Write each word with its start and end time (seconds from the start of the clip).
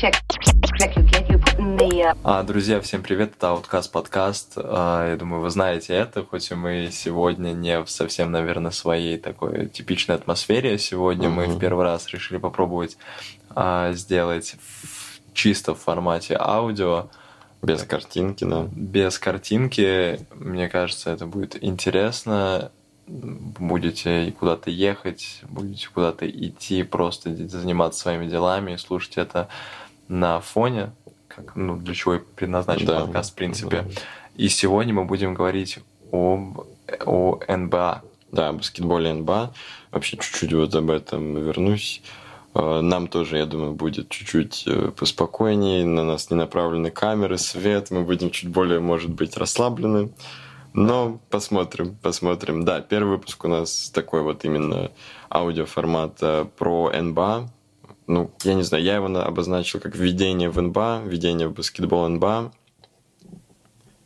check, 0.00 0.14
check 0.78 0.96
you 0.96 1.04
kid. 1.04 1.28
You 1.28 1.38
put 1.38 1.58
in 1.58 1.76
the 1.76 2.02
uh, 2.02 2.16
А, 2.24 2.42
друзья, 2.42 2.80
всем 2.80 3.02
привет, 3.02 3.32
это 3.36 3.48
Outcast 3.48 3.90
подкаст. 3.90 4.52
А, 4.56 5.08
я 5.10 5.16
думаю, 5.16 5.42
вы 5.42 5.50
знаете 5.50 5.94
это, 5.94 6.24
хоть 6.24 6.50
и 6.50 6.54
мы 6.54 6.88
сегодня 6.92 7.52
не 7.52 7.82
в 7.82 7.90
совсем, 7.90 8.30
наверное, 8.30 8.70
своей 8.70 9.18
такой 9.18 9.66
типичной 9.66 10.14
атмосфере. 10.16 10.78
Сегодня 10.78 11.28
мы 11.28 11.46
в 11.46 11.58
первый 11.58 11.84
раз 11.84 12.08
решили 12.08 12.38
попробовать 12.38 12.96
а, 13.50 13.92
сделать 13.92 14.56
в- 14.60 15.34
чисто 15.34 15.74
в 15.74 15.80
формате 15.80 16.36
аудио, 16.38 17.08
Без 17.62 17.82
картинки, 17.82 18.44
да. 18.44 18.66
без 18.72 19.18
картинки. 19.18 20.20
Мне 20.34 20.68
кажется, 20.68 21.10
это 21.10 21.26
будет 21.26 21.62
интересно. 21.62 22.70
Будете 23.06 24.32
куда-то 24.38 24.70
ехать, 24.70 25.40
будете 25.48 25.88
куда-то 25.88 26.28
идти, 26.28 26.82
просто 26.82 27.34
заниматься 27.48 28.00
своими 28.00 28.26
делами 28.26 28.72
и 28.72 28.76
слушать 28.76 29.16
это 29.16 29.48
на 30.08 30.40
фоне, 30.40 30.92
как, 31.28 31.54
ну, 31.56 31.76
для 31.76 31.94
чего 31.94 32.14
и 32.16 32.18
предназначен 32.18 32.86
Да. 32.86 33.00
подкаст, 33.00 33.32
в 33.32 33.34
принципе. 33.34 33.82
Да. 33.82 34.00
И 34.36 34.48
сегодня 34.48 34.94
мы 34.94 35.04
будем 35.04 35.34
говорить 35.34 35.78
об, 36.10 36.60
о 37.04 37.40
НБА. 37.48 38.02
Да, 38.32 38.48
о 38.48 38.52
баскетболе 38.52 39.12
НБА. 39.14 39.52
Вообще 39.90 40.16
чуть-чуть 40.16 40.52
вот 40.52 40.74
об 40.74 40.90
этом 40.90 41.34
вернусь. 41.36 42.02
Э, 42.54 42.80
Нам 42.82 43.08
тоже, 43.08 43.38
я 43.38 43.46
думаю, 43.46 43.72
будет 43.72 44.08
чуть-чуть 44.10 44.64
э, 44.66 44.90
поспокойнее. 44.96 45.84
На 45.84 46.04
нас 46.04 46.30
не 46.30 46.36
направлены 46.36 46.90
камеры, 46.90 47.38
свет. 47.38 47.90
Мы 47.90 48.02
будем 48.02 48.30
чуть 48.30 48.50
более, 48.50 48.80
может 48.80 49.10
быть, 49.10 49.36
расслаблены. 49.36 50.10
Но 50.74 51.18
посмотрим, 51.30 51.96
посмотрим. 52.02 52.64
Да, 52.64 52.80
первый 52.80 53.16
выпуск 53.16 53.44
у 53.44 53.48
нас 53.48 53.90
такой 53.90 54.22
вот 54.22 54.44
именно 54.44 54.90
аудиоформат 55.30 56.20
про 56.56 56.92
НБА. 56.92 57.48
Ну, 58.08 58.30
я 58.42 58.54
не 58.54 58.62
знаю, 58.62 58.82
я 58.82 58.94
его 58.96 59.08
на- 59.08 59.22
обозначил 59.24 59.80
как 59.80 59.94
введение 59.94 60.48
в 60.48 60.60
НБА, 60.60 61.02
введение 61.04 61.46
в 61.46 61.52
баскетбол 61.52 62.08
НБА. 62.08 62.52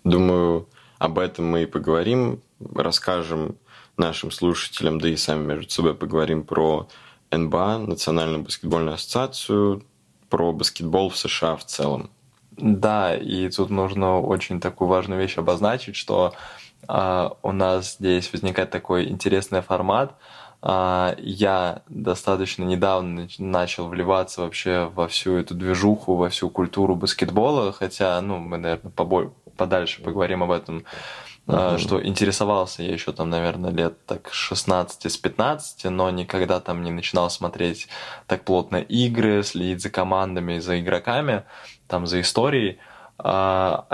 Думаю, 0.03 0.69
об 0.99 1.21
этом 1.21 1.47
мы 1.47 1.63
и 1.63 1.67
поговорим, 1.67 2.43
расскажем 2.75 3.57
нашим 3.97 4.33
слушателям, 4.33 5.01
да 5.01 5.09
и 5.09 5.17
сами 5.17 5.47
между 5.47 5.71
собой 5.71 5.95
поговорим 5.95 6.43
про 6.43 6.89
НБА, 7.31 7.79
Национальную 7.79 8.43
баскетбольную 8.43 8.95
ассоциацию, 8.95 9.85
про 10.29 10.53
баскетбол 10.53 11.09
в 11.09 11.17
США 11.17 11.55
в 11.55 11.65
целом. 11.65 12.11
Да, 12.57 13.15
и 13.15 13.49
тут 13.51 13.71
нужно 13.71 14.21
очень 14.21 14.61
такую 14.61 14.89
важную 14.89 15.21
вещь 15.21 15.39
обозначить, 15.39 15.95
что 15.95 16.35
а, 16.89 17.37
у 17.43 17.53
нас 17.53 17.95
здесь 17.95 18.33
возникает 18.33 18.71
такой 18.71 19.09
интересный 19.09 19.63
формат. 19.63 20.17
А, 20.65 21.17
я 21.19 21.83
достаточно 21.89 22.63
недавно 22.63 23.23
нач- 23.23 23.43
начал 23.43 23.89
вливаться 23.89 24.43
вообще 24.43 24.91
во 24.95 25.09
всю 25.09 25.37
эту 25.37 25.55
движуху, 25.55 26.15
во 26.15 26.29
всю 26.29 26.51
культуру 26.51 26.95
баскетбола, 26.95 27.73
хотя, 27.73 28.21
ну, 28.21 28.39
мы, 28.39 28.59
наверное, 28.59 28.93
побо- 28.93 29.33
подальше 29.57 30.03
поговорим 30.03 30.45
об 30.45 30.53
этом, 30.53 30.85
Мгм. 31.47 31.79
что 31.79 32.07
интересовался 32.07 32.85
я 32.85 32.93
еще 32.93 33.13
там, 33.13 33.29
наверное, 33.29 33.73
лет 33.73 34.07
так 34.07 34.29
16 34.33 35.11
с 35.11 35.17
15, 35.17 35.91
но 35.91 36.09
никогда 36.11 36.61
там 36.61 36.85
не 36.85 36.93
начинал 36.93 37.29
смотреть 37.31 37.89
так 38.29 38.45
плотно 38.45 38.77
игры, 38.77 39.43
следить 39.43 39.83
за 39.83 39.91
командами, 39.91 40.61
за 40.61 40.79
игроками, 40.81 41.43
там 41.89 42.07
за 42.07 42.21
историей. 42.21 42.79
А 43.19 43.87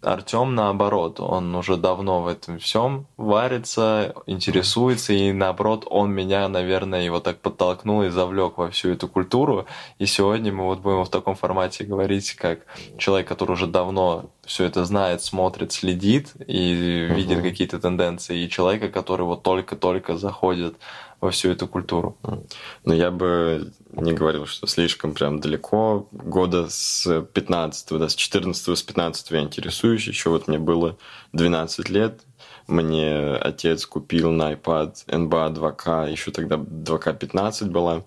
Артем 0.00 0.54
наоборот, 0.54 1.18
он 1.18 1.54
уже 1.56 1.76
давно 1.76 2.22
в 2.22 2.28
этом 2.28 2.60
всем 2.60 3.06
варится, 3.16 4.14
интересуется, 4.26 5.12
и 5.12 5.32
наоборот, 5.32 5.86
он 5.90 6.12
меня, 6.12 6.46
наверное, 6.48 7.02
его 7.02 7.18
так 7.18 7.40
подтолкнул 7.40 8.04
и 8.04 8.08
завлек 8.08 8.58
во 8.58 8.70
всю 8.70 8.90
эту 8.90 9.08
культуру. 9.08 9.66
И 9.98 10.06
сегодня 10.06 10.52
мы 10.52 10.64
вот 10.64 10.78
будем 10.80 11.04
в 11.04 11.10
таком 11.10 11.34
формате 11.34 11.82
говорить, 11.82 12.34
как 12.34 12.60
человек, 12.96 13.26
который 13.26 13.52
уже 13.52 13.66
давно 13.66 14.30
все 14.48 14.64
это 14.64 14.84
знает, 14.86 15.22
смотрит, 15.22 15.72
следит 15.72 16.32
и 16.46 16.72
видит 17.14 17.38
Мгм. 17.38 17.42
какие-то 17.42 17.78
тенденции, 17.78 18.44
и 18.44 18.48
человека, 18.48 18.88
который 18.88 19.26
вот 19.26 19.42
только-только 19.42 20.16
заходит 20.16 20.74
во 21.20 21.30
всю 21.30 21.50
эту 21.50 21.68
культуру. 21.68 22.16
Но 22.84 22.94
я 22.94 23.10
бы 23.10 23.72
не 23.92 24.12
говорил, 24.14 24.46
что 24.46 24.66
слишком 24.66 25.12
прям 25.12 25.40
далеко. 25.40 26.08
Года 26.12 26.66
с 26.70 27.22
15 27.34 27.98
да, 27.98 28.08
с 28.08 28.14
14 28.14 28.78
с 28.78 28.82
15 28.82 29.30
я 29.32 29.40
интересуюсь. 29.40 30.06
Еще 30.08 30.30
вот 30.30 30.48
мне 30.48 30.58
было 30.58 30.96
12 31.34 31.90
лет. 31.90 32.20
Мне 32.68 33.34
отец 33.34 33.84
купил 33.84 34.30
на 34.30 34.52
iPad 34.52 34.94
NBA 35.08 35.54
2K, 35.54 36.10
еще 36.10 36.30
тогда 36.30 36.56
2K15 36.56 37.66
была. 37.66 38.04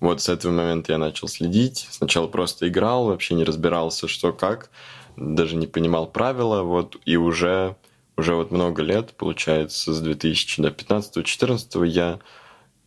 Вот 0.00 0.20
с 0.20 0.28
этого 0.28 0.52
момента 0.52 0.92
я 0.92 0.98
начал 0.98 1.28
следить. 1.28 1.86
Сначала 1.90 2.26
просто 2.26 2.66
играл, 2.68 3.06
вообще 3.06 3.34
не 3.34 3.44
разбирался, 3.44 4.08
что 4.08 4.32
как. 4.32 4.70
Даже 5.16 5.56
не 5.56 5.66
понимал 5.66 6.06
правила. 6.06 6.62
Вот, 6.62 6.96
и 7.04 7.16
уже, 7.16 7.76
уже 8.16 8.34
вот 8.34 8.50
много 8.50 8.82
лет, 8.82 9.14
получается, 9.16 9.92
с 9.92 10.06
2015-2014 10.06 11.86
я 11.86 12.20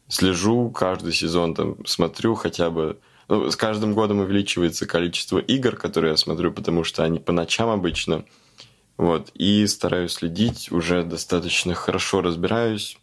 слежу 0.08 0.70
каждый 0.72 1.14
сезон, 1.14 1.54
там, 1.54 1.86
смотрю 1.86 2.36
хотя 2.36 2.70
бы... 2.70 3.00
Ну, 3.30 3.52
с 3.52 3.58
каждым 3.58 3.94
годом 3.94 4.20
увеличивается 4.20 4.86
количество 4.86 5.38
игр, 5.40 5.76
которые 5.76 6.12
я 6.12 6.18
смотрю, 6.18 6.54
потому 6.54 6.86
что 6.86 7.04
они 7.04 7.20
по 7.20 7.34
ночам 7.34 7.70
обычно. 7.70 8.24
Вот. 8.96 9.32
И 9.34 9.68
стараюсь 9.68 10.14
следить, 10.14 10.72
уже 10.72 11.04
достаточно 11.04 11.74
хорошо 11.74 12.22
разбираюсь. 12.22 12.98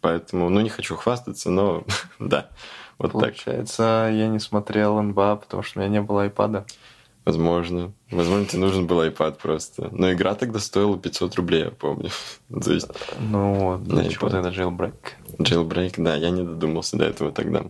Поэтому, 0.00 0.48
ну, 0.48 0.60
не 0.60 0.68
хочу 0.68 0.96
хвастаться, 0.96 1.50
но 1.50 1.84
да, 2.18 2.50
вот 2.98 3.12
так. 3.12 3.20
Получается, 3.20 4.10
я 4.12 4.28
не 4.28 4.38
смотрел 4.40 5.00
НБА, 5.00 5.36
потому 5.36 5.62
что 5.62 5.78
у 5.78 5.82
меня 5.82 5.92
не 5.92 6.02
было 6.02 6.22
айпада. 6.22 6.66
Возможно. 7.24 7.92
Возможно, 8.10 8.46
тебе 8.46 8.60
нужен 8.62 8.86
был 8.86 9.02
iPad 9.02 9.36
просто. 9.40 9.88
Но 9.92 10.10
игра 10.12 10.34
тогда 10.34 10.58
стоила 10.60 10.96
500 10.98 11.34
рублей, 11.36 11.64
я 11.64 11.70
помню. 11.70 12.10
То 12.62 12.72
есть 12.72 12.88
Ну, 13.20 13.78
для 13.78 14.08
чего 14.08 14.28
iPad. 14.28 14.30
тогда 14.30 14.50
jailbreak? 14.50 14.94
jailbreak, 15.38 15.94
да, 15.98 16.16
я 16.16 16.30
не 16.30 16.42
додумался 16.42 16.96
до 16.96 17.04
этого 17.04 17.30
тогда. 17.32 17.64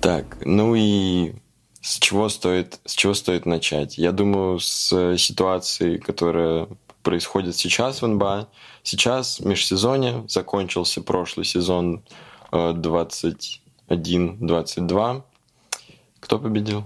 Так, 0.00 0.38
ну 0.44 0.74
и 0.74 1.32
с 1.80 1.98
чего 1.98 2.28
стоит, 2.28 2.78
с 2.84 2.92
чего 2.94 3.14
стоит 3.14 3.46
начать? 3.46 3.96
Я 3.98 4.12
думаю, 4.12 4.58
с 4.60 5.16
ситуации, 5.18 5.96
которая 5.98 6.68
происходит 7.02 7.56
сейчас 7.56 8.02
в 8.02 8.06
НБА. 8.06 8.48
Сейчас 8.82 9.40
межсезонье, 9.40 10.24
закончился 10.28 11.00
прошлый 11.02 11.44
сезон 11.46 12.02
э, 12.52 12.72
21-22. 12.72 15.22
Кто 16.24 16.38
победил? 16.38 16.84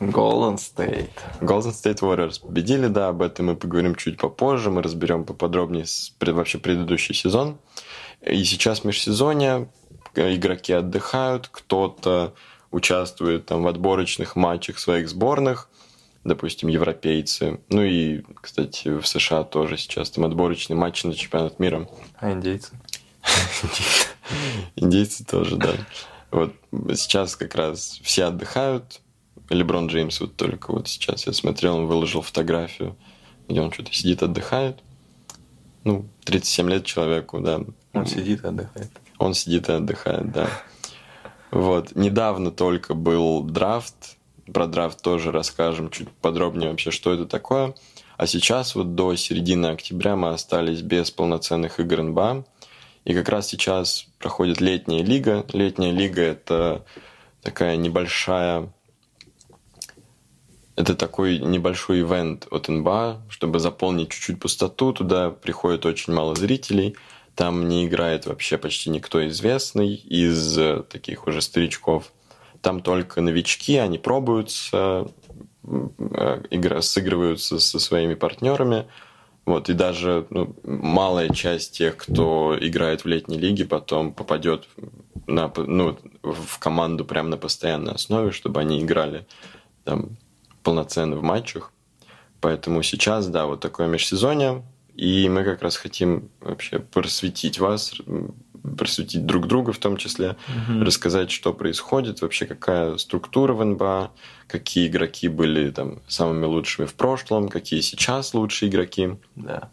Golden 0.00 0.56
State. 0.56 1.10
Golden 1.40 1.70
State 1.70 2.00
Warriors 2.00 2.40
победили, 2.44 2.88
да, 2.88 3.08
об 3.08 3.22
этом 3.22 3.46
мы 3.46 3.56
поговорим 3.56 3.94
чуть 3.94 4.18
попозже, 4.18 4.70
мы 4.70 4.82
разберем 4.82 5.24
поподробнее 5.24 5.84
вообще 6.20 6.58
предыдущий 6.58 7.14
сезон. 7.14 7.58
И 8.20 8.42
сейчас 8.42 8.82
межсезонье, 8.82 9.70
э, 10.16 10.34
игроки 10.34 10.72
отдыхают, 10.72 11.48
кто-то 11.52 12.34
участвует 12.72 13.46
там 13.46 13.62
в 13.62 13.68
отборочных 13.68 14.34
матчах 14.34 14.80
своих 14.80 15.08
сборных, 15.08 15.68
допустим, 16.24 16.68
европейцы. 16.68 17.60
Ну 17.68 17.84
и, 17.84 18.24
кстати, 18.40 18.88
в 18.88 19.06
США 19.06 19.44
тоже 19.44 19.76
сейчас 19.76 20.10
там 20.10 20.24
отборочные 20.24 20.76
матчи 20.76 21.06
на 21.06 21.14
чемпионат 21.14 21.60
мира. 21.60 21.88
А 22.18 22.32
индейцы? 22.32 22.72
Индейцы 24.74 25.24
тоже, 25.24 25.56
да. 25.56 25.74
Вот 26.30 26.54
сейчас 26.94 27.36
как 27.36 27.54
раз 27.54 28.00
все 28.02 28.24
отдыхают. 28.24 29.00
Леброн 29.50 29.86
Джеймс 29.86 30.20
вот 30.20 30.36
только 30.36 30.72
вот 30.72 30.88
сейчас 30.88 31.26
я 31.26 31.32
смотрел, 31.32 31.76
он 31.76 31.86
выложил 31.86 32.20
фотографию, 32.20 32.96
где 33.48 33.60
он 33.62 33.72
что-то 33.72 33.92
сидит, 33.94 34.22
отдыхает. 34.22 34.80
Ну, 35.84 36.06
37 36.24 36.68
лет 36.68 36.84
человеку, 36.84 37.40
да. 37.40 37.60
Он 37.94 38.06
сидит 38.06 38.44
и 38.44 38.46
отдыхает. 38.46 38.90
Он 39.18 39.34
сидит 39.34 39.68
и 39.68 39.72
отдыхает, 39.72 40.30
да. 40.32 40.50
Вот. 41.50 41.94
Недавно 41.96 42.50
только 42.50 42.94
был 42.94 43.42
драфт. 43.42 44.16
Про 44.52 44.66
драфт 44.66 45.02
тоже 45.02 45.30
расскажем 45.30 45.90
чуть 45.90 46.10
подробнее 46.10 46.70
вообще, 46.70 46.90
что 46.90 47.12
это 47.12 47.26
такое. 47.26 47.74
А 48.16 48.26
сейчас 48.26 48.74
вот 48.74 48.94
до 48.94 49.14
середины 49.16 49.66
октября 49.66 50.16
мы 50.16 50.30
остались 50.30 50.82
без 50.82 51.10
полноценных 51.10 51.80
игр 51.80 52.02
НБА. 52.02 52.44
И 53.08 53.14
как 53.14 53.30
раз 53.30 53.48
сейчас 53.48 54.06
проходит 54.18 54.60
летняя 54.60 55.02
лига. 55.02 55.46
Летняя 55.54 55.92
лига– 55.92 56.20
это 56.22 56.84
такая 57.42 57.76
небольшая... 57.76 58.70
Это 60.76 60.94
такой 60.94 61.38
небольшой 61.38 62.00
ивент 62.02 62.46
от 62.50 62.68
НБА, 62.68 63.22
чтобы 63.30 63.60
заполнить 63.60 64.10
чуть-чуть 64.10 64.38
пустоту. 64.38 64.92
Туда 64.92 65.30
приходит 65.30 65.86
очень 65.86 66.12
мало 66.12 66.34
зрителей. 66.34 66.96
Там 67.34 67.66
не 67.66 67.86
играет 67.86 68.26
вообще 68.26 68.58
почти 68.58 68.90
никто 68.90 69.26
известный 69.26 69.94
из 69.94 70.58
таких 70.90 71.26
уже 71.26 71.40
старичков. 71.40 72.12
Там 72.60 72.82
только 72.82 73.22
новички, 73.22 73.78
они 73.78 73.96
пробуются, 73.96 75.08
э, 75.64 76.42
игра, 76.50 76.82
сыгрываются 76.82 77.58
со 77.58 77.78
своими 77.78 78.12
партнерами. 78.12 78.86
Вот, 79.48 79.70
и 79.70 79.72
даже 79.72 80.26
ну, 80.28 80.54
малая 80.62 81.30
часть 81.30 81.72
тех, 81.78 81.96
кто 81.96 82.54
играет 82.60 83.04
в 83.04 83.08
летней 83.08 83.38
лиге, 83.38 83.64
потом 83.64 84.12
попадет 84.12 84.68
на, 85.26 85.50
ну, 85.56 85.98
в 86.22 86.58
команду 86.58 87.06
прямо 87.06 87.30
на 87.30 87.38
постоянной 87.38 87.94
основе, 87.94 88.30
чтобы 88.30 88.60
они 88.60 88.82
играли 88.82 89.26
там 89.84 90.18
полноценно 90.62 91.16
в 91.16 91.22
матчах. 91.22 91.72
Поэтому 92.42 92.82
сейчас, 92.82 93.26
да, 93.28 93.46
вот 93.46 93.60
такое 93.60 93.86
межсезонье, 93.86 94.64
и 94.94 95.30
мы 95.30 95.44
как 95.44 95.62
раз 95.62 95.78
хотим 95.78 96.28
вообще 96.42 96.78
просветить 96.78 97.58
вас, 97.58 97.94
просветить 98.68 99.26
друг 99.26 99.46
друга 99.46 99.72
в 99.72 99.78
том 99.78 99.96
числе, 99.96 100.36
угу. 100.48 100.84
рассказать, 100.84 101.30
что 101.30 101.52
происходит, 101.52 102.22
вообще 102.22 102.46
какая 102.46 102.96
структура 102.96 103.52
в 103.52 103.64
НБА, 103.64 104.10
какие 104.46 104.88
игроки 104.88 105.28
были 105.28 105.70
там 105.70 106.00
самыми 106.08 106.44
лучшими 106.44 106.86
в 106.86 106.94
прошлом, 106.94 107.48
какие 107.48 107.80
сейчас 107.80 108.34
лучшие 108.34 108.68
игроки. 108.70 109.10
Да. 109.36 109.70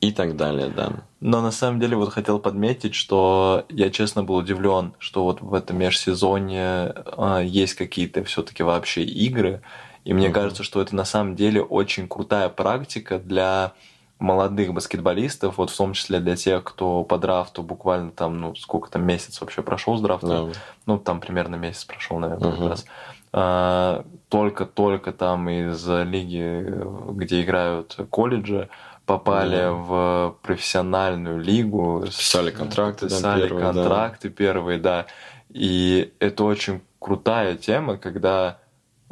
И 0.00 0.10
так 0.10 0.36
далее, 0.36 0.68
да. 0.68 1.04
Но 1.20 1.40
на 1.40 1.52
самом 1.52 1.78
деле 1.78 1.96
вот 1.96 2.12
хотел 2.12 2.40
подметить, 2.40 2.96
что 2.96 3.64
я 3.68 3.88
честно 3.88 4.24
был 4.24 4.34
удивлен, 4.34 4.94
что 4.98 5.22
вот 5.22 5.40
в 5.40 5.54
этом 5.54 5.78
межсезонье 5.78 6.92
а, 7.16 7.38
есть 7.38 7.74
какие-то 7.74 8.24
все-таки 8.24 8.64
вообще 8.64 9.04
игры. 9.04 9.62
И 10.04 10.12
мне 10.12 10.26
mm 10.26 10.32
кажется, 10.32 10.64
что 10.64 10.82
это 10.82 10.96
на 10.96 11.04
самом 11.04 11.36
деле 11.36 11.62
очень 11.62 12.08
крутая 12.08 12.48
практика 12.48 13.20
для 13.20 13.74
молодых 14.22 14.72
баскетболистов, 14.72 15.58
вот 15.58 15.70
в 15.70 15.76
том 15.76 15.92
числе 15.92 16.20
для 16.20 16.36
тех, 16.36 16.62
кто 16.64 17.02
по 17.02 17.18
драфту 17.18 17.62
буквально 17.62 18.12
там, 18.12 18.40
ну, 18.40 18.54
сколько 18.54 18.90
там, 18.90 19.04
месяц 19.04 19.40
вообще 19.40 19.62
прошел 19.62 19.96
с 19.96 20.00
драфта, 20.00 20.26
yeah. 20.26 20.56
ну, 20.86 20.98
там 20.98 21.20
примерно 21.20 21.56
месяц 21.56 21.84
прошел, 21.84 22.18
наверное, 22.18 22.52
uh-huh. 22.52 22.58
как 22.58 22.68
раз. 22.68 22.84
А, 23.32 24.04
только-только 24.28 25.12
там 25.12 25.48
из 25.48 25.86
лиги, 25.88 26.64
где 27.12 27.42
играют 27.42 27.98
колледжи, 28.10 28.68
попали 29.06 29.58
yeah. 29.58 29.72
в 29.72 30.36
профессиональную 30.42 31.40
лигу. 31.40 32.04
Писали 32.06 32.52
контракты, 32.52 33.06
писали 33.06 33.42
да, 33.42 33.46
первые, 33.48 33.72
контракты 33.72 34.28
да. 34.28 34.34
первые, 34.34 34.78
да. 34.78 35.06
И 35.50 36.12
это 36.20 36.44
очень 36.44 36.80
крутая 37.00 37.56
тема, 37.56 37.96
когда 37.96 38.58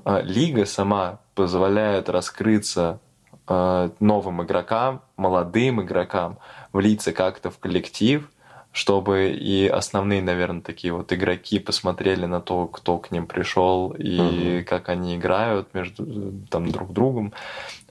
а, 0.05 0.21
лига 0.21 0.67
сама 0.67 1.19
позволяет 1.35 2.09
раскрыться 2.09 3.01
Э, 3.52 3.91
новым 3.99 4.44
игрокам, 4.44 5.02
молодым 5.17 5.82
игрокам 5.82 6.38
влиться 6.73 7.12
как-то 7.12 7.50
в 7.50 7.58
коллектив, 7.58 8.31
чтобы 8.70 9.31
и 9.31 9.67
основные, 9.67 10.23
наверное, 10.23 10.61
такие 10.61 10.93
вот 10.93 11.12
игроки 11.12 11.58
посмотрели 11.58 12.26
на 12.26 12.41
то, 12.41 12.69
кто 12.69 12.99
к 12.99 13.11
ним 13.11 13.26
пришел 13.26 13.91
и 13.91 14.61
угу. 14.61 14.67
как 14.69 14.88
они 14.88 15.17
играют 15.17 15.75
между 15.75 16.32
там 16.49 16.70
друг 16.70 16.93
другом. 16.93 17.32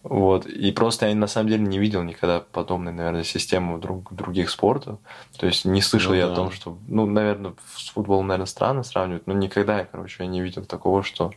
Вот. 0.01 0.45
И 0.45 0.71
просто 0.71 1.09
я 1.09 1.15
на 1.15 1.27
самом 1.27 1.49
деле 1.49 1.65
не 1.65 1.77
видел 1.77 2.03
никогда 2.03 2.39
подобной, 2.39 2.93
наверное, 2.93 3.25
системы 3.25 3.75
в 3.75 3.79
друг, 3.81 4.13
других 4.13 4.51
спортах. 4.51 4.95
То 5.37 5.45
есть 5.45 5.65
не 5.65 5.81
слышал 5.81 6.11
ну, 6.11 6.17
я 6.17 6.27
да. 6.27 6.31
о 6.31 6.35
том, 6.37 6.51
что, 6.51 6.77
ну, 6.87 7.05
наверное, 7.05 7.51
с 7.75 7.89
футболом, 7.89 8.27
наверное, 8.27 8.45
странно 8.45 8.83
сравнивать, 8.83 9.27
но 9.27 9.33
никогда 9.33 9.79
я, 9.79 9.83
короче, 9.83 10.23
я 10.23 10.27
не 10.29 10.39
видел 10.39 10.63
такого, 10.63 11.03
что 11.03 11.33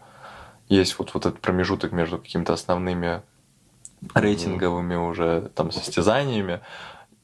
есть 0.69 0.97
вот, 1.01 1.13
вот 1.13 1.27
этот 1.27 1.41
промежуток 1.41 1.91
между 1.91 2.19
какими-то 2.19 2.53
основными 2.53 3.23
рейтинговыми 4.15 4.97
уже 4.97 5.51
там 5.55 5.71
состязаниями, 5.71 6.61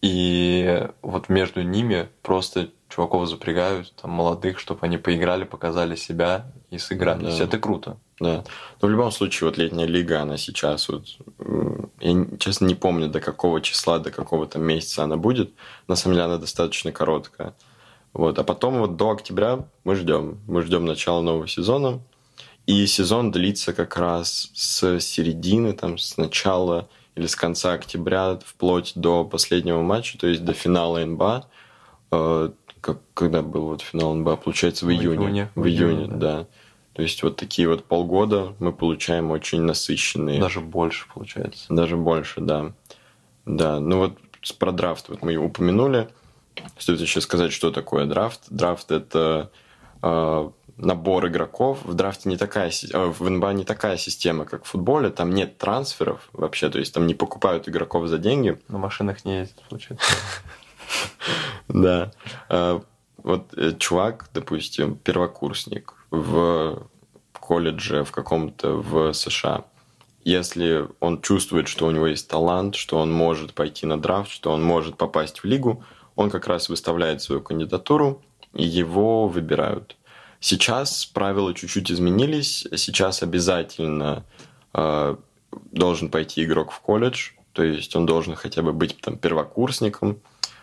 и 0.00 0.88
вот 1.02 1.28
между 1.28 1.62
ними 1.62 2.08
просто 2.22 2.68
чуваков 2.88 3.28
запрягают, 3.28 3.92
там, 4.00 4.12
молодых, 4.12 4.58
чтобы 4.58 4.80
они 4.82 4.96
поиграли, 4.96 5.44
показали 5.44 5.96
себя 5.96 6.46
и 6.70 6.78
сыграли. 6.78 7.24
Да. 7.24 7.44
Это 7.44 7.58
круто. 7.58 7.96
Да. 8.20 8.44
Но 8.80 8.88
в 8.88 8.90
любом 8.90 9.10
случае, 9.10 9.48
вот 9.48 9.58
летняя 9.58 9.86
лига, 9.86 10.22
она 10.22 10.36
сейчас 10.36 10.88
вот... 10.88 11.04
Я, 12.00 12.26
честно, 12.38 12.66
не 12.66 12.74
помню, 12.74 13.08
до 13.08 13.20
какого 13.20 13.60
числа, 13.60 13.98
до 13.98 14.10
какого 14.10 14.46
то 14.46 14.58
месяца 14.58 15.04
она 15.04 15.16
будет. 15.16 15.52
На 15.88 15.96
самом 15.96 16.14
деле, 16.14 16.24
она 16.26 16.38
достаточно 16.38 16.92
короткая. 16.92 17.54
Вот. 18.12 18.38
А 18.38 18.44
потом 18.44 18.78
вот 18.78 18.96
до 18.96 19.10
октября 19.10 19.64
мы 19.84 19.94
ждем. 19.94 20.38
Мы 20.46 20.62
ждем 20.62 20.86
начала 20.86 21.20
нового 21.20 21.46
сезона. 21.46 22.00
И 22.68 22.86
сезон 22.86 23.30
длится 23.30 23.72
как 23.72 23.96
раз 23.96 24.50
с 24.52 25.00
середины, 25.00 25.72
там, 25.72 25.96
с 25.96 26.18
начала 26.18 26.86
или 27.14 27.26
с 27.26 27.34
конца 27.34 27.72
октября 27.72 28.38
вплоть 28.44 28.92
до 28.94 29.24
последнего 29.24 29.80
матча, 29.80 30.18
то 30.18 30.26
есть 30.26 30.44
до 30.44 30.52
финала 30.52 31.02
НБА. 31.02 31.46
Э, 32.12 32.50
как, 32.82 32.98
когда 33.14 33.40
был 33.40 33.68
вот 33.68 33.80
финал 33.80 34.14
НБА? 34.14 34.36
Получается, 34.36 34.84
в, 34.84 34.88
в 34.88 34.90
июне. 34.92 35.24
июне. 35.24 35.50
В 35.54 35.66
июне, 35.66 36.06
да. 36.08 36.16
да. 36.16 36.46
То 36.92 37.00
есть 37.00 37.22
вот 37.22 37.36
такие 37.36 37.66
вот 37.68 37.86
полгода 37.86 38.54
мы 38.58 38.74
получаем 38.74 39.30
очень 39.30 39.62
насыщенные. 39.62 40.38
Даже 40.38 40.60
больше 40.60 41.06
получается. 41.10 41.64
Даже 41.70 41.96
больше, 41.96 42.42
да. 42.42 42.72
Да, 43.46 43.80
ну 43.80 43.96
вот 43.96 44.18
про 44.58 44.72
драфт 44.72 45.08
вот 45.08 45.22
мы 45.22 45.36
упомянули. 45.36 46.10
Стоит 46.76 47.00
еще 47.00 47.22
сказать, 47.22 47.50
что 47.54 47.70
такое 47.70 48.04
драфт. 48.04 48.42
Драфт 48.50 48.90
это 48.90 49.50
э, 50.02 50.50
набор 50.78 51.26
игроков. 51.26 51.78
В 51.84 51.94
драфте 51.94 52.28
не 52.28 52.36
такая, 52.36 52.70
э, 52.70 53.04
в 53.06 53.28
НБА 53.28 53.52
не 53.52 53.64
такая 53.64 53.96
система, 53.96 54.44
как 54.44 54.64
в 54.64 54.68
футболе. 54.68 55.10
Там 55.10 55.34
нет 55.34 55.58
трансферов 55.58 56.28
вообще, 56.32 56.70
то 56.70 56.78
есть 56.78 56.94
там 56.94 57.06
не 57.06 57.14
покупают 57.14 57.68
игроков 57.68 58.06
за 58.08 58.18
деньги. 58.18 58.58
На 58.68 58.78
машинах 58.78 59.24
не 59.24 59.38
ездят, 59.38 59.62
получается. 59.68 60.06
Да. 61.68 62.12
Э, 62.48 62.80
вот 63.18 63.52
э, 63.58 63.72
чувак, 63.78 64.30
допустим, 64.32 64.96
первокурсник 64.96 65.92
в 66.10 66.88
колледже 67.32 68.04
в 68.04 68.12
каком-то 68.12 68.76
в 68.76 69.12
США. 69.12 69.64
Если 70.24 70.86
он 71.00 71.20
чувствует, 71.20 71.68
что 71.68 71.86
у 71.86 71.90
него 71.90 72.06
есть 72.06 72.28
талант, 72.28 72.74
что 72.74 72.98
он 72.98 73.12
может 73.12 73.54
пойти 73.54 73.86
на 73.86 74.00
драфт, 74.00 74.30
что 74.30 74.50
он 74.50 74.62
может 74.62 74.96
попасть 74.96 75.40
в 75.40 75.44
лигу, 75.44 75.84
он 76.16 76.30
как 76.30 76.46
раз 76.46 76.68
выставляет 76.68 77.22
свою 77.22 77.40
кандидатуру, 77.40 78.22
и 78.54 78.64
его 78.64 79.28
выбирают. 79.28 79.96
Сейчас 80.40 81.04
правила 81.06 81.52
чуть-чуть 81.52 81.90
изменились. 81.90 82.66
Сейчас 82.76 83.22
обязательно 83.22 84.24
э, 84.72 85.16
должен 85.72 86.10
пойти 86.10 86.44
игрок 86.44 86.70
в 86.70 86.80
колледж, 86.80 87.30
то 87.52 87.64
есть 87.64 87.96
он 87.96 88.06
должен 88.06 88.36
хотя 88.36 88.62
бы 88.62 88.72
быть 88.72 89.00
там 89.00 89.16
первокурсником. 89.16 90.20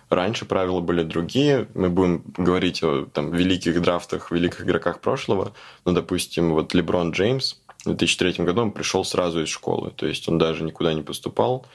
Раньше 0.09 0.45
правила 0.45 0.79
были 0.79 1.03
другие. 1.03 1.67
Мы 1.73 1.89
будем 1.89 2.23
говорить 2.37 2.83
о 2.83 3.05
там, 3.05 3.31
великих 3.31 3.81
драфтах, 3.81 4.31
великих 4.31 4.61
игроках 4.61 5.01
прошлого. 5.01 5.53
Но, 5.83 5.91
допустим, 5.91 6.53
вот 6.53 6.73
Леброн 6.73 7.11
Джеймс 7.11 7.55
в 7.83 7.95
2003 7.95 8.45
году 8.45 8.61
он 8.61 8.71
пришел 8.71 9.03
сразу 9.03 9.41
из 9.41 9.49
школы. 9.49 9.91
То 9.91 10.05
есть 10.05 10.29
он 10.29 10.37
даже 10.37 10.63
никуда 10.63 10.93
не 10.93 11.01
поступал. 11.01 11.65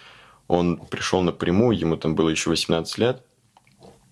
Он 0.47 0.79
пришел 0.79 1.23
напрямую, 1.23 1.77
ему 1.77 1.97
там 1.97 2.15
было 2.15 2.29
еще 2.29 2.51
18 2.51 2.99
лет. 2.99 3.23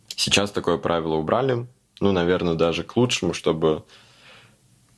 Сейчас 0.08 0.50
такое 0.50 0.79
правило 0.79 1.14
убрали 1.14 1.67
ну, 2.00 2.12
наверное, 2.12 2.54
даже 2.54 2.84
к 2.84 2.96
лучшему, 2.96 3.34
чтобы 3.34 3.84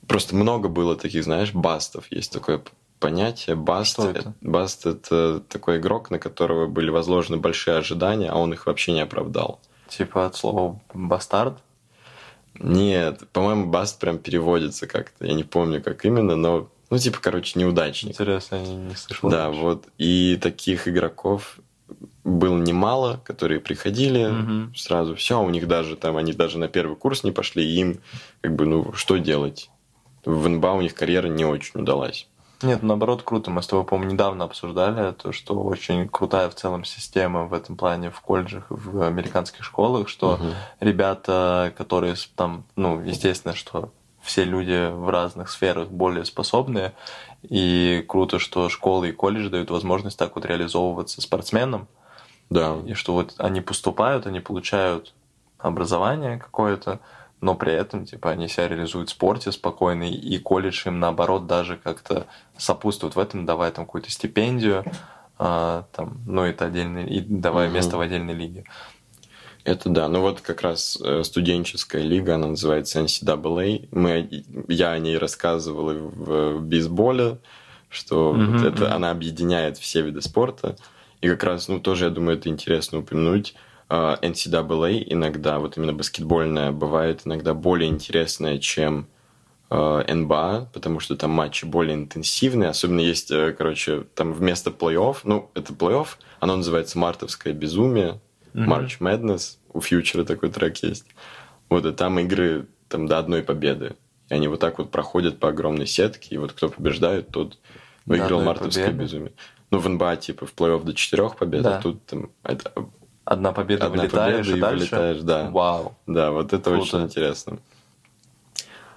просто 0.07 0.35
много 0.35 0.69
было 0.69 0.97
таких, 0.97 1.25
знаешь, 1.25 1.53
бастов. 1.53 2.07
Есть 2.11 2.33
такое 2.33 2.63
понятие 2.99 3.57
баст. 3.57 3.93
Что 3.93 4.11
это? 4.11 4.35
Баст 4.41 4.87
это 4.87 5.41
такой 5.41 5.79
игрок, 5.79 6.11
на 6.11 6.19
которого 6.19 6.67
были 6.67 6.91
возложены 6.91 7.39
большие 7.39 7.77
ожидания, 7.77 8.31
а 8.31 8.37
он 8.37 8.53
их 8.53 8.67
вообще 8.67 8.93
не 8.93 9.01
оправдал. 9.01 9.61
Типа 9.89 10.27
от 10.27 10.37
слова 10.37 10.81
бастард? 10.95 11.59
Нет, 12.55 13.29
по-моему, 13.33 13.67
баст 13.67 13.99
прям 13.99 14.19
переводится 14.19 14.87
как-то. 14.87 15.27
Я 15.27 15.35
не 15.35 15.45
помню, 15.45 15.83
как 15.83 16.05
именно, 16.05 16.37
но 16.37 16.69
ну, 16.91 16.99
типа, 16.99 17.21
короче, 17.23 17.59
неудачник. 17.59 18.13
Интересно, 18.13 18.57
я 18.57 18.75
не 18.75 18.97
слышал. 18.97 19.31
Да, 19.31 19.47
раньше. 19.47 19.61
вот. 19.61 19.85
И 19.97 20.37
таких 20.43 20.89
игроков 20.89 21.59
было 22.39 22.59
немало, 22.59 23.21
которые 23.25 23.61
приходили 23.61 24.27
угу. 24.27 24.75
сразу, 24.75 25.15
все, 25.17 25.41
у 25.41 25.51
них 25.51 25.67
даже 25.67 25.97
там, 25.97 26.17
они 26.17 26.33
даже 26.33 26.59
на 26.59 26.69
первый 26.69 26.97
курс 26.97 27.25
не 27.25 27.33
пошли, 27.33 27.65
и 27.65 27.81
им 27.81 28.01
как 28.41 28.55
бы, 28.55 28.67
ну, 28.67 28.93
что 28.93 29.17
делать? 29.19 29.71
В 30.25 30.49
НБА 30.49 30.73
у 30.73 30.81
них 30.83 30.95
карьера 30.95 31.29
не 31.29 31.45
очень 31.45 31.81
удалась. 31.81 32.29
Нет, 32.63 32.83
наоборот, 32.83 33.23
круто. 33.23 33.51
Мы 33.51 33.63
с 33.63 33.67
тобой, 33.67 33.87
по-моему, 33.87 34.13
недавно 34.13 34.45
обсуждали 34.45 35.13
то, 35.13 35.33
что 35.33 35.55
очень 35.55 36.07
крутая 36.09 36.51
в 36.51 36.55
целом 36.55 36.85
система 36.85 37.47
в 37.47 37.55
этом 37.55 37.77
плане 37.77 38.11
в 38.11 38.21
колледжах, 38.21 38.67
в 38.69 39.03
американских 39.03 39.65
школах, 39.65 40.09
что 40.09 40.35
угу. 40.35 40.45
ребята, 40.79 41.73
которые 41.77 42.17
там, 42.37 42.65
ну, 42.77 43.01
естественно, 43.01 43.55
что 43.55 43.93
все 44.21 44.45
люди 44.45 44.91
в 44.93 45.09
разных 45.09 45.51
сферах 45.51 45.89
более 45.89 46.27
способные, 46.27 46.93
и 47.43 48.05
круто, 48.07 48.39
что 48.39 48.69
школы 48.69 49.09
и 49.09 49.13
колледж 49.13 49.49
дают 49.49 49.71
возможность 49.71 50.19
так 50.19 50.35
вот 50.35 50.45
реализовываться 50.45 51.23
спортсменам. 51.23 51.89
Да. 52.51 52.79
И 52.87 52.95
что 52.95 53.15
вот 53.15 53.35
они 53.39 53.61
поступают, 53.61 54.27
они 54.27 54.41
получают 54.41 55.15
образование 55.59 56.39
какое-то, 56.39 57.01
но 57.41 57.55
при 57.55 57.73
этом, 57.73 58.05
типа, 58.05 58.31
они 58.31 58.49
себя 58.49 58.69
реализуют 58.69 59.09
в 59.09 59.13
спорте 59.13 59.51
спокойно, 59.53 60.05
и 60.05 60.39
колледж 60.39 60.87
им, 60.87 61.01
наоборот, 61.01 61.47
даже 61.47 61.77
как-то 61.77 62.27
сопутствует 62.57 63.17
в 63.17 63.19
этом, 63.19 63.47
давая 63.47 63.71
там 63.71 63.87
какую-то 63.87 64.11
стипендию, 64.11 64.85
а, 65.39 65.87
там, 65.93 66.19
ну, 66.27 66.43
это 66.43 66.67
отдельный, 66.67 67.07
и 67.07 67.21
давая 67.21 67.69
угу. 67.69 67.77
место 67.77 67.97
в 67.97 68.01
отдельной 68.01 68.35
лиге. 68.35 68.65
Это 69.65 69.91
да. 69.91 70.09
Ну 70.09 70.23
вот 70.23 70.41
как 70.41 70.63
раз 70.63 70.99
э, 71.03 71.23
студенческая 71.23 72.03
лига, 72.03 72.37
она 72.37 72.49
называется 72.49 73.01
NCAA. 73.01 73.89
Мы, 73.93 74.45
я 74.69 74.93
о 74.93 74.99
ней 74.99 75.19
рассказывал 75.19 75.93
в, 75.93 76.59
в 76.59 76.63
бейсболе, 76.63 77.39
что 77.91 78.35
mm-hmm. 78.35 78.57
вот 78.57 78.67
это, 78.67 78.95
она 78.95 79.11
объединяет 79.11 79.77
все 79.77 80.03
виды 80.03 80.23
спорта. 80.23 80.77
И 81.21 81.29
как 81.29 81.45
раз, 81.45 81.69
ну, 81.69 81.81
тоже, 81.81 82.07
я 82.07 82.11
думаю, 82.11 82.39
это 82.39 82.49
интересно 82.49 82.99
упомянуть. 82.99 83.55
NCAA 83.89 85.05
иногда, 85.07 85.59
вот 85.59 85.77
именно 85.77 85.93
баскетбольная, 85.93 86.71
бывает 86.71 87.23
иногда 87.25 87.55
более 87.55 87.91
интересная, 87.91 88.59
чем 88.59 89.09
НБА, 89.71 90.71
потому 90.73 91.01
что 91.01 91.17
там 91.17 91.31
матчи 91.31 91.65
более 91.65 91.95
интенсивные, 91.95 92.71
особенно 92.71 93.01
есть, 93.01 93.31
э, 93.31 93.55
короче, 93.57 94.05
там 94.15 94.33
вместо 94.33 94.71
плей-офф, 94.71 95.19
ну, 95.23 95.51
это 95.55 95.73
плей-офф, 95.73 96.09
оно 96.41 96.57
называется 96.57 96.99
«Мартовское 96.99 97.53
безумие», 97.53 98.21
March 98.53 98.99
Madness, 98.99 99.59
у 99.73 99.81
Фьючера 99.81 100.25
такой 100.25 100.51
трек 100.51 100.77
есть. 100.79 101.07
Вот, 101.69 101.87
и 101.87 101.93
там 101.93 102.19
игры 102.19 102.67
там 102.89 103.07
до 103.07 103.19
одной 103.19 103.45
победы. 103.45 103.95
И 104.29 104.35
они 104.35 104.49
вот 104.49 104.59
так 104.59 104.79
вот 104.79 104.91
проходят 104.91 105.39
по 105.39 105.51
огромной 105.51 105.87
сетке, 105.87 106.35
и 106.35 106.39
вот 106.39 106.53
кто 106.53 106.69
побеждает, 106.69 107.29
тот 107.29 107.59
выиграл 108.07 108.43
мартовское 108.43 108.87
победы. 108.87 109.03
безумие. 109.05 109.33
Ну, 109.71 109.79
в 109.79 109.89
НБА, 109.89 110.17
типа, 110.17 110.47
в 110.47 110.55
плей-офф 110.55 110.83
до 110.85 110.95
четырех 110.95 111.37
побед, 111.37 111.63
Да. 111.63 111.79
а 111.79 111.83
тут 111.83 112.05
там 112.07 112.31
это- 112.43 112.73
Одна 113.25 113.53
победа 113.53 113.87
Одна 113.87 114.03
вылетаешь 114.03 114.47
победа 114.47 114.55
и 114.55 114.59
и 114.59 114.61
дальше. 114.61 114.97
вылетаешь, 114.97 115.21
да. 115.23 115.51
Вау. 115.51 115.97
Да, 116.07 116.33
вот 116.33 116.53
это 116.53 116.71
Круто. 116.71 116.83
очень 116.83 117.03
интересно. 117.03 117.59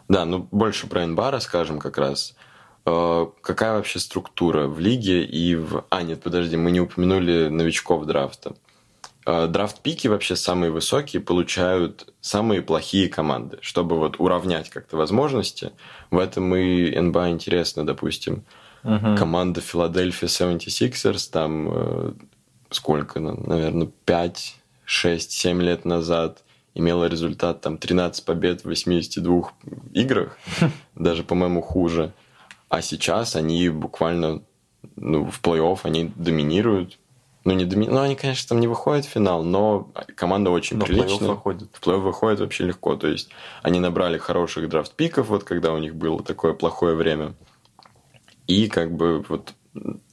Да, 0.09 0.25
ну 0.25 0.47
больше 0.51 0.87
про 0.87 1.05
НБА 1.05 1.31
расскажем 1.31 1.79
как 1.79 1.97
раз. 1.97 2.35
Э, 2.85 3.27
Какая 3.41 3.73
вообще 3.73 3.99
структура 3.99 4.67
в 4.67 4.79
лиге 4.79 5.23
и 5.23 5.55
в... 5.55 5.85
А, 5.89 6.01
нет, 6.01 6.21
подожди, 6.21 6.57
мы 6.57 6.71
не 6.71 6.81
упомянули 6.81 7.47
новичков 7.47 8.05
драфта. 8.05 8.55
Э, 9.25 9.47
Драфт-пики 9.47 10.07
вообще 10.07 10.35
самые 10.35 10.71
высокие 10.71 11.21
получают 11.21 12.13
самые 12.19 12.61
плохие 12.61 13.07
команды. 13.07 13.59
Чтобы 13.61 13.97
вот 13.97 14.19
уравнять 14.19 14.69
как-то 14.69 14.97
возможности, 14.97 15.71
в 16.11 16.17
этом 16.17 16.53
и 16.55 16.99
НБА 16.99 17.29
интересно, 17.29 17.85
допустим. 17.85 18.43
Мгм. 18.83 19.15
Команда 19.17 19.61
Philadelphia 19.61 20.27
76ers 20.27 21.31
там 21.31 21.69
э, 21.71 22.13
сколько, 22.69 23.19
наверное, 23.19 23.89
5, 24.05 24.55
6, 24.85 25.31
7 25.31 25.61
лет 25.61 25.85
назад 25.85 26.43
имела 26.75 27.05
результат 27.05 27.61
там 27.61 27.77
13 27.77 28.25
побед 28.25 28.61
в 28.61 28.65
82 28.65 29.51
играх, 29.93 30.37
даже, 30.95 31.23
по-моему, 31.23 31.61
хуже. 31.61 32.13
А 32.69 32.81
сейчас 32.81 33.35
они 33.35 33.69
буквально 33.69 34.41
ну, 34.95 35.25
в 35.29 35.41
плей-офф 35.41 35.79
они 35.83 36.11
доминируют. 36.15 36.97
Ну, 37.45 37.53
не 37.53 37.65
доми... 37.65 37.87
ну, 37.87 37.99
они, 37.99 38.15
конечно, 38.15 38.49
там 38.49 38.59
не 38.61 38.67
выходят 38.67 39.05
в 39.05 39.09
финал, 39.09 39.43
но 39.43 39.91
команда 40.15 40.49
очень 40.49 40.77
Но 40.77 40.85
в 40.85 40.89
плей-офф 40.89 41.03
приличная. 41.05 41.29
выходит. 41.29 41.69
В 41.73 41.85
плей-офф 41.85 41.99
выходит 41.99 42.39
вообще 42.39 42.63
легко. 42.63 42.95
То 42.95 43.07
есть 43.07 43.29
они 43.61 43.79
набрали 43.79 44.17
хороших 44.17 44.69
драфт-пиков, 44.69 45.27
вот 45.27 45.43
когда 45.43 45.73
у 45.73 45.77
них 45.77 45.95
было 45.95 46.23
такое 46.23 46.53
плохое 46.53 46.95
время. 46.95 47.33
И 48.47 48.67
как 48.67 48.95
бы 48.95 49.23
вот 49.27 49.53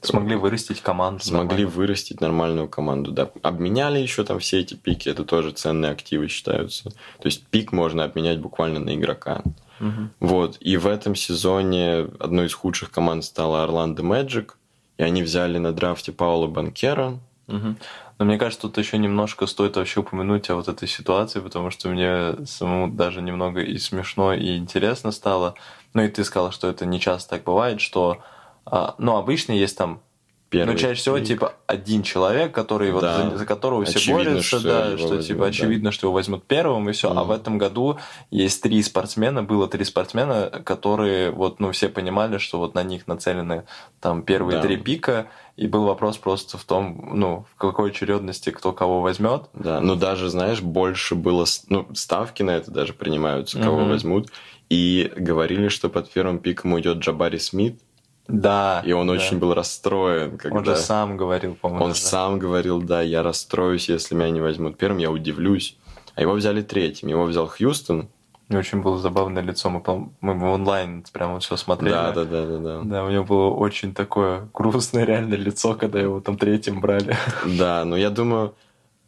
Смогли 0.01 0.35
вырастить 0.35 0.81
команду. 0.81 1.23
смогли 1.23 1.63
нормально. 1.63 1.69
вырастить 1.69 2.19
нормальную 2.21 2.67
команду. 2.67 3.11
Да. 3.11 3.29
Обменяли 3.43 3.99
еще 3.99 4.23
там 4.23 4.39
все 4.39 4.59
эти 4.59 4.73
пики, 4.73 5.07
это 5.07 5.23
тоже 5.23 5.51
ценные 5.51 5.91
активы 5.91 6.27
считаются. 6.29 6.89
То 6.89 7.25
есть 7.25 7.45
пик 7.47 7.71
можно 7.71 8.03
обменять 8.03 8.39
буквально 8.39 8.79
на 8.79 8.95
игрока. 8.95 9.43
Мгм. 9.79 10.11
Вот. 10.19 10.57
И 10.61 10.77
в 10.77 10.87
этом 10.87 11.13
сезоне 11.15 12.07
одной 12.19 12.47
из 12.47 12.53
худших 12.55 12.89
команд 12.89 13.23
стала 13.23 13.63
Орландо 13.63 14.01
Мэджик. 14.03 14.57
И 14.97 15.03
они 15.03 15.21
взяли 15.23 15.57
на 15.59 15.73
драфте 15.73 16.11
Паула 16.11 16.47
Банкера. 16.47 17.19
Мгм. 17.47 17.77
Но 18.17 18.25
мне 18.25 18.37
кажется, 18.37 18.61
тут 18.67 18.77
еще 18.77 18.97
немножко 18.99 19.47
стоит 19.47 19.75
вообще 19.77 20.01
упомянуть 20.01 20.49
о 20.51 20.55
вот 20.55 20.67
этой 20.67 20.87
ситуации, 20.87 21.39
потому 21.39 21.71
что 21.71 21.89
мне 21.89 22.45
самому 22.45 22.87
даже 22.87 23.21
немного 23.21 23.61
и 23.61 23.77
смешно, 23.79 24.33
и 24.33 24.57
интересно 24.57 25.11
стало. 25.11 25.55
Ну 25.93 26.03
и 26.03 26.07
ты 26.07 26.23
сказал, 26.23 26.51
что 26.51 26.67
это 26.67 26.85
не 26.85 26.99
часто 26.99 27.31
так 27.31 27.43
бывает, 27.43 27.81
что 27.81 28.17
а, 28.65 28.95
ну, 28.97 29.17
обычно 29.17 29.53
есть 29.53 29.77
там 29.77 30.01
Первый 30.49 30.73
ну, 30.73 30.77
чаще 30.77 30.99
всего, 30.99 31.17
пик. 31.17 31.27
типа, 31.27 31.53
один 31.65 32.03
человек, 32.03 32.53
который 32.53 32.91
вот 32.91 32.99
Да. 33.03 33.29
за, 33.29 33.37
за 33.37 33.45
которого 33.45 33.85
все 33.85 33.99
Очевидно, 33.99 34.23
борются, 34.25 34.47
что 34.47 34.59
да, 34.59 34.97
что 34.97 35.07
возьмут, 35.07 35.25
типа 35.25 35.39
да. 35.39 35.45
очевидно, 35.45 35.91
что 35.93 36.07
его 36.07 36.13
возьмут 36.13 36.43
первым, 36.43 36.89
и 36.89 36.91
все. 36.91 37.09
А 37.09 37.13
Мгм. 37.13 37.27
в 37.27 37.31
этом 37.31 37.57
году 37.57 37.99
есть 38.31 38.61
три 38.61 38.83
спортсмена, 38.83 39.43
было 39.43 39.69
три 39.69 39.85
спортсмена, 39.85 40.49
которые 40.65 41.31
вот, 41.31 41.61
ну, 41.61 41.71
все 41.71 41.87
понимали, 41.87 42.37
что 42.37 42.59
вот 42.59 42.75
на 42.75 42.83
них 42.83 43.07
нацелены 43.07 43.63
там 44.01 44.23
первые 44.23 44.57
Да. 44.57 44.61
три 44.63 44.75
пика, 44.75 45.27
и 45.55 45.67
был 45.67 45.85
вопрос 45.85 46.17
просто 46.17 46.57
в 46.57 46.65
том, 46.65 47.11
ну, 47.13 47.45
в 47.55 47.57
какой 47.57 47.91
очередности 47.91 48.49
кто 48.49 48.73
кого 48.73 48.99
возьмет. 48.99 49.43
Да, 49.53 49.79
ну 49.79 49.95
даже, 49.95 50.27
знаешь, 50.29 50.59
больше 50.61 51.15
было... 51.15 51.45
Ну, 51.69 51.87
ставки 51.93 52.43
на 52.43 52.51
это 52.51 52.71
даже 52.71 52.91
принимаются, 52.91 53.57
кого 53.57 53.79
Мгм. 53.79 53.89
возьмут. 53.91 54.27
И 54.71 55.11
говорили, 55.17 55.67
что 55.67 55.89
под 55.89 56.09
первым 56.09 56.39
пиком 56.39 56.71
уйдет 56.71 56.99
Джабари 56.99 57.39
Смит. 57.39 57.81
Да. 58.29 58.81
И 58.85 58.93
он 58.93 59.07
да. 59.07 59.13
очень 59.13 59.37
был 59.37 59.53
расстроен, 59.53 60.37
когда... 60.37 60.59
Он 60.59 60.63
же 60.63 60.77
сам 60.77 61.17
говорил, 61.17 61.55
по-моему. 61.55 61.83
Он 61.83 61.91
даже. 61.91 62.01
сам 62.01 62.39
говорил, 62.39 62.81
да, 62.81 63.01
я 63.01 63.21
расстроюсь, 63.21 63.89
если 63.89 64.15
меня 64.15 64.29
не 64.29 64.39
возьмут 64.39 64.77
первым, 64.77 64.99
я 64.99 65.11
удивлюсь. 65.11 65.75
А 66.15 66.21
его 66.21 66.31
взяли 66.31 66.61
третьим. 66.61 67.09
Его 67.09 67.25
взял 67.25 67.47
Хьюстон. 67.47 68.07
Него 68.47 68.59
очень 68.59 68.81
было 68.81 68.97
забавное 68.97 69.43
лицо. 69.43 69.69
Мы, 69.69 69.81
мы 70.21 70.39
в 70.39 70.43
онлайн 70.45 71.03
прямо 71.11 71.41
все 71.41 71.57
смотрели. 71.57 71.91
Да, 71.91 72.13
да, 72.13 72.23
да, 72.23 72.45
да, 72.45 72.57
да. 72.59 72.81
Да, 72.85 73.03
у 73.03 73.09
него 73.09 73.25
было 73.25 73.49
очень 73.49 73.93
такое 73.93 74.47
грустное 74.53 75.03
реально 75.03 75.33
лицо, 75.33 75.73
когда 75.73 75.99
его 75.99 76.21
там 76.21 76.37
третьим 76.37 76.79
брали. 76.79 77.17
Да, 77.59 77.83
но 77.83 77.97
я 77.97 78.09
думаю, 78.09 78.55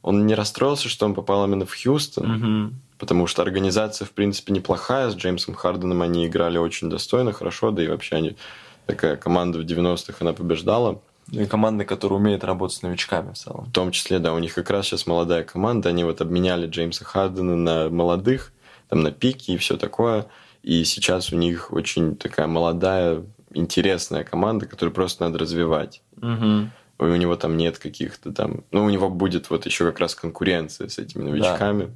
он 0.01 0.27
не 0.27 0.35
расстроился, 0.35 0.89
что 0.89 1.05
он 1.05 1.13
попал 1.13 1.45
именно 1.45 1.65
в 1.65 1.73
Хьюстон, 1.73 2.27
Мгм. 2.27 2.81
Потому 2.97 3.27
что 3.27 3.41
организация, 3.41 4.05
в 4.05 4.11
принципе, 4.11 4.53
неплохая. 4.53 5.09
С 5.09 5.15
Джеймсом 5.15 5.55
Харденом 5.55 6.01
они 6.01 6.27
играли 6.27 6.57
очень 6.57 6.89
достойно, 6.89 7.33
хорошо, 7.33 7.71
да 7.71 7.83
и 7.83 7.87
вообще 7.87 8.15
они 8.15 8.37
такая 8.85 9.15
команда 9.15 9.59
в 9.59 9.61
90-х, 9.61 10.17
она 10.19 10.33
побеждала. 10.33 11.01
И 11.31 11.45
команда, 11.45 11.85
которая 11.85 12.19
умеет 12.19 12.43
работать 12.43 12.77
с 12.77 12.81
новичками 12.81 13.31
в 13.31 13.37
целом. 13.37 13.65
В 13.65 13.71
том 13.71 13.91
числе, 13.91 14.19
да, 14.19 14.33
у 14.33 14.39
них 14.39 14.53
как 14.53 14.69
раз 14.69 14.87
сейчас 14.87 15.07
молодая 15.07 15.43
команда, 15.43 15.89
они 15.89 16.03
вот 16.03 16.21
обменяли 16.21 16.67
Джеймса 16.67 17.05
Хардена 17.05 17.55
на 17.55 17.89
молодых, 17.89 18.51
там 18.89 19.01
на 19.03 19.11
пики 19.11 19.51
и 19.51 19.57
все 19.57 19.77
такое. 19.77 20.25
И 20.63 20.83
сейчас 20.83 21.31
у 21.31 21.37
них 21.37 21.71
очень 21.71 22.15
такая 22.15 22.47
молодая, 22.47 23.23
интересная 23.53 24.23
команда, 24.23 24.65
которую 24.65 24.93
просто 24.93 25.23
надо 25.23 25.39
развивать. 25.39 26.01
И 26.21 27.05
у 27.05 27.15
него 27.15 27.35
там 27.35 27.57
нет 27.57 27.79
каких-то 27.79 28.31
там... 28.31 28.63
Ну, 28.71 28.85
у 28.85 28.89
него 28.89 29.09
будет 29.09 29.49
вот 29.49 29.65
еще 29.65 29.85
как 29.85 29.99
раз 29.99 30.15
конкуренция 30.15 30.87
с 30.87 30.99
этими 30.99 31.23
новичками. 31.23 31.91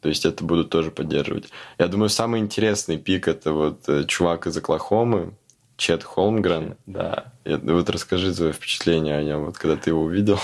То 0.00 0.08
есть 0.08 0.24
это 0.24 0.44
будут 0.44 0.70
тоже 0.70 0.90
поддерживать. 0.90 1.50
Я 1.78 1.86
думаю, 1.88 2.08
самый 2.08 2.40
интересный 2.40 2.96
пик 2.98 3.28
это 3.28 3.52
вот 3.52 3.88
э, 3.88 4.04
чувак 4.04 4.46
из 4.46 4.56
Оклахомы, 4.56 5.34
Чет 5.76 6.04
Холмгрен. 6.04 6.76
Да. 6.86 7.32
Я- 7.44 7.58
Вот 7.58 7.88
расскажи 7.90 8.34
свое 8.34 8.52
впечатление 8.52 9.16
о 9.16 9.22
нем, 9.22 9.44
вот 9.46 9.58
когда 9.58 9.76
ты 9.76 9.90
его 9.90 10.02
увидел. 10.02 10.38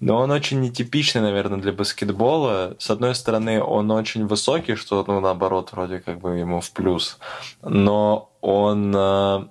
Но 0.00 0.16
он 0.18 0.30
очень 0.32 0.60
нетипичный, 0.60 1.20
наверное, 1.22 1.58
для 1.60 1.72
баскетбола. 1.72 2.74
С 2.78 2.90
одной 2.90 3.14
стороны, 3.14 3.62
он 3.62 3.90
очень 3.92 4.26
высокий, 4.26 4.74
что, 4.74 5.04
ну, 5.06 5.20
наоборот, 5.20 5.70
вроде 5.72 6.00
как 6.00 6.18
бы 6.20 6.30
ему 6.38 6.60
в 6.60 6.70
плюс. 6.72 7.18
Но 7.62 8.30
он... 8.40 9.50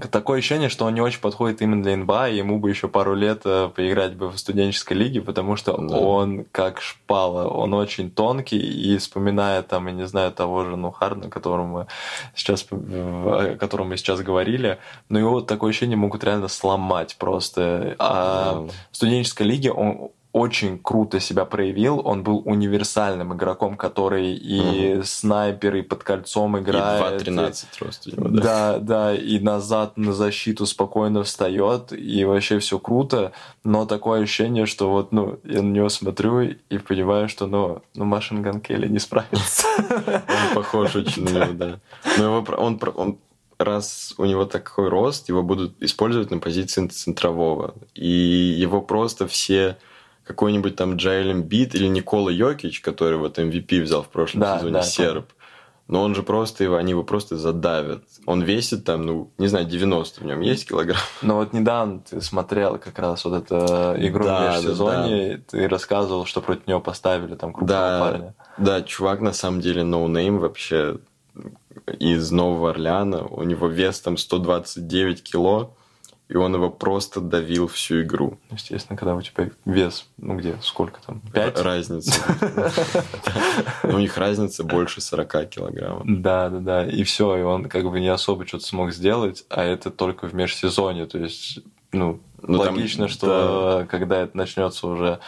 Такое 0.00 0.38
ощущение, 0.38 0.68
что 0.68 0.84
он 0.84 0.94
не 0.94 1.00
очень 1.00 1.20
подходит 1.20 1.60
именно 1.62 1.82
для 1.82 1.96
НБА, 1.96 2.28
и 2.30 2.36
ему 2.36 2.58
бы 2.58 2.70
еще 2.70 2.88
пару 2.88 3.14
лет 3.14 3.42
э, 3.44 3.68
поиграть 3.74 4.14
бы 4.14 4.28
в 4.28 4.38
студенческой 4.38 4.94
лиге, 4.94 5.20
потому 5.20 5.56
что 5.56 5.76
Да. 5.76 5.96
он 5.96 6.44
как 6.52 6.80
шпала, 6.80 7.48
он 7.48 7.74
очень 7.74 8.10
тонкий, 8.10 8.58
и 8.58 8.96
вспоминая 8.98 9.62
там, 9.62 9.86
я 9.86 9.92
не 9.92 10.06
знаю, 10.06 10.32
того 10.32 10.64
же, 10.64 10.76
ну, 10.76 10.90
Хардена, 10.90 11.26
о 11.26 11.30
котором 11.30 11.66
мы 11.68 11.86
сейчас, 12.34 12.66
о 12.70 13.56
котором 13.58 13.88
мы 13.88 13.96
сейчас 13.96 14.20
говорили, 14.20 14.78
но 15.08 15.18
его 15.18 15.40
такое 15.40 15.70
ощущение 15.70 15.96
могут 15.96 16.24
реально 16.24 16.48
сломать 16.48 17.16
просто. 17.18 17.96
А 17.98 18.64
Да. 18.66 18.72
в 18.90 18.96
студенческой 18.96 19.44
лиге 19.46 19.72
он 19.72 20.10
очень 20.38 20.78
круто 20.78 21.20
себя 21.20 21.44
проявил. 21.44 22.00
Он 22.04 22.22
был 22.22 22.42
универсальным 22.44 23.34
игроком, 23.34 23.76
который 23.76 24.34
и 24.34 25.02
снайпер, 25.02 25.76
и 25.76 25.82
под 25.82 26.04
кольцом 26.04 26.56
И 26.56 26.60
играет. 26.60 27.22
2.13 27.26 27.64
рост 27.80 28.06
у 28.06 28.10
него, 28.10 28.28
да. 28.28 28.42
Да, 28.42 28.78
да, 28.78 29.14
и 29.14 29.38
назад 29.38 29.96
на 29.96 30.12
защиту 30.12 30.66
спокойно 30.66 31.22
встает, 31.24 31.92
и 31.92 32.24
вообще 32.24 32.58
все 32.58 32.78
круто, 32.78 33.32
но 33.64 33.86
такое 33.86 34.22
ощущение, 34.22 34.66
что 34.66 34.90
вот, 34.90 35.12
ну, 35.12 35.38
я 35.44 35.62
на 35.62 35.72
него 35.72 35.88
смотрю 35.88 36.40
и 36.40 36.78
понимаю, 36.78 37.28
что, 37.28 37.46
ну, 37.46 37.82
ну 37.94 38.04
Машин 38.04 38.42
Ган 38.42 38.60
Келли 38.60 38.88
не 38.88 38.98
справится. 38.98 39.66
Он 39.78 40.54
похож 40.54 40.96
очень 40.96 41.24
на 41.24 41.30
него, 41.30 41.52
да. 41.52 41.80
Но 42.16 42.24
его, 42.24 42.46
он, 42.56 42.80
он, 42.96 43.18
раз 43.58 44.14
у 44.18 44.24
него 44.24 44.44
такой 44.44 44.88
рост, 44.88 45.28
его 45.28 45.42
будут 45.42 45.82
использовать 45.82 46.30
на 46.30 46.38
позиции 46.38 46.86
центрового. 46.86 47.74
И 47.94 48.06
его 48.06 48.80
просто 48.80 49.26
все 49.26 49.76
какой-нибудь 50.28 50.76
там 50.76 50.96
Джайлем 50.96 51.42
Бит 51.42 51.74
или 51.74 51.86
Никола 51.88 52.30
Йокич, 52.30 52.80
который 52.82 53.16
вот 53.18 53.38
MVP 53.38 53.82
взял 53.82 54.02
в 54.02 54.08
прошлом 54.08 54.42
Да, 54.42 54.58
сезоне 54.58 54.72
да, 54.74 54.82
серб. 54.82 55.32
Но 55.88 56.02
он 56.02 56.14
же 56.14 56.22
просто 56.22 56.64
его, 56.64 56.76
они 56.76 56.90
его 56.90 57.02
просто 57.02 57.38
задавят. 57.38 58.02
Он 58.26 58.42
весит 58.42 58.84
там, 58.84 59.06
ну, 59.06 59.30
не 59.38 59.46
знаю, 59.48 59.64
90 59.64 60.20
в 60.20 60.24
нем 60.26 60.40
есть 60.42 60.68
килограмм. 60.68 61.00
Но 61.22 61.36
вот 61.36 61.54
недавно 61.54 62.00
ты 62.00 62.20
смотрел 62.20 62.76
как 62.78 62.98
раз 62.98 63.24
вот 63.24 63.42
эту 63.42 63.56
игру 64.06 64.24
Да, 64.24 64.36
в 64.36 64.42
да, 64.42 64.56
межсезонье, 64.56 65.34
и 65.34 65.36
ты 65.38 65.66
рассказывал, 65.66 66.26
что 66.26 66.42
против 66.42 66.66
него 66.66 66.80
поставили 66.80 67.34
там 67.36 67.54
крупного 67.54 67.80
Да, 67.80 68.00
парня. 68.00 68.34
да, 68.58 68.82
чувак 68.82 69.22
на 69.22 69.32
самом 69.32 69.62
деле 69.62 69.82
no-name 69.82 70.38
вообще 70.40 70.98
из 71.98 72.30
Нового 72.30 72.68
Орлеана. 72.70 73.24
У 73.26 73.42
него 73.44 73.68
вес 73.68 73.98
там 74.00 74.18
129 74.18 75.22
кило. 75.22 75.74
И 76.28 76.36
он 76.36 76.54
его 76.54 76.68
просто 76.68 77.20
давил 77.20 77.68
всю 77.68 78.02
игру. 78.02 78.38
Естественно, 78.50 78.98
когда 78.98 79.14
у 79.14 79.22
тебя 79.22 79.50
вес, 79.64 80.06
ну 80.18 80.36
где, 80.36 80.56
сколько 80.60 81.00
там, 81.00 81.22
5? 81.32 81.60
Разница. 81.62 82.20
У 83.82 83.98
них 83.98 84.16
разница 84.18 84.62
больше 84.62 85.00
40 85.00 85.48
килограммов. 85.48 86.02
Да, 86.04 86.50
да, 86.50 86.58
да. 86.58 86.86
И 86.86 87.02
все, 87.04 87.34
и 87.36 87.42
он 87.42 87.64
как 87.64 87.84
бы 87.84 87.98
не 88.00 88.08
особо 88.08 88.46
что-то 88.46 88.66
смог 88.66 88.92
сделать, 88.92 89.44
а 89.48 89.64
это 89.64 89.90
только 89.90 90.28
в 90.28 90.34
межсезонье. 90.34 91.06
То 91.06 91.18
есть, 91.18 91.60
ну, 91.92 92.20
Ну, 92.42 92.58
логично, 92.58 93.08
что 93.08 93.86
когда 93.90 94.20
это 94.20 94.36
начнется 94.36 94.86
уже 94.86 95.20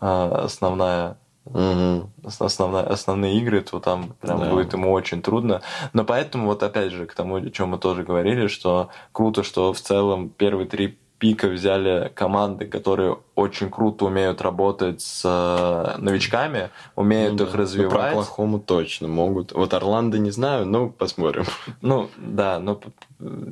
а, 0.00 0.42
основная 0.44 1.16
Ос- 1.44 2.40
основная, 2.40 2.84
основные 2.84 3.36
игры, 3.38 3.60
то 3.62 3.80
там 3.80 4.14
прям 4.20 4.40
Да. 4.40 4.50
будет 4.50 4.72
ему 4.72 4.92
очень 4.92 5.22
трудно. 5.22 5.60
Но 5.92 6.04
поэтому 6.04 6.46
вот 6.46 6.62
опять 6.62 6.92
же 6.92 7.06
к 7.06 7.14
тому, 7.14 7.36
о 7.36 7.50
чем 7.50 7.70
мы 7.70 7.78
тоже 7.78 8.04
говорили, 8.04 8.46
что 8.46 8.88
круто, 9.12 9.42
что 9.42 9.72
в 9.72 9.80
целом 9.80 10.28
первые 10.28 10.66
три 10.68 10.98
пика 11.18 11.46
взяли 11.48 12.10
команды, 12.14 12.66
которые 12.66 13.16
очень 13.36 13.70
круто 13.70 14.06
умеют 14.06 14.40
работать 14.42 15.00
с 15.00 15.22
э, 15.24 15.96
новичками, 16.00 16.70
умеют 16.96 17.34
Ну 17.34 17.36
их 17.36 17.38
да. 17.38 17.44
Ну, 17.44 17.50
Про 17.52 17.58
развивать. 17.62 18.10
Оклахому 18.12 18.58
точно 18.58 19.06
могут. 19.08 19.52
Вот 19.52 19.72
Орландо 19.72 20.18
не 20.18 20.30
знаю, 20.32 20.66
но 20.66 20.88
посмотрим. 20.88 21.44
Ну, 21.80 22.08
да, 22.16 22.58
но, 22.58 22.80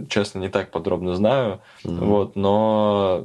честно, 0.09 0.41
не 0.41 0.49
так 0.49 0.71
подробно 0.73 1.15
знаю. 1.15 1.61
Мгм. 1.85 2.07
Вот, 2.07 2.35
но 2.37 3.25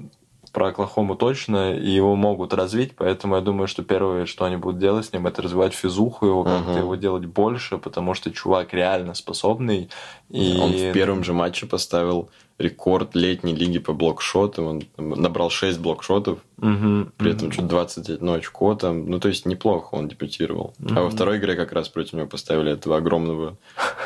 про 0.56 0.70
Оклахому 0.70 1.16
точно, 1.16 1.76
и 1.76 1.90
его 1.90 2.16
могут 2.16 2.54
развить, 2.54 2.94
поэтому 2.96 3.36
я 3.36 3.42
думаю, 3.42 3.68
что 3.68 3.84
первое, 3.84 4.26
что 4.26 4.46
они 4.46 4.56
будут 4.56 4.80
делать 4.80 5.06
с 5.06 5.12
ним, 5.14 5.28
это 5.28 5.42
развивать 5.42 5.74
физуху 5.74 6.26
его, 6.26 6.44
как-то 6.46 6.70
Мгм. 6.72 6.80
его 6.80 6.96
делать 6.96 7.26
больше, 7.26 7.78
потому 7.78 8.14
что 8.14 8.32
чувак 8.32 8.74
реально 8.74 9.14
способный. 9.16 9.90
И... 10.30 10.58
Он 10.62 10.72
в 10.72 10.94
первом 10.94 11.24
же 11.26 11.34
матче 11.34 11.66
поставил 11.66 12.30
рекорд 12.58 13.16
летней 13.16 13.54
лиги 13.54 13.80
по 13.80 13.92
блокшотам. 13.94 14.66
Он 14.68 14.84
набрал 14.98 15.50
6 15.50 15.78
блокшотов, 15.80 16.40
Мгм, 16.58 17.12
при 17.18 17.32
этом 17.32 17.52
что-то 17.52 17.68
21 17.68 18.30
очко 18.30 18.76
там. 18.76 19.10
Ну, 19.10 19.20
то 19.20 19.28
есть 19.28 19.46
неплохо 19.46 19.96
он 19.96 20.08
дебютировал. 20.08 20.74
А 20.96 21.02
во 21.02 21.10
второй 21.10 21.38
игре 21.38 21.56
как 21.58 21.74
раз 21.74 21.90
против 21.90 22.14
него 22.14 22.28
поставили 22.28 22.72
этого 22.72 22.96
огромного 22.96 23.58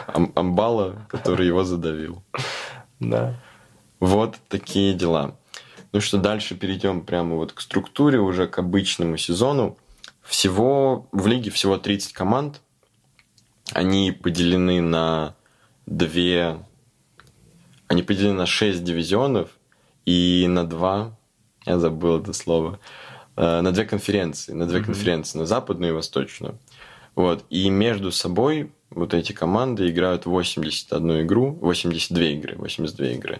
ам- 0.07 0.31
амбала, 0.33 0.95
который 1.09 1.45
его 1.45 1.63
задавил. 1.63 2.23
Да. 2.99 3.35
Вот 3.99 4.35
такие 4.47 4.93
дела. 4.95 5.35
Ну 5.91 6.01
что, 6.01 6.17
дальше 6.17 6.55
перейдем 6.55 7.01
прямо 7.01 7.35
вот 7.35 7.51
к 7.53 7.61
структуре, 7.61 8.19
уже 8.19 8.47
к 8.47 8.59
обычному 8.59 9.17
сезону. 9.17 9.77
Всего 10.23 11.07
в 11.11 11.25
лиге 11.27 11.49
всего 11.49 11.77
30 11.77 12.13
команд. 12.13 12.61
Они 13.73 14.11
поделены 14.11 14.81
на 14.81 15.35
две... 15.85 16.59
Они 17.87 18.03
поделены 18.03 18.33
на 18.33 18.45
6 18.45 18.83
дивизионов 18.83 19.49
и 20.05 20.45
на 20.47 20.63
два... 20.67 21.17
Я 21.65 21.79
забыл 21.79 22.19
это 22.19 22.33
слово. 22.33 22.79
э, 23.35 23.61
На 23.61 23.71
две 23.71 23.85
конференции. 23.85 24.53
На 24.53 24.65
две 24.67 24.77
Мгм. 24.79 24.85
конференции. 24.87 25.37
На 25.39 25.45
западную 25.45 25.91
и 25.91 25.95
восточную. 25.95 26.59
Вот. 27.15 27.43
И 27.49 27.69
между 27.69 28.11
собой 28.11 28.71
вот 28.91 29.13
эти 29.13 29.33
команды 29.33 29.89
играют 29.89 30.25
81 30.25 31.21
игру, 31.23 31.51
82 31.61 32.23
игры, 32.25 32.55
82 32.57 33.07
игры. 33.07 33.39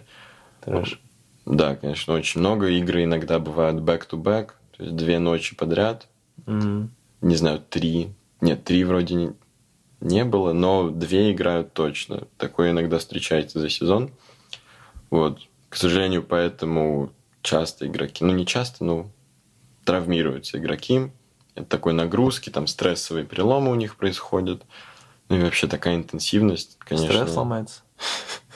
Трэш. 0.64 1.00
Да, 1.46 1.76
конечно, 1.76 2.14
очень 2.14 2.40
много. 2.40 2.68
Игры 2.68 3.04
иногда 3.04 3.38
бывают 3.38 3.82
back-to-back, 3.82 4.50
то 4.76 4.84
есть 4.84 4.96
две 4.96 5.18
ночи 5.18 5.56
подряд. 5.56 6.08
Мгм. 6.46 6.90
Не 7.20 7.36
знаю, 7.36 7.62
три. 7.68 8.12
Нет, 8.40 8.64
три 8.64 8.84
вроде 8.84 9.14
не, 9.14 9.32
не 10.00 10.24
было, 10.24 10.52
но 10.52 10.90
две 10.90 11.32
играют 11.32 11.72
точно. 11.72 12.26
Такое 12.38 12.70
иногда 12.70 12.98
встречается 12.98 13.60
за 13.60 13.68
сезон. 13.68 14.10
Вот. 15.10 15.40
К 15.68 15.76
сожалению, 15.76 16.22
поэтому 16.22 17.12
часто 17.42 17.86
игроки, 17.86 18.24
ну 18.24 18.32
не 18.32 18.46
часто, 18.46 18.84
но 18.84 19.10
травмируются 19.84 20.58
игроки. 20.58 21.10
Это 21.54 21.66
такой 21.66 21.92
нагрузки, 21.92 22.50
там 22.50 22.66
стрессовые 22.66 23.24
переломы 23.24 23.70
у 23.70 23.74
них 23.74 23.96
происходят. 23.96 24.62
Ну 25.28 25.36
и 25.36 25.42
вообще 25.42 25.66
такая 25.66 25.96
интенсивность, 25.96 26.76
конечно. 26.80 27.14
Стресс 27.14 27.36
ломается. 27.36 27.82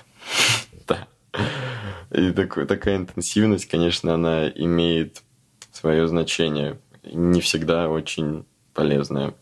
И 2.15 2.31
такой, 2.33 2.67
такая 2.67 2.97
интенсивность, 2.97 3.67
конечно, 3.67 4.15
она 4.15 4.49
имеет 4.49 5.23
свое 5.73 6.07
значение. 6.07 6.79
Не 7.03 7.41
всегда 7.41 7.89
очень 7.89 8.45
полезное. 8.73 9.35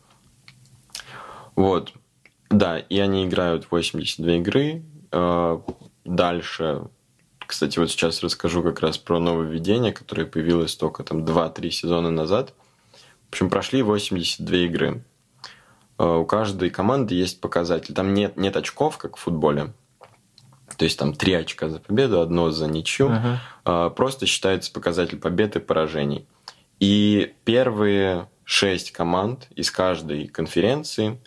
Вот. 1.54 1.92
Да, 2.50 2.78
и 2.78 2.98
они 2.98 3.26
играют 3.26 3.68
82 3.70 4.32
игры. 4.34 4.82
Э, 5.10 5.58
Дальше, 6.04 6.88
кстати, 7.38 7.78
вот 7.78 7.90
сейчас 7.90 8.22
расскажу 8.22 8.62
как 8.62 8.80
раз 8.80 8.98
про 8.98 9.20
нововведение, 9.20 9.92
которое 9.92 10.24
появилось 10.24 10.74
только 10.74 11.04
там 11.04 11.24
2-3 11.24 11.70
сезона 11.70 12.10
назад. 12.10 12.54
В 13.26 13.32
общем, 13.32 13.50
прошли 13.50 13.82
82 13.82 14.56
игры. 14.56 15.04
Э, 15.98 16.16
У 16.16 16.24
каждой 16.24 16.70
команды 16.70 17.14
есть 17.14 17.40
показатель. 17.40 17.94
Там 17.94 18.14
нет, 18.14 18.36
нет 18.36 18.56
очков, 18.56 18.98
как 18.98 19.16
в 19.16 19.20
футболе. 19.20 19.72
То 20.76 20.84
есть 20.84 20.98
там 20.98 21.14
три 21.14 21.34
очка 21.34 21.68
за 21.68 21.78
победу, 21.80 22.20
одно 22.20 22.50
за 22.50 22.66
ничью. 22.66 23.10
А, 23.64 23.90
Просто 23.90 24.26
считается 24.26 24.72
показатель 24.72 25.18
побед 25.18 25.56
и 25.56 25.60
поражений. 25.60 26.26
И 26.80 27.34
первые 27.44 28.28
шесть 28.44 28.92
команд 28.92 29.48
из 29.54 29.70
каждой 29.70 30.26
конференции, 30.26 31.20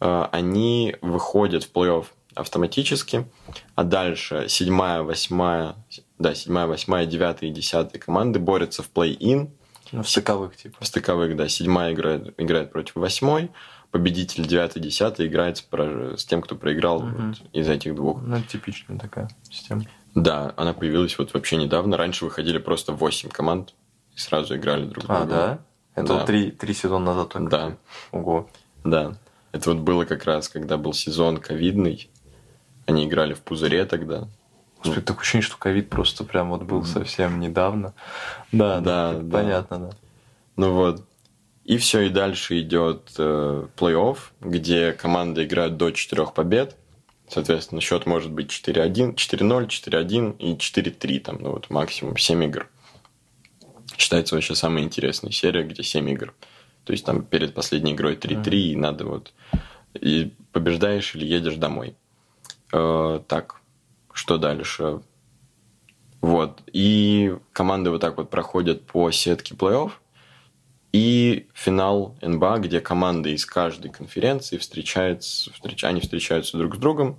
а, 0.00 0.28
они 0.32 0.96
выходят 1.00 1.64
в 1.64 1.72
плей-офф 1.72 2.06
автоматически, 2.34 3.26
а 3.74 3.82
дальше 3.84 4.46
седьмая, 4.48 5.02
восьмая, 5.02 5.74
да, 6.18 6.34
седьмая, 6.34 6.66
восьмая, 6.66 7.04
девятая 7.06 7.50
и 7.50 7.52
десятая 7.52 7.98
команды 7.98 8.38
борются 8.38 8.82
в 8.82 8.90
плей-ин, 8.90 9.50
Ну, 9.90 10.02
в 10.02 10.08
стыковых, 10.08 10.56
типа. 10.56 10.76
в 10.80 10.86
стыковых, 10.86 11.34
да, 11.36 11.48
седьмая 11.48 11.92
играет, 11.94 12.34
играет 12.38 12.70
против 12.70 12.94
восьмой, 12.96 13.50
победитель 13.90 14.46
девятый, 14.46 14.82
десятый 14.82 15.26
играет 15.26 15.56
с, 15.58 15.64
с 16.20 16.24
тем, 16.24 16.42
кто 16.42 16.54
проиграл 16.56 17.00
Мгм. 17.02 17.28
вот 17.28 17.48
из 17.52 17.68
этих 17.68 17.94
двух. 17.94 18.20
Ну, 18.22 18.36
это 18.36 18.46
типичная 18.48 18.98
такая 18.98 19.28
система. 19.50 19.82
Да, 20.14 20.52
она 20.56 20.72
появилась 20.72 21.16
вот 21.18 21.32
вообще 21.34 21.56
недавно. 21.56 21.96
Раньше 21.96 22.24
выходили 22.24 22.58
просто 22.58 22.92
8 22.92 23.28
команд 23.30 23.74
и 24.14 24.18
сразу 24.18 24.56
играли 24.56 24.84
друг 24.86 25.04
с 25.04 25.10
А, 25.10 25.24
да? 25.24 25.58
Это 25.94 26.06
Да. 26.08 26.14
вот 26.14 26.26
три, 26.26 26.50
три 26.50 26.74
сезона 26.74 27.06
назад 27.06 27.30
только. 27.30 27.50
Да, 27.50 27.76
Ого. 28.12 28.48
да. 28.84 29.14
Это 29.52 29.70
вот 29.70 29.80
было 29.80 30.04
как 30.04 30.24
раз, 30.24 30.48
когда 30.48 30.76
был 30.76 30.92
сезон 30.92 31.38
ковидный. 31.38 32.10
Они 32.86 33.06
играли 33.06 33.34
в 33.34 33.40
пузыре 33.40 33.84
тогда. 33.84 34.28
Господи, 34.78 35.00
такое 35.00 35.22
ощущение, 35.22 35.44
что 35.44 35.56
ковид 35.56 35.88
просто 35.90 36.24
прям 36.24 36.50
вот 36.50 36.62
был 36.62 36.84
совсем 36.84 37.40
недавно. 37.40 37.94
Да, 38.52 38.80
Да, 38.80 39.12
да, 39.12 39.18
да. 39.20 39.32
понятно, 39.38 39.78
да. 39.78 39.90
Ну 40.56 40.72
вот. 40.74 41.04
И 41.68 41.76
все, 41.76 42.00
и 42.00 42.08
дальше 42.08 42.60
идет 42.60 43.10
э, 43.18 43.66
плей-офф, 43.76 44.16
где 44.40 44.92
команды 44.94 45.44
играют 45.44 45.76
до 45.76 45.90
4 45.90 46.28
побед. 46.28 46.76
Соответственно, 47.28 47.82
счет 47.82 48.06
может 48.06 48.32
быть 48.32 48.48
4-1, 48.48 49.16
4-0, 49.16 49.66
4-1 49.66 50.38
и 50.38 50.54
4-3, 50.54 51.20
там, 51.20 51.36
ну 51.42 51.50
вот 51.50 51.68
максимум 51.68 52.16
7 52.16 52.42
игр. 52.44 52.70
Считается 53.98 54.34
вообще 54.34 54.54
самая 54.54 54.82
интересная 54.82 55.30
серия, 55.30 55.62
где 55.62 55.82
7 55.82 56.08
игр. 56.08 56.32
То 56.84 56.92
есть 56.94 57.04
там 57.04 57.22
перед 57.22 57.52
последней 57.52 57.92
игрой 57.92 58.16
3-3, 58.16 58.54
и 58.54 58.74
надо 58.74 59.04
вот... 59.04 59.34
И 59.92 60.32
побеждаешь 60.52 61.14
или 61.14 61.26
едешь 61.26 61.56
домой. 61.56 61.96
Э, 62.72 63.20
так, 63.28 63.60
что 64.14 64.38
дальше? 64.38 65.02
Вот. 66.22 66.62
И 66.72 67.36
команды 67.52 67.90
вот 67.90 68.00
так 68.00 68.16
вот 68.16 68.30
проходят 68.30 68.86
по 68.86 69.10
сетке 69.10 69.54
плей-офф. 69.54 69.92
И 70.92 71.48
финал 71.52 72.16
НБА, 72.22 72.60
где 72.60 72.80
команды 72.80 73.32
из 73.32 73.44
каждой 73.44 73.90
конференции 73.90 74.56
встречаются, 74.56 75.52
встреч... 75.52 75.84
они 75.84 76.00
встречаются 76.00 76.56
друг 76.56 76.76
с 76.76 76.78
другом 76.78 77.18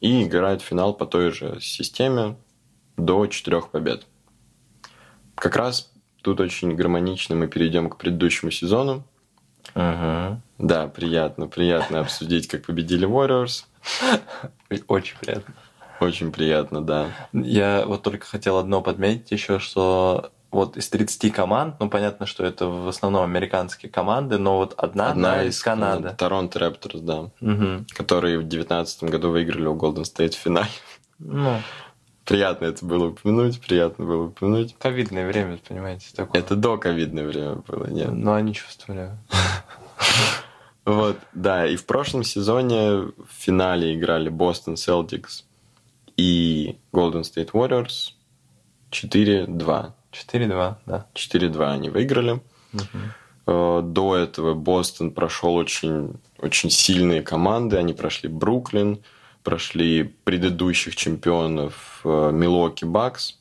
и 0.00 0.24
играют 0.24 0.62
финал 0.62 0.94
по 0.94 1.04
той 1.04 1.30
же 1.30 1.60
системе 1.60 2.36
до 2.96 3.26
четырех 3.26 3.70
побед. 3.70 4.06
Как 5.34 5.56
раз 5.56 5.92
тут 6.22 6.40
очень 6.40 6.74
гармонично 6.74 7.34
мы 7.34 7.46
перейдем 7.46 7.90
к 7.90 7.98
предыдущему 7.98 8.50
сезону. 8.50 9.04
Угу. 9.74 10.40
Да, 10.58 10.88
приятно, 10.88 11.46
приятно 11.46 12.00
обсудить, 12.00 12.48
как 12.48 12.64
победили 12.64 13.06
Warriors. 13.06 13.64
Очень 14.88 15.18
приятно. 15.18 15.54
Очень 16.00 16.32
приятно, 16.32 16.82
да. 16.82 17.08
Я 17.34 17.84
вот 17.86 18.02
только 18.02 18.26
хотел 18.26 18.56
одно 18.56 18.80
подметить 18.80 19.30
еще, 19.30 19.58
что 19.58 20.32
вот 20.50 20.76
из 20.76 20.88
30 20.88 21.32
команд, 21.32 21.76
ну 21.78 21.88
понятно, 21.88 22.26
что 22.26 22.44
это 22.44 22.66
в 22.66 22.88
основном 22.88 23.24
американские 23.24 23.90
команды, 23.90 24.38
но 24.38 24.56
вот 24.56 24.74
одна, 24.76 25.10
одна 25.10 25.44
из 25.44 25.62
Канады. 25.62 26.14
Торонто 26.16 26.58
Raptors, 26.58 27.00
да. 27.00 27.30
Мгм. 27.40 27.86
Которые 27.94 28.38
в 28.38 28.42
2019 28.42 29.04
году 29.04 29.30
выиграли 29.30 29.66
у 29.66 29.76
Golden 29.76 30.02
State 30.02 30.32
в 30.32 30.38
финале. 30.38 30.68
Ну, 31.18 31.56
Приятно 32.24 32.66
это 32.66 32.84
было 32.86 33.08
упомянуть, 33.08 33.60
приятно 33.60 34.04
было 34.04 34.26
упомянуть. 34.26 34.76
ковидное 34.78 35.26
время, 35.26 35.58
понимаете, 35.66 36.10
такое. 36.14 36.40
Это 36.40 36.54
до 36.54 36.78
ковидное 36.78 37.26
время 37.26 37.56
было, 37.56 37.86
нет. 37.86 38.12
Но 38.12 38.34
они 38.34 38.54
чувствовали. 38.54 39.10
Вот, 40.86 41.18
да, 41.34 41.66
и 41.66 41.76
в 41.76 41.84
прошлом 41.84 42.24
сезоне 42.24 42.92
в 43.02 43.12
финале 43.38 43.94
играли 43.94 44.30
Boston 44.30 44.74
Celtics 44.74 45.44
и 46.16 46.78
Golden 46.92 47.20
State 47.20 47.50
Warriors. 47.52 48.12
4-2. 48.90 49.92
4-2, 50.12 50.76
да. 50.86 51.06
4-2 51.14 51.72
они 51.72 51.90
выиграли. 51.90 52.40
Э, 53.46 53.80
До 53.84 54.16
этого 54.16 54.54
Бостон 54.54 55.12
прошел 55.12 55.54
очень, 55.54 56.14
очень 56.38 56.70
сильные 56.70 57.22
команды. 57.22 57.76
Они 57.76 57.92
прошли 57.92 58.28
Бруклин, 58.28 59.02
прошли 59.42 60.02
предыдущих 60.24 60.96
чемпионов 60.96 62.00
э, 62.04 62.30
Милоки 62.32 62.84
Бакс. 62.84 63.38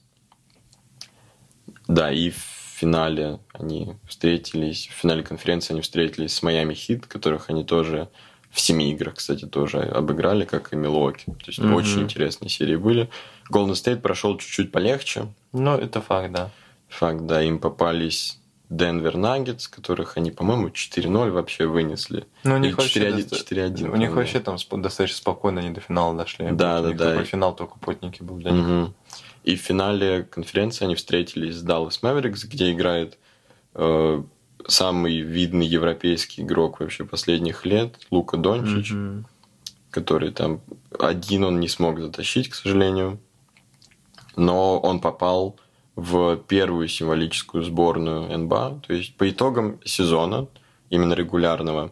Да, 1.88 2.12
и 2.12 2.30
в 2.30 2.36
финале 2.80 3.40
они 3.54 3.96
встретились, 4.08 4.88
в 4.88 4.92
финале 4.94 5.24
конференции 5.24 5.74
они 5.74 5.82
встретились 5.82 6.34
с 6.34 6.44
Майами 6.44 6.74
Хит, 6.74 7.08
которых 7.08 7.50
они 7.50 7.64
тоже 7.66 8.10
в 8.52 8.60
семи 8.60 8.92
играх, 8.92 9.16
кстати, 9.16 9.46
тоже 9.46 9.80
обыграли, 9.82 10.46
как 10.46 10.72
и 10.74 10.76
Милоки. 10.76 11.26
То 11.26 11.48
есть 11.48 11.60
Мгм. 11.60 11.74
очень 11.76 12.02
интересные 12.02 12.50
серии 12.50 12.78
были. 12.78 13.10
Голден 13.50 13.76
Стейт 13.76 14.02
прошел 14.02 14.38
чуть-чуть 14.38 14.72
полегче. 14.72 15.28
Ну, 15.54 15.76
это 15.78 16.02
факт, 16.02 16.32
да. 16.32 16.50
Факт, 16.88 17.26
да, 17.26 17.42
им 17.42 17.60
попались 17.60 18.40
Денвер 18.70 19.18
Наггетс, 19.18 19.68
которых 19.68 20.18
они, 20.18 20.30
по-моему, 20.32 20.70
4-0 20.70 21.32
вообще 21.32 21.66
вынесли. 21.66 22.26
Ну, 22.44 22.56
у 22.56 22.58
них 22.60 22.78
вообще 22.78 23.00
4-1, 23.10 23.30
доста- 23.30 23.36
4-1, 23.56 23.72
У 23.72 23.72
них 23.72 23.92
по-моему. 23.92 24.16
вообще 24.16 24.40
там 24.40 24.58
достаточно 24.82 25.18
спокойно 25.18 25.62
они 25.62 25.72
до 25.72 25.82
финала 25.82 26.16
дошли. 26.16 26.50
Да, 26.52 26.82
да, 26.82 26.92
да. 26.94 27.10
Такой 27.12 27.26
финал 27.26 27.56
только 27.56 27.80
потненький 27.80 28.22
был 28.22 28.36
для 28.38 28.52
них. 28.52 28.66
Мгм. 28.66 28.94
И 29.44 29.56
в 29.56 29.60
финале 29.62 30.24
конференции 30.24 30.86
они 30.86 30.96
встретились 30.96 31.56
с 31.56 31.66
Dallas 31.66 32.00
Mavericks, 32.02 32.46
где 32.46 32.72
играет 32.72 33.18
э, 33.76 34.24
самый 34.68 35.20
видный 35.22 35.66
европейский 35.66 36.42
игрок 36.42 36.80
вообще 36.80 37.06
последних 37.06 37.66
лет, 37.66 37.96
Лука 38.12 38.36
Дончич, 38.38 38.92
Мгм. 38.92 39.26
который 39.90 40.32
там 40.32 40.62
один 41.00 41.44
он 41.46 41.60
не 41.60 41.68
смог 41.68 42.00
затащить, 42.00 42.50
к 42.50 42.56
сожалению, 42.56 43.20
но 44.40 44.80
он 44.80 45.02
попал 45.02 45.58
в 45.96 46.38
первую 46.38 46.88
символическую 46.88 47.62
сборную 47.64 48.38
НБА. 48.38 48.82
То 48.88 48.94
есть 48.94 49.16
по 49.16 49.30
итогам 49.30 49.80
сезона, 49.84 50.48
именно 50.90 51.14
регулярного, 51.14 51.92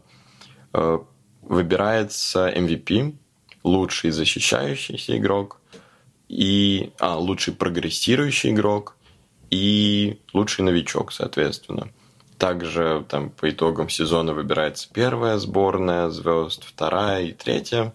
э, 0.74 1.00
выбирается 1.42 2.50
MVP, 2.50 3.16
лучший 3.64 4.12
защищающийся 4.12 5.18
игрок, 5.18 5.60
и 6.30 6.92
а, 7.00 7.18
лучший 7.18 7.54
прогрессирующий 7.54 8.52
игрок 8.52 8.96
и 9.50 10.20
лучший 10.34 10.64
новичок, 10.64 11.12
соответственно. 11.12 11.90
Также 12.38 13.06
там 13.10 13.30
по 13.30 13.50
итогам 13.50 13.90
сезона 13.90 14.34
выбирается 14.34 14.90
первая 14.94 15.38
сборная 15.38 16.10
звезд, 16.10 16.64
вторая 16.64 17.24
и 17.24 17.34
третья. 17.34 17.94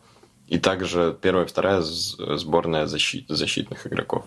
И 0.49 0.59
также 0.59 1.17
первая 1.21 1.45
и 1.47 1.49
вторая 1.49 1.81
сборная 1.83 2.87
защит- 2.87 3.27
защитных 3.29 3.87
игроков. 3.87 4.25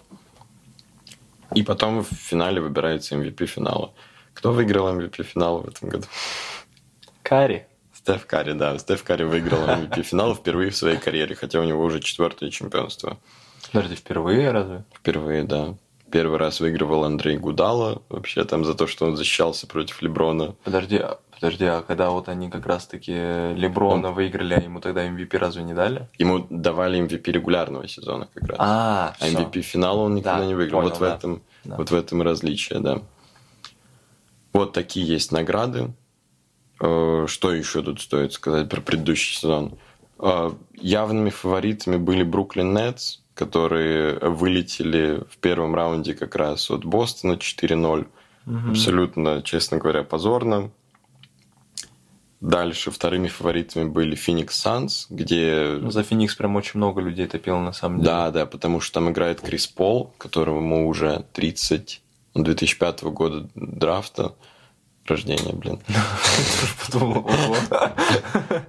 И 1.54 1.64
потом 1.64 2.04
в 2.04 2.08
финале 2.12 2.60
выбирается 2.62 3.16
MVP 3.16 3.46
финала. 3.46 3.94
Кто 4.34 4.52
выиграл 4.52 4.88
MVP 4.98 5.24
финала 5.24 5.60
в 5.62 5.68
этом 5.68 5.90
году? 5.90 6.08
Кари. 7.24 7.66
Стеф 7.94 8.26
Карри, 8.26 8.54
да. 8.54 8.78
Стеф 8.78 9.04
Карри 9.04 9.24
выиграл 9.24 9.60
MVP 9.68 10.04
финал 10.04 10.36
впервые 10.36 10.70
в 10.72 10.76
своей 10.76 10.98
карьере, 10.98 11.36
хотя 11.36 11.60
у 11.60 11.64
него 11.64 11.84
уже 11.84 12.00
четвертое 12.02 12.50
чемпионство. 12.52 13.18
Подожди, 13.72 13.96
впервые 13.96 14.52
разве? 14.52 14.84
Впервые, 14.94 15.44
да. 15.44 15.76
Первый 16.12 16.38
раз 16.38 16.60
выигрывал 16.60 17.04
Андрей 17.04 17.38
Гудала, 17.38 18.04
вообще 18.10 18.44
там 18.46 18.64
за 18.64 18.76
то, 18.76 18.86
что 18.86 19.06
он 19.08 19.18
защищался 19.18 19.66
против 19.68 20.02
Леброна. 20.04 20.56
Подожди, 20.64 20.98
а- 20.98 21.20
подожди, 21.40 21.66
а 21.66 21.82
когда 21.82 22.10
вот 22.10 22.28
они 22.30 22.50
как 22.50 22.66
раз-таки 22.66 23.12
Леброна 23.12 24.12
выиграли, 24.12 24.54
а 24.56 24.60
ему 24.62 24.80
тогда 24.80 25.08
MVP 25.08 25.38
разве 25.38 25.64
не 25.64 25.74
дали? 25.74 26.08
Ему 26.18 26.46
давали 26.50 27.00
MVP 27.00 27.32
регулярного 27.32 27.88
сезона 27.88 28.28
как 28.34 28.44
раз. 28.50 28.58
А, 28.60 29.16
А 29.20 29.28
MVP 29.28 29.62
финала 29.62 30.02
он 30.02 30.16
никогда 30.16 30.40
Да, 30.40 30.46
не 30.46 30.56
выиграл. 30.56 30.82
понял, 30.82 30.90
вот, 30.92 30.98
в 30.98 31.02
да. 31.02 31.16
этом, 31.16 31.42
Да. 31.64 31.76
вот 31.78 31.92
в 31.92 31.96
этом 31.96 32.22
различие, 32.22 32.80
да. 32.80 33.02
Вот 34.54 34.74
такие 34.74 35.06
есть 35.06 35.32
награды. 35.32 35.94
Э, 36.82 37.26
Что 37.28 37.54
еще 37.54 37.82
тут 37.82 38.02
стоит 38.02 38.34
сказать 38.34 38.70
про 38.70 38.82
предыдущий 38.82 39.36
сезон? 39.38 39.78
Э, 40.20 40.52
Явными 40.74 41.30
фаворитами 41.30 41.98
были 41.98 42.24
Бруклин 42.24 42.74
Нетс, 42.74 43.20
которые 43.34 44.18
вылетели 44.20 45.24
в 45.30 45.38
первом 45.38 45.76
раунде 45.76 46.14
как 46.14 46.36
раз 46.36 46.70
от 46.72 46.86
Бостона 46.86 47.34
4-0. 47.34 48.08
Абсолютно, 48.70 49.42
честно 49.42 49.78
говоря, 49.78 50.04
позорно. 50.04 50.70
Дальше 52.42 52.92
вторыми 52.92 53.28
фаворитами 53.28 53.90
были 53.90 54.16
Феникс 54.16 54.56
Санс, 54.58 55.08
где 55.10 55.78
Ну, 55.82 55.90
за 55.90 56.04
Феникс 56.04 56.36
прям 56.36 56.56
очень 56.56 56.78
много 56.78 57.02
людей 57.02 57.28
топило 57.28 57.60
на 57.60 57.72
самом 57.72 58.00
деле. 58.00 58.12
да, 58.12 58.32
да, 58.32 58.46
потому 58.46 58.82
что 58.82 58.96
там 58.96 59.10
играет 59.10 59.42
Крис 59.42 59.68
Пол, 59.68 60.14
которому 60.18 60.88
уже 60.88 61.26
30, 61.34 62.02
он 62.34 62.44
2005 62.44 63.04
года 63.06 63.50
драфта, 63.56 64.36
рождения, 65.06 65.54
блин. 65.54 65.80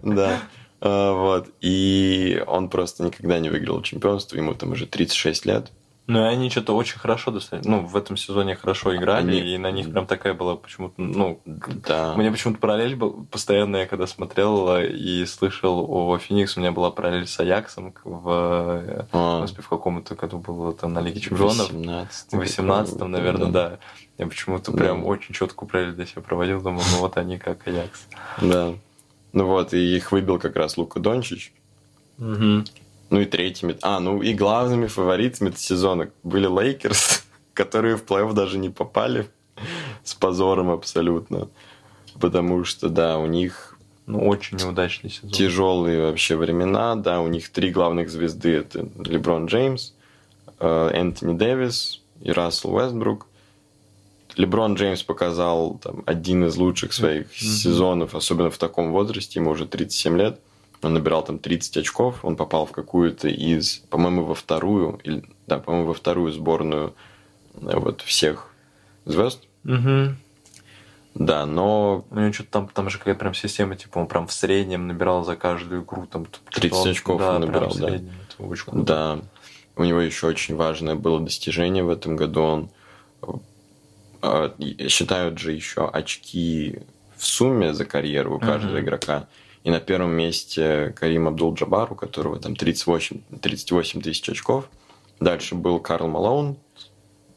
Да. 0.03 0.41
А, 0.81 1.13
Вот. 1.13 1.49
И 1.61 2.43
он 2.47 2.69
просто 2.69 3.05
никогда 3.05 3.39
не 3.39 3.51
выиграл 3.51 3.83
чемпионство, 3.83 4.37
ему 4.37 4.55
там 4.55 4.73
уже 4.73 4.87
36 4.87 5.47
лет. 5.47 5.73
Ну, 6.09 6.21
и 6.25 6.29
они 6.29 6.51
что-то 6.51 6.77
очень 6.77 6.99
хорошо 7.01 7.33
достаточно. 7.33 7.79
Ну, 7.79 7.87
в 7.87 7.97
этом 7.97 8.17
сезоне 8.17 8.55
хорошо 8.55 8.95
играли, 8.95 9.39
Они- 9.41 9.55
и 9.55 9.59
на 9.59 9.73
них 9.73 9.91
прям 9.91 10.07
такая 10.07 10.35
была 10.35 10.55
почему-то, 10.55 10.95
ну, 11.03 11.41
Да. 11.45 12.13
У 12.15 12.19
меня 12.19 12.31
почему-то 12.31 12.61
параллель 12.61 12.95
был 12.95 13.27
постоянно, 13.29 13.79
я 13.79 13.87
когда 13.87 14.07
смотрел 14.07 14.69
э, 14.77 14.87
и 14.89 15.27
слышал 15.27 15.85
о 15.91 16.17
Феникс, 16.19 16.57
у 16.57 16.61
меня 16.61 16.71
была 16.71 16.93
параллель 16.93 17.27
с 17.27 17.41
Аяксом 17.41 17.93
в, 18.05 18.29
э, 18.31 19.05
А, 19.11 19.41
господи, 19.41 19.63
в 19.65 19.69
каком-то 19.69 20.15
году 20.15 20.39
было 20.39 20.73
там 20.73 20.93
на 20.93 21.01
Лиге 21.01 21.19
Чемпионов. 21.19 21.73
18 21.73 22.33
В 22.33 22.37
18 22.39 23.09
наверное, 23.09 23.51
да. 23.51 23.79
Я 24.19 24.27
почему-то 24.29 24.71
Да. 24.71 24.79
прям 24.79 25.05
очень 25.05 25.35
четкую 25.35 25.69
параллель 25.69 25.95
для 25.95 26.07
себя 26.07 26.23
проводил, 26.23 26.63
думал, 26.63 26.83
ну 26.93 26.99
вот 27.01 27.17
они 27.17 27.37
как 27.39 27.67
Аякс. 27.67 28.07
Да. 28.41 28.75
Ну 29.33 29.47
вот, 29.47 29.75
и 29.75 29.97
их 29.97 30.13
выбил 30.13 30.39
как 30.39 30.55
раз 30.55 30.77
Лука 30.77 31.01
Дончич. 31.01 31.53
Ну 33.11 33.21
и 33.21 33.25
третьими... 33.25 33.77
А, 33.83 34.01
ну 34.01 34.23
и 34.23 34.35
главными 34.35 34.87
фаворитами 34.87 35.53
сезона 35.57 36.11
были 36.23 36.47
Лейкерс, 36.47 37.25
которые 37.55 37.97
в 37.97 38.05
плей-офф 38.05 38.33
даже 38.33 38.59
не 38.59 38.71
попали 38.71 39.29
с 40.05 40.15
позором 40.15 40.71
абсолютно. 40.71 41.49
Потому 42.21 42.65
что, 42.65 42.89
да, 42.89 43.19
у 43.19 43.27
них 43.27 43.77
Ну, 44.07 44.27
очень 44.27 44.57
неудачный 44.57 45.11
сезон. 45.11 45.31
тяжелые 45.31 46.03
вообще 46.03 46.37
времена, 46.37 46.97
да, 46.97 47.21
у 47.21 47.29
них 47.29 47.51
три 47.51 47.71
главных 47.71 48.11
звезды 48.11 48.55
это 48.57 48.89
Леброн 49.05 49.47
Джеймс, 49.47 49.93
э, 50.59 50.91
Энтони 50.95 51.37
Дэвис 51.37 52.03
и 52.23 52.33
Рассел 52.33 52.75
Уэстбрук. 52.75 53.27
Леброн 54.37 54.75
Джеймс 54.75 55.03
показал 55.03 55.79
там, 55.83 56.03
один 56.07 56.45
из 56.45 56.57
лучших 56.57 56.93
своих 56.93 57.35
сезонов, 57.35 58.15
особенно 58.15 58.51
в 58.51 58.59
таком 58.59 58.93
возрасте, 58.93 59.41
ему 59.41 59.51
уже 59.51 59.67
37 59.67 60.19
лет. 60.19 60.41
Он 60.83 60.95
набирал 60.95 61.25
там 61.25 61.39
30 61.39 61.79
очков, 61.79 62.25
он 62.25 62.37
попал 62.37 62.67
в 62.67 62.73
какую-то 62.73 63.29
из, 63.29 63.79
по-моему, 63.91 64.25
во 64.25 64.35
вторую, 64.35 65.01
или, 65.05 65.25
да, 65.47 65.59
по-моему, 65.59 65.89
во 65.89 65.95
вторую 65.95 66.33
сборную 66.33 66.95
э, 67.55 67.77
вот 67.79 68.03
всех 68.03 68.53
звезд. 69.05 69.45
Мгм. 69.65 70.17
Да, 71.15 71.47
но 71.47 72.05
У 72.11 72.19
него 72.19 72.33
что-то 72.33 72.51
там, 72.51 72.69
там 72.69 72.91
же 72.91 72.99
какая-то 72.99 73.19
прям 73.21 73.35
система, 73.35 73.75
типа 73.75 73.99
он 73.99 74.07
прям 74.07 74.27
в 74.27 74.33
среднем 74.33 74.87
набирал 74.87 75.25
за 75.25 75.35
каждую 75.35 75.83
игру 75.83 76.07
там 76.07 76.27
что-то 76.27 76.61
30 76.61 76.79
он- 76.85 76.91
очков 76.91 77.19
да, 77.21 77.35
он 77.37 77.41
набирал, 77.41 77.69
да. 77.75 77.89
среднем. 77.89 78.13
Да, 78.73 79.19
у 79.77 79.85
него 79.85 80.01
еще 80.01 80.27
очень 80.27 80.57
важное 80.57 80.95
было 80.95 81.19
достижение 81.21 81.83
в 81.85 81.89
этом 81.89 82.17
году. 82.17 82.43
Он 82.43 82.71
э, 84.23 84.51
э, 84.79 84.89
считают 84.89 85.39
же 85.39 85.53
еще 85.53 85.89
очки 85.89 86.81
в 87.17 87.25
сумме 87.25 87.73
за 87.73 87.87
карьеру 87.87 88.37
у 88.37 88.39
каждого 88.39 88.73
Мгм. 88.73 88.81
игрока. 88.85 89.27
И 89.67 89.71
на 89.71 89.81
первом 89.81 90.13
месте 90.13 90.95
Карим 90.95 91.27
Абдул-Джабар, 91.27 91.93
у 91.93 91.97
которого 91.97 92.39
там 92.39 92.55
38, 92.55 93.23
38 93.43 94.01
тысяч 94.01 94.29
очков. 94.29 94.69
Дальше 95.19 95.57
был 95.57 95.81
Карл 95.81 96.07
Малоун. 96.07 96.57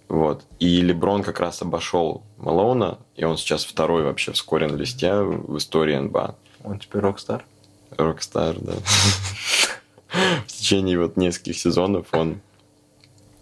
Вот. 0.09 0.43
И 0.59 0.79
Леброн 0.81 1.23
как 1.23 1.39
раз 1.39 1.63
обошел 1.63 2.21
Малоуна, 2.37 2.99
и 3.15 3.23
он 3.23 3.35
сейчас 3.35 3.65
второй 3.65 4.03
вообще 4.03 4.31
вскоре 4.33 4.67
на 4.67 4.75
листе 4.75 5.11
в 5.21 5.57
истории 5.57 5.95
НБА. 5.95 6.35
Он 6.63 6.77
теперь 6.77 7.01
rockstar. 7.01 7.43
Rockstar, 7.97 8.55
да. 8.59 8.73
В 10.45 10.51
течение 10.51 10.99
вот 10.99 11.17
нескольких 11.17 11.57
сезонов 11.57 12.09
он, 12.11 12.41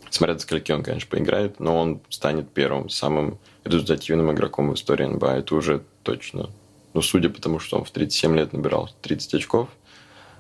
смотря 0.10 0.36
до 0.36 0.40
скольки 0.40 0.72
он, 0.72 0.82
конечно, 0.82 1.10
поиграет, 1.10 1.60
но 1.60 1.78
он 1.78 2.00
станет 2.08 2.50
первым, 2.54 2.88
самым 2.88 3.38
результативным 3.66 4.32
игроком 4.32 4.70
в 4.70 4.76
истории 4.76 5.08
НБА. 5.08 5.40
Это 5.40 5.56
уже 5.56 5.84
точно. 6.04 6.50
Ну, 6.98 7.04
судя 7.04 7.30
по 7.30 7.40
тому, 7.40 7.60
что 7.60 7.78
он 7.78 7.84
в 7.84 7.92
37 7.92 8.36
лет 8.36 8.54
набирал 8.54 8.90
30 9.04 9.36
очков. 9.36 9.70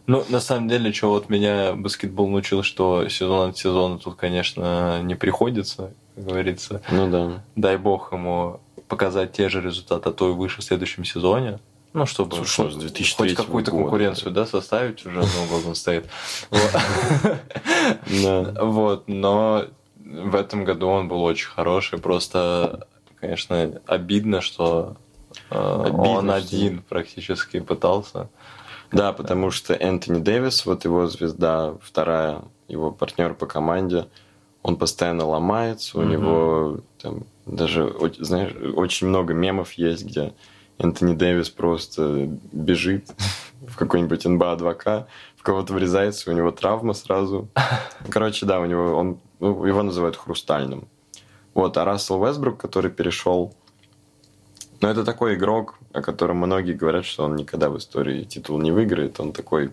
Ну, 0.07 0.25
на 0.29 0.39
самом 0.39 0.67
деле, 0.67 0.91
что 0.91 1.11
вот 1.11 1.29
меня 1.29 1.73
баскетбол 1.73 2.27
научил, 2.29 2.63
что 2.63 3.07
сезон 3.09 3.51
от 3.51 3.57
сезона 3.59 3.99
тут, 3.99 4.15
конечно, 4.15 4.99
не 5.03 5.13
приходится, 5.13 5.93
как 6.15 6.25
говорится. 6.25 6.81
Ну 6.89 7.11
да. 7.11 7.43
Дай 7.55 7.77
бог 7.77 8.11
ему 8.11 8.59
показать 8.87 9.33
те 9.33 9.49
же 9.49 9.61
результаты, 9.61 10.09
а 10.09 10.11
то 10.11 10.31
и 10.31 10.33
выше 10.33 10.61
в 10.61 10.63
следующем 10.63 11.05
сезоне. 11.05 11.59
Ну, 11.93 12.07
чтобы 12.07 12.35
Слушай, 12.35 12.61
ну, 12.61 12.71
хоть 12.71 12.79
2003 12.79 13.35
какую-то 13.35 13.69
года. 13.69 13.83
конкуренцию, 13.83 14.31
да, 14.31 14.47
составить 14.47 15.05
уже, 15.05 15.19
ну. 15.19 15.25
Вот. 15.45 15.77
Да. 18.23 18.65
Вот, 18.65 19.07
но 19.07 19.65
в 20.03 20.33
этом 20.33 20.65
году 20.65 20.87
он 20.87 21.07
был 21.07 21.21
очень 21.21 21.49
хороший. 21.49 21.99
Просто, 21.99 22.87
конечно, 23.19 23.79
обидно, 23.85 24.41
что 24.41 24.97
э, 25.49 25.81
Обидно, 25.85 26.09
он 26.09 26.25
что- 26.25 26.35
один 26.35 26.81
практически 26.89 27.59
пытался. 27.59 28.29
Да, 28.91 29.11
потому 29.13 29.51
что 29.51 29.73
Энтони 29.73 30.19
Дэвис, 30.21 30.65
вот 30.65 30.85
его 30.85 31.07
звезда, 31.07 31.73
вторая, 31.81 32.43
его 32.69 32.91
партнер 32.91 33.33
по 33.33 33.45
команде, 33.45 34.07
он 34.63 34.75
постоянно 34.77 35.25
ломается, 35.25 35.97
у 35.97 36.01
Мгм. 36.01 36.09
него 36.11 36.79
там 37.01 37.23
даже, 37.45 37.93
знаешь, 38.19 38.53
очень 38.75 39.07
много 39.07 39.33
мемов 39.33 39.73
есть, 39.73 40.05
где 40.05 40.33
Энтони 40.77 41.15
Дэвис 41.15 41.49
просто 41.49 42.29
бежит 42.51 43.09
в 43.67 43.75
какой-нибудь 43.77 44.25
НБА 44.25 44.55
2К, 44.55 45.07
в 45.35 45.43
кого-то 45.43 45.73
врезается, 45.73 46.29
у 46.29 46.33
него 46.33 46.51
травма 46.51 46.93
сразу. 46.93 47.47
Короче, 48.09 48.45
да, 48.45 48.59
у 48.59 48.65
него 48.65 48.93
он, 48.95 49.19
ну, 49.39 49.65
его 49.65 49.81
называют 49.83 50.15
хрустальным. 50.15 50.87
Вот, 51.53 51.75
а 51.77 51.83
Рассел 51.85 52.23
Вестбрук, 52.23 52.57
который 52.57 52.91
перешел 52.91 53.53
но 54.81 54.89
это 54.89 55.03
такой 55.03 55.35
игрок, 55.35 55.79
о 55.93 56.01
котором 56.01 56.37
многие 56.37 56.73
говорят, 56.73 57.05
что 57.05 57.23
он 57.23 57.35
никогда 57.35 57.69
в 57.69 57.77
истории 57.77 58.23
титул 58.23 58.59
не 58.59 58.71
выиграет. 58.71 59.19
Он 59.19 59.31
такой 59.31 59.71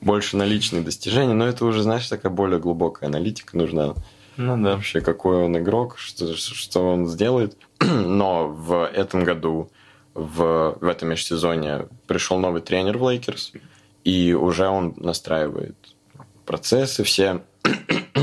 больше 0.00 0.36
на 0.36 0.44
личные 0.44 0.82
достижения, 0.82 1.34
но 1.34 1.46
это 1.46 1.64
уже, 1.64 1.82
знаешь, 1.82 2.08
такая 2.08 2.32
более 2.32 2.58
глубокая 2.58 3.08
аналитика 3.08 3.56
нужна. 3.56 3.94
Ну 4.36 4.62
да. 4.62 4.76
Вообще, 4.76 5.00
какой 5.00 5.44
он 5.44 5.58
игрок, 5.58 5.98
что, 5.98 6.34
что 6.34 6.92
он 6.92 7.06
сделает. 7.06 7.56
Но 7.80 8.48
в 8.48 8.86
этом 8.86 9.24
году, 9.24 9.70
в, 10.14 10.78
в 10.80 10.84
этом 10.84 11.10
межсезонье, 11.10 11.88
пришел 12.06 12.38
новый 12.38 12.62
тренер 12.62 12.96
в 12.96 13.10
Лейкерс, 13.10 13.52
и 14.04 14.32
уже 14.32 14.68
он 14.68 14.94
настраивает 14.96 15.76
процессы 16.46 17.04
все. 17.04 17.42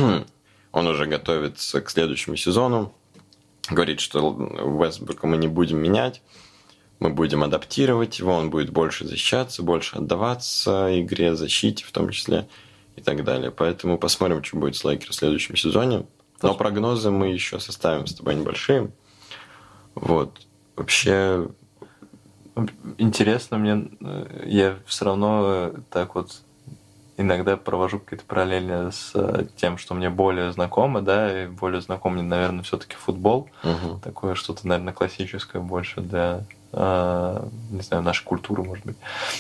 он 0.71 0.87
уже 0.87 1.05
готовится 1.05 1.81
к 1.81 1.89
следующему 1.89 2.35
сезону. 2.35 2.93
Говорит, 3.69 3.99
что 3.99 4.31
Вестбрука 4.31 5.27
мы 5.27 5.37
не 5.37 5.47
будем 5.47 5.79
менять, 5.79 6.21
мы 6.99 7.09
будем 7.09 7.43
адаптировать 7.43 8.19
его, 8.19 8.33
он 8.33 8.49
будет 8.49 8.71
больше 8.71 9.05
защищаться, 9.05 9.61
больше 9.61 9.97
отдаваться 9.97 10.99
игре, 10.99 11.35
защите 11.35 11.83
в 11.85 11.91
том 11.91 12.09
числе 12.09 12.47
и 12.95 13.01
так 13.01 13.23
далее. 13.23 13.51
Поэтому 13.51 13.97
посмотрим, 13.97 14.43
что 14.43 14.57
будет 14.57 14.75
с 14.75 14.83
Лейкерс 14.83 15.15
в 15.15 15.19
следующем 15.19 15.55
сезоне. 15.55 16.05
Но 16.41 16.53
прогнозы 16.53 17.11
мы 17.11 17.27
еще 17.27 17.59
составим 17.59 18.07
с 18.07 18.13
тобой 18.13 18.35
небольшие. 18.35 18.91
Вот. 19.95 20.41
Вообще, 20.75 21.47
Интересно 22.97 23.57
мне, 23.59 23.87
э, 24.01 24.43
я 24.47 24.79
все 24.87 25.05
равно 25.05 25.43
э, 25.45 25.73
так 25.91 26.15
вот 26.15 26.41
иногда 27.17 27.57
провожу 27.57 27.99
какие-то 27.99 28.25
параллели 28.25 28.91
с 28.91 29.11
э, 29.15 29.45
тем, 29.55 29.77
что 29.77 29.93
мне 29.95 30.09
более 30.09 30.51
знакомо, 30.51 31.01
да, 31.01 31.43
и 31.43 31.47
более 31.47 31.81
знаком 31.81 32.13
мне, 32.13 32.23
наверное, 32.23 32.63
все-таки 32.63 32.95
футбол. 32.95 33.49
мгм. 33.63 33.99
Такое 33.99 34.35
что-то, 34.35 34.67
наверное, 34.67 34.93
классическое 34.93 35.61
больше 35.61 36.01
для, 36.01 36.43
э, 36.71 37.47
не 37.71 37.81
знаю, 37.81 38.03
нашей 38.03 38.23
культуры, 38.23 38.63
может 38.63 38.85
быть. 38.85 38.97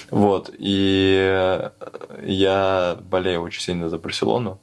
Вот. 0.09 0.49
И 0.57 1.69
я 2.23 2.97
болею 3.09 3.41
очень 3.41 3.61
сильно 3.61 3.89
за 3.89 3.97
Барселону. 3.99 4.59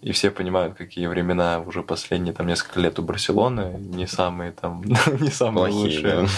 И 0.00 0.12
все 0.12 0.30
понимают, 0.30 0.76
какие 0.76 1.06
времена 1.06 1.60
уже 1.60 1.82
последние 1.82 2.32
там 2.32 2.46
несколько 2.46 2.78
лет 2.80 2.98
у 3.00 3.02
Барселоны 3.02 3.76
не 3.78 4.06
самые 4.06 4.52
там 4.52 4.82
не 5.20 5.30
самые 5.30 5.72
Плохие, 5.72 6.16
лучшие, 6.16 6.28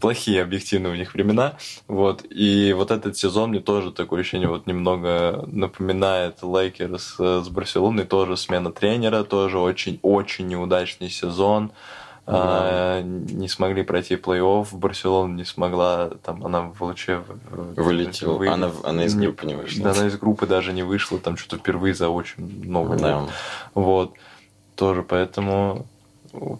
плохие 0.00 0.42
объективно 0.42 0.88
у 0.90 0.94
них 0.94 1.12
времена. 1.12 1.56
Вот. 1.86 2.24
И 2.30 2.72
вот 2.72 2.90
этот 2.90 3.16
сезон 3.16 3.50
мне 3.50 3.60
тоже 3.60 3.92
такое 3.92 4.20
ощущение 4.20 4.48
вот 4.48 4.66
немного 4.66 5.44
напоминает 5.46 6.42
Лейкерс 6.42 7.16
э, 7.18 7.42
с 7.44 7.48
Барселоной. 7.48 8.04
Тоже 8.04 8.36
смена 8.38 8.72
тренера, 8.72 9.22
тоже 9.24 9.58
очень-очень 9.58 10.46
неудачный 10.46 11.10
сезон. 11.10 11.72
А, 12.26 13.02
не 13.02 13.48
смогли 13.48 13.82
пройти 13.82 14.14
плей-офф, 14.14 14.68
Барселона 14.72 15.34
не 15.34 15.44
смогла, 15.44 16.10
там 16.22 16.44
она 16.44 16.62
в- 16.62 16.94
Вылетела. 17.76 18.32
вы- 18.38 18.48
Она- 18.48 18.72
она 18.82 19.04
из 19.04 19.14
группы 19.14 19.46
не 19.46 19.54
вышла. 19.54 19.84
Да, 19.84 19.90
она 19.92 20.06
из 20.06 20.16
группы 20.16 20.46
даже 20.46 20.72
не 20.72 20.82
вышла, 20.82 21.18
там 21.18 21.36
что-то 21.36 21.58
впервые 21.58 21.94
за 21.94 22.08
очень 22.08 22.42
много 22.64 22.92
лет. 22.94 23.02
Да. 23.02 23.26
Вот. 23.74 24.14
Тоже 24.74 25.02
поэтому 25.02 25.86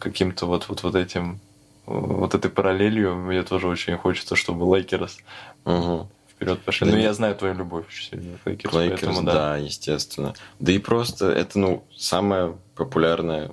каким-то 0.01 0.47
вот, 0.47 0.69
вот, 0.69 0.83
вот 0.83 0.95
этим 0.95 1.41
вот 1.87 2.35
этой 2.35 2.51
параллелью 2.51 3.15
мне 3.17 3.43
тоже 3.43 3.67
очень 3.69 3.97
хочется, 3.97 4.37
чтобы 4.37 4.65
Лейкерс 4.77 5.19
Мгм. 5.65 6.07
вперед 6.29 6.61
пошли. 6.61 6.87
Да 6.87 6.93
Ну, 6.93 6.99
не- 6.99 7.05
я 7.05 7.13
знаю 7.15 7.35
твою 7.35 7.55
любовь 7.55 7.87
очень 7.89 8.11
сильно 8.11 8.39
к 8.39 8.47
Лейкерс, 8.47 8.75
Лейкерс, 8.75 9.01
поэтому 9.03 9.27
да. 9.27 9.33
да. 9.35 9.57
естественно. 9.57 10.35
Да 10.61 10.73
и 10.73 10.79
просто 10.79 11.31
это, 11.31 11.59
ну, 11.59 11.85
самая 11.97 12.55
популярная, 12.77 13.51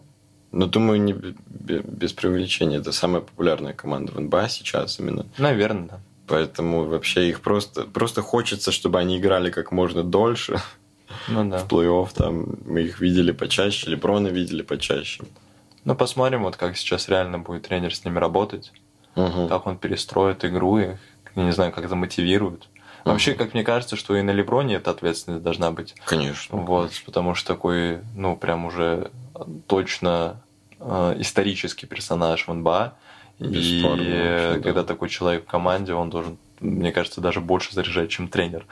ну, 0.51 0.67
думаю, 0.67 1.01
не 1.01 1.13
без 1.13 2.13
преувеличения, 2.13 2.79
это 2.79 2.91
самая 2.91 3.21
популярная 3.21 3.73
команда 3.73 4.11
в 4.11 4.19
НБА 4.19 4.49
сейчас 4.49 4.99
именно. 4.99 5.25
Наверное, 5.37 5.87
да. 5.87 5.99
Поэтому 6.27 6.83
вообще 6.85 7.29
их 7.29 7.41
просто, 7.41 7.83
просто 7.83 8.21
хочется, 8.21 8.71
чтобы 8.71 8.99
они 8.99 9.17
играли 9.17 9.49
как 9.49 9.71
можно 9.71 10.03
дольше 10.03 10.61
Ну 11.27 11.49
да. 11.49 11.57
в 11.59 11.67
плей-офф. 11.67 12.09
Там 12.13 12.45
мы 12.65 12.81
их 12.83 13.01
видели 13.01 13.31
почаще, 13.31 13.89
Леброна 13.89 14.27
видели 14.29 14.61
почаще. 14.61 15.23
Ну, 15.83 15.95
посмотрим, 15.95 16.43
вот 16.43 16.55
как 16.57 16.77
сейчас 16.77 17.09
реально 17.09 17.39
будет 17.39 17.67
тренер 17.67 17.93
с 17.93 18.05
ними 18.05 18.19
работать. 18.19 18.71
Мгм. 19.15 19.49
как 19.49 19.67
он 19.67 19.77
перестроит 19.77 20.45
игру, 20.45 20.79
и, 20.79 20.95
я 21.35 21.43
не 21.43 21.51
знаю, 21.51 21.73
как 21.73 21.89
замотивирует. 21.89 22.69
Вообще, 23.03 23.33
как 23.33 23.53
мне 23.53 23.63
кажется, 23.63 23.97
что 23.97 24.15
и 24.15 24.21
на 24.21 24.31
Леброне 24.31 24.75
эта 24.75 24.91
ответственность 24.91 25.43
должна 25.43 25.71
быть. 25.71 25.95
Конечно. 26.05 26.55
Вот, 26.57 26.91
потому 27.05 27.35
что 27.35 27.47
такой, 27.53 27.99
ну, 28.15 28.37
прям 28.37 28.65
уже 28.65 29.11
точно 29.67 30.41
э, 30.79 31.15
исторический 31.19 31.87
персонаж 31.87 32.47
в 32.47 32.53
НБА. 32.53 32.95
И 33.39 33.81
вообще, 33.83 34.53
да. 34.55 34.59
когда 34.61 34.83
такой 34.83 35.09
человек 35.09 35.45
в 35.45 35.49
команде, 35.49 35.93
он 35.93 36.09
должен, 36.09 36.37
мне 36.59 36.91
кажется, 36.91 37.21
даже 37.21 37.41
больше 37.41 37.73
заряжать, 37.73 38.09
чем 38.09 38.27
тренер. 38.27 38.65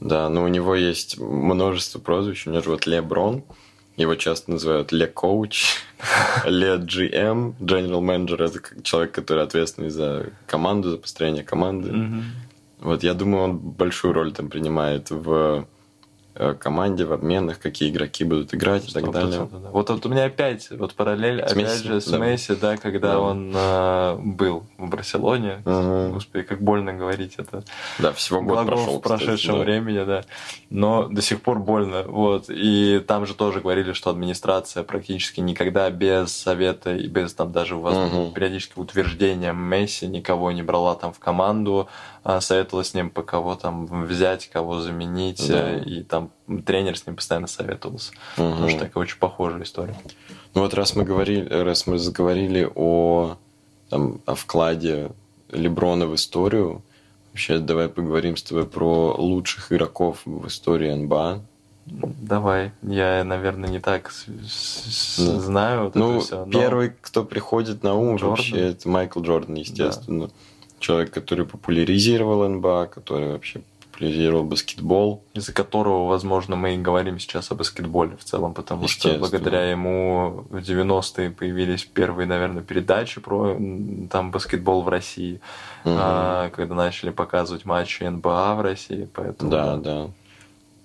Да, 0.00 0.28
но 0.28 0.44
у 0.44 0.48
него 0.48 0.76
есть 0.76 1.18
множество 1.18 1.98
прозвищ. 1.98 2.46
У 2.46 2.50
него 2.50 2.62
же 2.62 2.70
вот 2.70 2.86
Леброн, 2.86 3.42
его 3.96 4.14
часто 4.14 4.52
называют 4.52 4.92
Ле 4.92 5.08
Коуч, 5.08 5.78
Ле 6.44 6.76
GM, 6.76 7.54
General 7.58 8.00
Manager, 8.00 8.44
это 8.44 8.82
человек, 8.84 9.10
который 9.12 9.42
ответственный 9.42 9.90
за 9.90 10.30
команду, 10.46 10.90
за 10.90 10.98
построение 10.98 11.42
команды. 11.42 12.22
Вот 12.78 13.02
я 13.02 13.14
думаю, 13.14 13.42
он 13.42 13.58
большую 13.58 14.12
роль 14.14 14.32
там 14.32 14.48
принимает 14.48 15.10
в 15.10 15.66
команде, 16.60 17.04
в 17.04 17.12
обменах, 17.12 17.58
какие 17.58 17.90
игроки 17.90 18.24
будут 18.24 18.54
играть 18.54 18.88
и 18.88 18.92
так 18.92 19.10
далее. 19.10 19.48
да. 19.50 19.70
Вот, 19.70 19.90
вот 19.90 20.06
у 20.06 20.08
меня 20.08 20.24
опять 20.26 20.70
вот 20.70 20.94
параллель, 20.94 21.40
С 21.40 21.52
опять 21.52 21.56
Месси, 21.64 21.88
же, 21.88 22.00
с 22.00 22.06
да. 22.06 22.18
Месси, 22.18 22.54
да, 22.54 22.76
когда 22.76 23.12
Да. 23.12 23.20
он 23.20 23.52
э, 23.54 24.16
был 24.18 24.64
в 24.78 24.88
Барселоне. 24.88 25.62
Мгм. 25.64 26.12
Господи, 26.12 26.44
как 26.44 26.60
больно 26.62 26.92
говорить 26.94 27.34
это. 27.38 27.64
Да, 27.98 28.12
всего 28.12 28.40
год 28.42 28.66
прошел. 28.66 28.98
в 28.98 29.02
прошедшем 29.02 29.56
да. 29.58 29.64
времени, 29.64 30.04
да. 30.04 30.22
Но 30.70 31.08
до 31.08 31.22
сих 31.22 31.40
пор 31.42 31.58
больно. 31.58 32.02
Вот. 32.06 32.46
И 32.48 33.02
там 33.06 33.26
же 33.26 33.34
тоже 33.34 33.60
говорили, 33.60 33.92
что 33.92 34.10
администрация 34.10 34.82
практически 34.82 35.40
никогда 35.40 35.90
без 35.90 36.32
совета 36.32 36.94
и 36.94 37.06
без 37.08 37.34
там 37.34 37.52
даже 37.52 37.74
возможно, 37.76 38.20
Мгм. 38.24 38.32
периодически 38.32 38.78
утверждения 38.78 39.52
Месси 39.52 40.06
никого 40.06 40.52
не 40.52 40.62
брала 40.62 40.94
там 40.94 41.12
в 41.12 41.18
команду, 41.18 41.88
советовала 42.40 42.84
с 42.84 42.94
ним 42.94 43.10
по 43.10 43.22
кого 43.22 43.54
там 43.54 43.86
взять, 44.06 44.48
кого 44.48 44.80
заменить, 44.80 45.46
Да. 45.48 45.70
э, 45.72 45.84
и 45.84 46.02
там 46.02 46.30
тренер 46.66 46.96
с 46.98 47.06
ним 47.06 47.16
постоянно 47.16 47.46
советовался. 47.46 48.12
Мгм. 48.36 48.50
Потому 48.52 48.68
что 48.70 48.78
такая 48.80 49.02
очень 49.02 49.18
похожая 49.18 49.62
история. 49.62 49.96
Ну 50.54 50.62
вот 50.62 50.74
раз 50.74 50.94
мы 50.96 51.04
говорили, 51.04 51.48
раз 51.48 51.86
мы 51.86 51.98
заговорили 51.98 52.68
о, 52.74 53.36
там, 53.90 54.20
о 54.26 54.34
вкладе 54.34 55.10
Леброна 55.50 56.06
в 56.06 56.14
историю, 56.14 56.82
вообще 57.32 57.58
давай 57.58 57.88
поговорим 57.88 58.36
с 58.36 58.42
тобой 58.42 58.66
про 58.66 59.14
лучших 59.16 59.72
игроков 59.72 60.20
в 60.24 60.46
истории 60.48 60.92
НБА. 60.92 61.40
Давай, 61.86 62.72
я, 62.82 63.24
наверное, 63.24 63.70
не 63.70 63.78
так 63.80 64.12
Да. 64.26 65.40
знаю 65.40 65.84
вот 65.84 65.94
ну, 65.94 66.16
это 66.18 66.20
все. 66.20 66.46
первый, 66.52 66.92
кто 67.00 67.24
приходит 67.24 67.82
на 67.82 67.94
ум 67.94 68.16
Джордан. 68.16 68.28
вообще, 68.30 68.58
это 68.70 68.88
Майкл 68.90 69.20
Джордан, 69.22 69.54
естественно. 69.54 70.28
Человек, 70.80 71.10
который 71.12 71.44
популяризировал 71.46 72.48
НБА, 72.48 72.86
который 72.86 73.28
вообще 73.28 73.60
популяризировал 73.92 74.44
баскетбол. 74.44 75.24
из-за 75.34 75.52
которого, 75.52 76.06
возможно, 76.06 76.54
мы 76.54 76.76
и 76.76 76.78
говорим 76.78 77.18
сейчас 77.18 77.50
о 77.50 77.56
баскетболе 77.56 78.16
в 78.16 78.22
целом, 78.22 78.54
потому 78.54 78.86
что 78.86 79.12
благодаря 79.18 79.70
ему 79.70 80.44
в 80.50 80.56
90-е 80.58 81.30
появились 81.30 81.84
первые, 81.84 82.26
наверное, 82.28 82.62
передачи 82.62 83.20
про 83.20 83.56
там 84.10 84.30
баскетбол 84.30 84.82
в 84.82 84.88
России, 84.88 85.40
Мгм. 85.84 85.96
а, 85.98 86.50
когда 86.50 86.74
начали 86.76 87.10
показывать 87.10 87.64
матчи 87.64 88.04
НБА 88.04 88.54
в 88.54 88.60
России, 88.60 89.08
поэтому 89.12 89.50
Да, 89.50 89.76
да. 89.76 90.10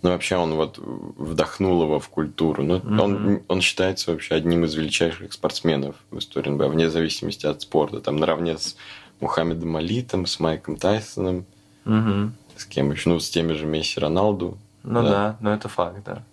Ну, 0.02 0.10
вообще 0.10 0.36
он 0.36 0.56
вот 0.56 0.80
вдохнул 0.80 1.84
его 1.84 1.98
в 2.00 2.10
культуру. 2.10 2.62
Ну, 2.64 2.78
Мгм. 2.84 3.00
он, 3.00 3.42
он 3.48 3.62
считается 3.62 4.12
вообще 4.12 4.36
одним 4.36 4.66
из 4.66 4.74
величайших 4.74 5.32
спортсменов 5.32 5.96
в 6.12 6.18
истории 6.18 6.50
НБА, 6.50 6.68
вне 6.68 6.90
зависимости 6.90 7.46
от 7.46 7.62
спорта. 7.62 8.02
Там 8.02 8.18
наравне 8.18 8.58
с 8.58 8.76
Мухаммедом 9.24 9.76
Али, 9.78 10.02
там, 10.04 10.26
с 10.26 10.40
Майком 10.40 10.76
Тайсоном, 10.76 11.46
Мгм. 11.86 12.34
с 12.58 12.66
кем 12.66 12.92
еще, 12.92 13.10
ну, 13.10 13.20
с 13.20 13.30
теми 13.30 13.54
же 13.54 13.66
Месси 13.66 14.00
Роналду. 14.00 14.58
Ну 14.84 15.02
Да. 15.02 15.10
да. 15.10 15.38
но 15.40 15.54
это 15.54 15.70
факт, 15.70 16.04
да. 16.06 16.24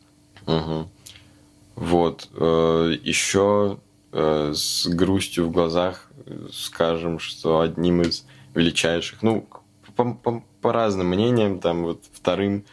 Мгм. 0.46 0.88
Вот. 1.76 2.28
э, 2.34 2.96
Еще 3.02 3.78
э, 4.12 4.52
с 4.54 4.86
грустью 4.88 5.46
в 5.46 5.52
глазах 5.52 6.10
скажем, 6.52 7.18
что 7.20 7.60
одним 7.60 8.02
из 8.02 8.24
величайших, 8.54 9.22
ну, 9.22 9.46
по, 9.96 10.14
по- 10.14 10.42
по 10.60 10.72
разным 10.72 11.06
мнениям, 11.08 11.60
там 11.60 11.84
вот 11.84 12.02
вторым 12.12 12.64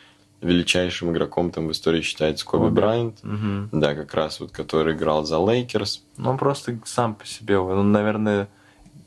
величайшим 0.41 1.11
игроком 1.11 1.51
там 1.51 1.67
в 1.67 1.71
истории 1.71 2.01
считается 2.01 2.43
Коби. 2.45 2.69
Брайант. 2.69 3.19
Мгм. 3.23 3.69
Да, 3.71 3.93
как 3.95 4.13
раз 4.15 4.39
вот, 4.39 4.51
который 4.51 4.95
играл 4.95 5.25
за 5.25 5.37
Лейкерс. 5.39 6.03
Ну, 6.17 6.31
он 6.31 6.37
просто 6.39 6.79
сам 6.85 7.13
по 7.15 7.25
себе, 7.25 7.57
он, 7.59 7.91
наверное, 7.91 8.47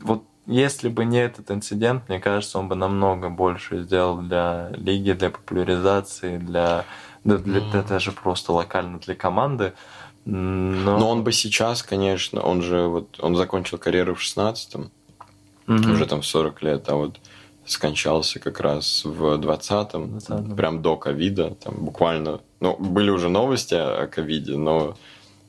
вот 0.01 0.23
если 0.47 0.89
бы 0.89 1.05
не 1.05 1.19
этот 1.19 1.51
инцидент, 1.51 2.09
мне 2.09 2.19
кажется, 2.21 2.59
он 2.59 2.69
бы 2.69 2.75
намного 2.75 3.29
больше 3.29 3.83
сделал 3.83 4.19
для 4.19 4.71
лиги, 4.71 5.13
для 5.13 5.31
популяризации, 5.31 6.39
для, 6.39 6.87
да, 7.25 7.39
для- 7.39 7.61
да 7.61 7.83
даже 7.83 8.13
просто 8.13 8.53
локально 8.53 8.99
для 8.99 9.15
команды. 9.15 9.73
Но, 10.25 10.99
Но 10.99 11.09
он 11.09 11.25
бы 11.25 11.33
сейчас, 11.33 11.83
конечно, 11.83 12.43
он 12.43 12.63
же 12.63 12.83
вот, 12.87 13.19
он 13.21 13.37
закончил 13.37 13.79
карьеру 13.79 14.15
в 14.15 14.21
16-м, 14.23 14.91
Мгм. 15.67 15.91
уже 15.93 16.07
там 16.07 16.21
в 16.21 16.27
40 16.27 16.63
лет, 16.63 16.89
а 16.89 16.97
вот 16.97 17.21
скончался 17.65 18.39
как 18.41 18.61
раз 18.61 19.05
в 19.05 19.39
20-м, 19.39 20.19
20-м. 20.19 20.57
прям 20.57 20.83
до 20.83 20.97
ковида, 20.97 21.55
там 21.55 21.75
буквально, 21.79 22.41
ну, 22.61 22.77
были 22.77 23.11
уже 23.11 23.29
новости 23.29 23.75
о 23.75 24.07
ковиде, 24.09 24.57
но 24.57 24.97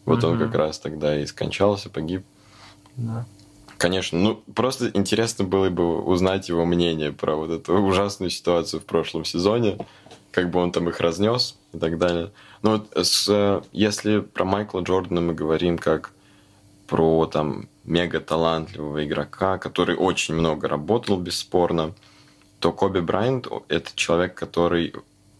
вот 0.05 0.23
он 0.23 0.35
Мгм. 0.35 0.47
как 0.47 0.55
раз 0.55 0.79
тогда 0.79 1.19
и 1.19 1.25
скончался, 1.25 1.89
погиб. 1.89 2.23
Да. 2.95 3.25
Конечно, 3.81 4.19
ну, 4.19 4.35
просто 4.53 4.91
интересно 4.93 5.43
было 5.43 5.71
бы 5.71 6.03
узнать 6.03 6.49
его 6.49 6.65
мнение 6.65 7.11
про 7.11 7.35
вот 7.35 7.49
эту 7.49 7.73
ужасную 7.81 8.29
ситуацию 8.29 8.79
в 8.79 8.85
прошлом 8.85 9.25
сезоне, 9.25 9.79
как 10.29 10.51
бы 10.51 10.59
он 10.59 10.71
там 10.71 10.87
их 10.87 10.99
разнес 10.99 11.57
и 11.73 11.79
так 11.79 11.97
далее. 11.97 12.31
Ну, 12.61 12.73
вот 12.73 12.95
с, 12.95 13.27
э, 13.27 13.63
если 13.71 14.19
про 14.19 14.45
Майкла 14.45 14.81
Джордана 14.81 15.21
мы 15.21 15.33
говорим 15.33 15.79
как 15.79 16.11
про 16.85 17.25
там 17.25 17.69
мега 17.83 18.19
талантливого 18.19 19.03
игрока, 19.03 19.57
который 19.57 19.95
очень 19.95 20.35
много 20.35 20.67
работал, 20.67 21.17
бесспорно, 21.17 21.95
то 22.59 22.71
Коби 22.71 22.99
Брайант— 22.99 23.47
это 23.67 23.89
человек, 23.95 24.35
который 24.35 24.93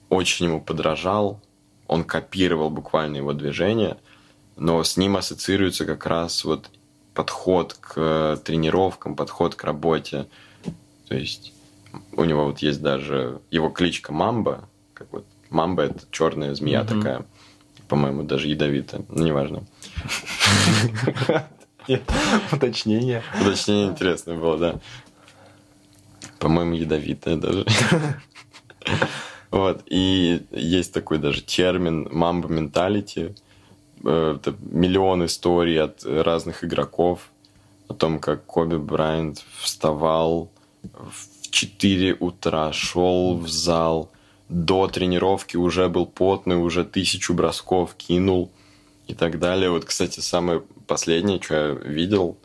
очень 0.10 0.48
ему 0.48 0.62
подражал, 0.62 1.40
он 1.86 2.04
копировал 2.04 2.72
буквально 2.72 3.18
его 3.18 3.34
движения, 3.34 3.98
но 4.58 4.84
с 4.84 4.98
ним 4.98 5.16
ассоциируется 5.16 5.86
как 5.86 6.08
раз 6.08 6.44
вот 6.44 6.72
подход 7.22 7.74
к 7.80 7.94
э, 7.98 8.38
тренировкам, 8.44 9.16
подход 9.16 9.54
к 9.54 9.64
работе. 9.64 10.26
То 11.08 11.16
есть 11.16 11.54
у 12.14 12.24
него 12.24 12.46
вот 12.46 12.60
есть 12.64 12.82
даже 12.82 13.42
его 13.52 13.70
кличка 13.70 14.12
Мамба, 14.12 14.68
как 14.96 15.08
вот 15.12 15.26
Мамба 15.52 15.84
это 15.84 16.00
черная 16.10 16.56
змея 16.56 16.84
Мгм. 16.84 16.88
такая, 16.88 17.26
по-моему, 17.88 18.24
даже 18.24 18.48
ядовитая, 18.48 19.04
ну 19.08 19.24
неважно. 19.24 19.64
Уточнение. 22.52 23.22
Уточнение 23.40 23.90
интересное 23.90 24.36
было, 24.36 24.58
да. 24.58 24.80
По-моему, 26.40 26.74
ядовитая 26.74 27.36
даже. 27.36 27.68
Вот. 29.52 29.84
И 29.86 30.42
есть 30.52 30.92
такой 30.92 31.20
даже 31.20 31.42
термин 31.42 32.08
мамба 32.12 32.48
менталити. 32.48 33.36
Это 34.04 34.56
миллион 34.62 35.26
историй 35.26 35.80
от 35.82 36.04
разных 36.04 36.64
игроков 36.64 37.30
о 37.88 37.94
том, 37.94 38.20
как 38.20 38.46
Коби 38.46 38.78
Брайант 38.78 39.44
вставал 39.60 40.50
в 40.82 41.50
4 41.52 42.16
утра, 42.20 42.72
шел 42.74 43.38
в 43.38 43.48
зал, 43.48 44.10
до 44.50 44.88
тренировки 44.88 45.58
уже 45.58 45.88
был 45.88 46.06
потный, 46.06 46.56
уже 46.56 46.84
тысячу 46.84 47.34
бросков 47.34 47.94
кинул 47.96 48.52
и 49.08 49.14
так 49.14 49.40
далее. 49.40 49.70
Вот, 49.70 49.86
кстати, 49.86 50.20
самое 50.20 50.64
последнее, 50.88 51.42
что 51.42 51.54
я 51.56 51.68
видел, 51.74 52.38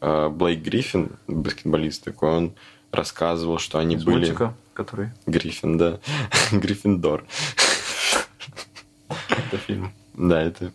э, 0.00 0.28
Блейк 0.28 0.60
Гриффин, 0.60 1.12
баскетболист 1.26 2.04
такой, 2.04 2.30
он 2.30 2.54
рассказывал, 2.90 3.58
что 3.58 3.78
они 3.78 3.96
Из 3.96 4.04
были... 4.04 4.16
мультика, 4.16 4.54
который... 4.74 5.10
Гриффин, 5.26 5.78
да. 5.78 6.00
Гриффиндор. 6.52 7.24
Это 9.28 9.58
фильм. 9.58 9.92
Да, 10.14 10.42
это 10.42 10.72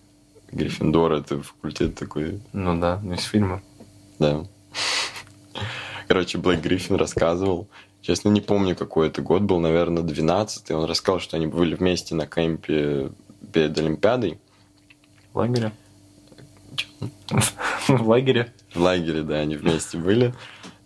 Гриффиндор, 0.52 1.14
это 1.14 1.42
факультет 1.42 1.96
такой, 1.96 2.42
Ну 2.54 2.80
да, 2.80 3.00
ну 3.04 3.14
из 3.14 3.24
фильма. 3.24 3.62
да. 4.20 4.46
Короче, 6.08 6.38
Блейк 6.40 6.62
Гриффин 6.62 6.96
рассказывал, 6.96 7.68
честно, 8.02 8.30
не 8.30 8.42
помню, 8.42 8.76
какой 8.76 9.08
это 9.10 9.22
год 9.22 9.44
был, 9.44 9.60
наверное, 9.60 10.02
12-й. 10.04 10.74
Он 10.74 10.86
рассказал, 10.86 11.20
что 11.20 11.38
они 11.38 11.46
были 11.48 11.76
вместе 11.76 12.16
на 12.16 12.26
кемпе 12.26 13.12
перед 13.54 13.78
Олимпиадой. 13.78 14.40
В 15.34 15.38
лагере. 15.38 15.72
В 17.88 18.08
лагере. 18.10 18.52
В 18.74 18.82
лагере, 18.82 19.22
да, 19.24 19.36
они 19.36 19.56
вместе 19.56 19.98
были. 19.98 20.34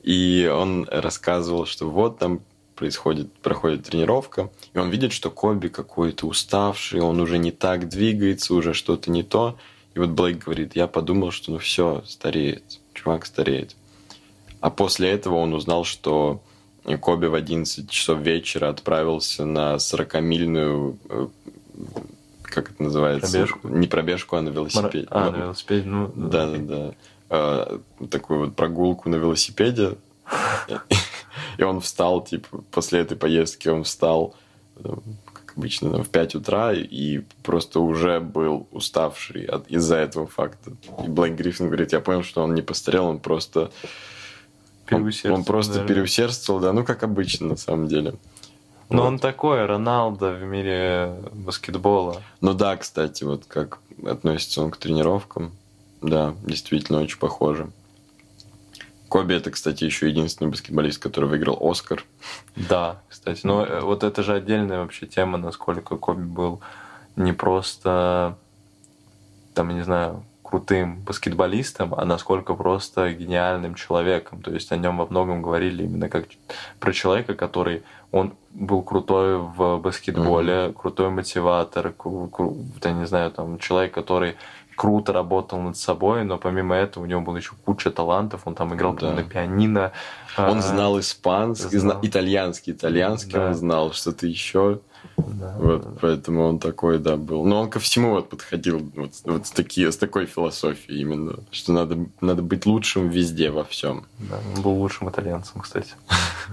И 0.01 0.49
он 0.53 0.85
рассказывал, 0.91 1.65
что 1.65 1.89
вот 1.89 2.19
там 2.19 2.41
происходит, 2.75 3.31
проходит 3.33 3.83
тренировка, 3.83 4.49
и 4.73 4.77
он 4.77 4.89
видит, 4.89 5.13
что 5.13 5.29
Коби 5.29 5.67
какой-то 5.67 6.27
уставший, 6.27 7.01
он 7.01 7.19
уже 7.19 7.37
не 7.37 7.51
так 7.51 7.87
двигается, 7.89 8.53
уже 8.53 8.73
что-то 8.73 9.11
не 9.11 9.23
то. 9.23 9.57
И 9.95 9.99
вот 9.99 10.09
Блейк 10.09 10.45
говорит, 10.45 10.75
я 10.75 10.87
подумал, 10.87 11.31
что 11.31 11.51
ну 11.51 11.59
все, 11.59 12.03
стареет, 12.07 12.79
чувак 12.93 13.25
стареет. 13.25 13.75
А 14.59 14.69
после 14.69 15.09
этого 15.09 15.35
он 15.35 15.53
узнал, 15.53 15.83
что 15.83 16.41
Коби 17.01 17.27
в 17.27 17.35
11 17.35 17.89
часов 17.89 18.19
вечера 18.19 18.69
отправился 18.69 19.45
на 19.45 19.75
40-мильную, 19.75 20.97
э, 21.09 21.27
как 22.43 22.71
это 22.71 22.83
называется? 22.83 23.31
Пробежку. 23.31 23.67
Не 23.69 23.87
пробежку, 23.87 24.35
а 24.35 24.41
на 24.41 24.49
велосипеде. 24.49 25.07
А, 25.09 25.31
на 25.31 25.35
велосипеде, 25.37 25.87
ну... 25.87 26.11
Да, 26.15 26.47
да, 26.47 26.57
да. 26.57 26.93
А, 27.29 27.79
Такую 28.09 28.39
вот 28.39 28.55
прогулку 28.55 29.09
на 29.09 29.15
велосипеде. 29.15 29.95
И 31.57 31.63
он 31.63 31.79
встал, 31.81 32.23
типа, 32.23 32.63
после 32.71 32.99
этой 33.01 33.17
поездки 33.17 33.67
он 33.67 33.83
встал, 33.83 34.35
э, 34.77 34.93
как 35.33 35.53
обычно, 35.57 35.91
там, 35.91 36.03
в 36.03 36.09
5 36.09 36.35
утра 36.35 36.73
и 36.73 37.21
просто 37.43 37.79
уже 37.79 38.19
был 38.19 38.67
уставший 38.71 39.45
от, 39.45 39.67
из-за 39.69 39.97
этого 39.97 40.27
факта. 40.27 40.71
И 41.03 41.07
Блейк 41.07 41.35
Гриффин 41.35 41.67
говорит, 41.67 41.93
я 41.93 41.99
понял, 41.99 42.23
что 42.23 42.43
он 42.43 42.53
не 42.53 42.61
постарел, 42.61 43.05
он 43.05 43.19
просто... 43.19 43.71
Он, 44.91 45.11
он 45.31 45.43
просто 45.45 45.73
наверное. 45.73 45.87
переусердствовал, 45.87 46.59
да, 46.59 46.73
ну, 46.73 46.83
как 46.83 47.03
обычно, 47.03 47.47
на 47.47 47.55
самом 47.55 47.87
деле. 47.87 48.15
Но 48.89 49.01
Вот. 49.01 49.07
он 49.07 49.19
такой, 49.19 49.65
Роналдо 49.65 50.33
в 50.33 50.43
мире 50.43 51.15
баскетбола. 51.31 52.21
Ну 52.41 52.53
да, 52.53 52.75
кстати, 52.77 53.23
вот 53.23 53.45
как 53.47 53.79
относится 54.05 54.61
он 54.61 54.71
к 54.71 54.77
тренировкам. 54.77 55.51
Да, 56.01 56.35
действительно 56.43 56.99
очень 57.01 57.17
похоже. 57.17 57.69
Коби 59.13 59.35
это, 59.35 59.51
кстати, 59.51 59.83
еще 59.83 60.09
единственный 60.09 60.49
баскетболист, 60.49 60.99
который 60.99 61.29
выиграл 61.29 61.59
Оскар. 61.61 62.03
Да, 62.55 62.99
кстати. 63.07 63.41
Но 63.43 63.63
э, 63.63 63.81
вот 63.81 64.03
это 64.03 64.23
же 64.23 64.33
отдельная 64.33 64.79
вообще 64.79 65.05
тема, 65.05 65.37
насколько 65.37 65.97
Коби 65.97 66.23
был 66.23 66.61
не 67.15 67.31
просто, 67.31 68.35
там, 69.53 69.69
я 69.69 69.75
не 69.75 69.83
знаю, 69.83 70.23
крутым 70.41 71.01
баскетболистом, 71.01 71.93
а 71.93 72.05
насколько 72.05 72.55
просто 72.55 73.13
гениальным 73.13 73.75
человеком. 73.75 74.41
То 74.41 74.51
есть 74.51 74.71
о 74.71 74.77
нем 74.77 74.97
во 74.97 75.05
многом 75.05 75.43
говорили 75.43 75.83
именно 75.83 76.09
как 76.09 76.25
про 76.79 76.91
человека, 76.91 77.35
который 77.35 77.83
он 78.11 78.33
был 78.49 78.81
крутой 78.81 79.37
в 79.37 79.77
баскетболе, 79.77 80.73
крутой 80.73 81.11
мотиватор, 81.11 81.93
кру- 81.95 82.31
кру- 82.31 82.65
я 82.83 82.91
не 82.93 83.05
знаю, 83.05 83.29
там 83.29 83.59
человек, 83.59 83.93
который 83.93 84.37
круто 84.75 85.13
работал 85.13 85.59
над 85.61 85.77
собой, 85.77 86.23
но 86.23 86.37
помимо 86.37 86.75
этого 86.75 87.03
у 87.03 87.07
него 87.07 87.21
была 87.21 87.37
еще 87.37 87.51
куча 87.65 87.91
талантов, 87.91 88.41
он 88.45 88.55
там 88.55 88.73
играл 88.73 88.93
Да. 88.93 89.11
на 89.13 89.23
пианино. 89.23 89.91
Он 90.37 90.59
а, 90.59 90.61
знал 90.61 90.99
испанский, 90.99 91.77
знал. 91.77 91.93
зна- 91.95 92.07
итальянский, 92.07 92.73
итальянский 92.73 93.33
Да. 93.33 93.47
он 93.47 93.53
знал, 93.55 93.93
что-то 93.93 94.27
еще. 94.27 94.79
да, 95.17 95.55
Вот, 95.59 95.81
да, 95.83 95.89
поэтому 96.01 96.43
он 96.47 96.59
такой, 96.59 96.97
да, 96.97 97.17
был. 97.17 97.43
Но 97.45 97.61
он 97.61 97.69
ко 97.69 97.79
всему 97.79 98.11
вот 98.11 98.29
подходил 98.29 98.79
вот, 98.95 99.11
вот 99.25 99.45
с, 99.47 99.51
такие, 99.51 99.91
с 99.91 99.97
такой 99.97 100.25
философией 100.25 101.01
именно, 101.01 101.35
что 101.51 101.73
надо, 101.73 101.97
надо 102.21 102.41
быть 102.41 102.65
лучшим 102.65 103.09
везде, 103.09 103.51
во 103.51 103.63
всем. 103.63 104.05
Да, 104.19 104.39
он 104.55 104.61
был 104.63 104.71
лучшим 104.73 105.09
итальянцем, 105.09 105.61
кстати. 105.61 105.93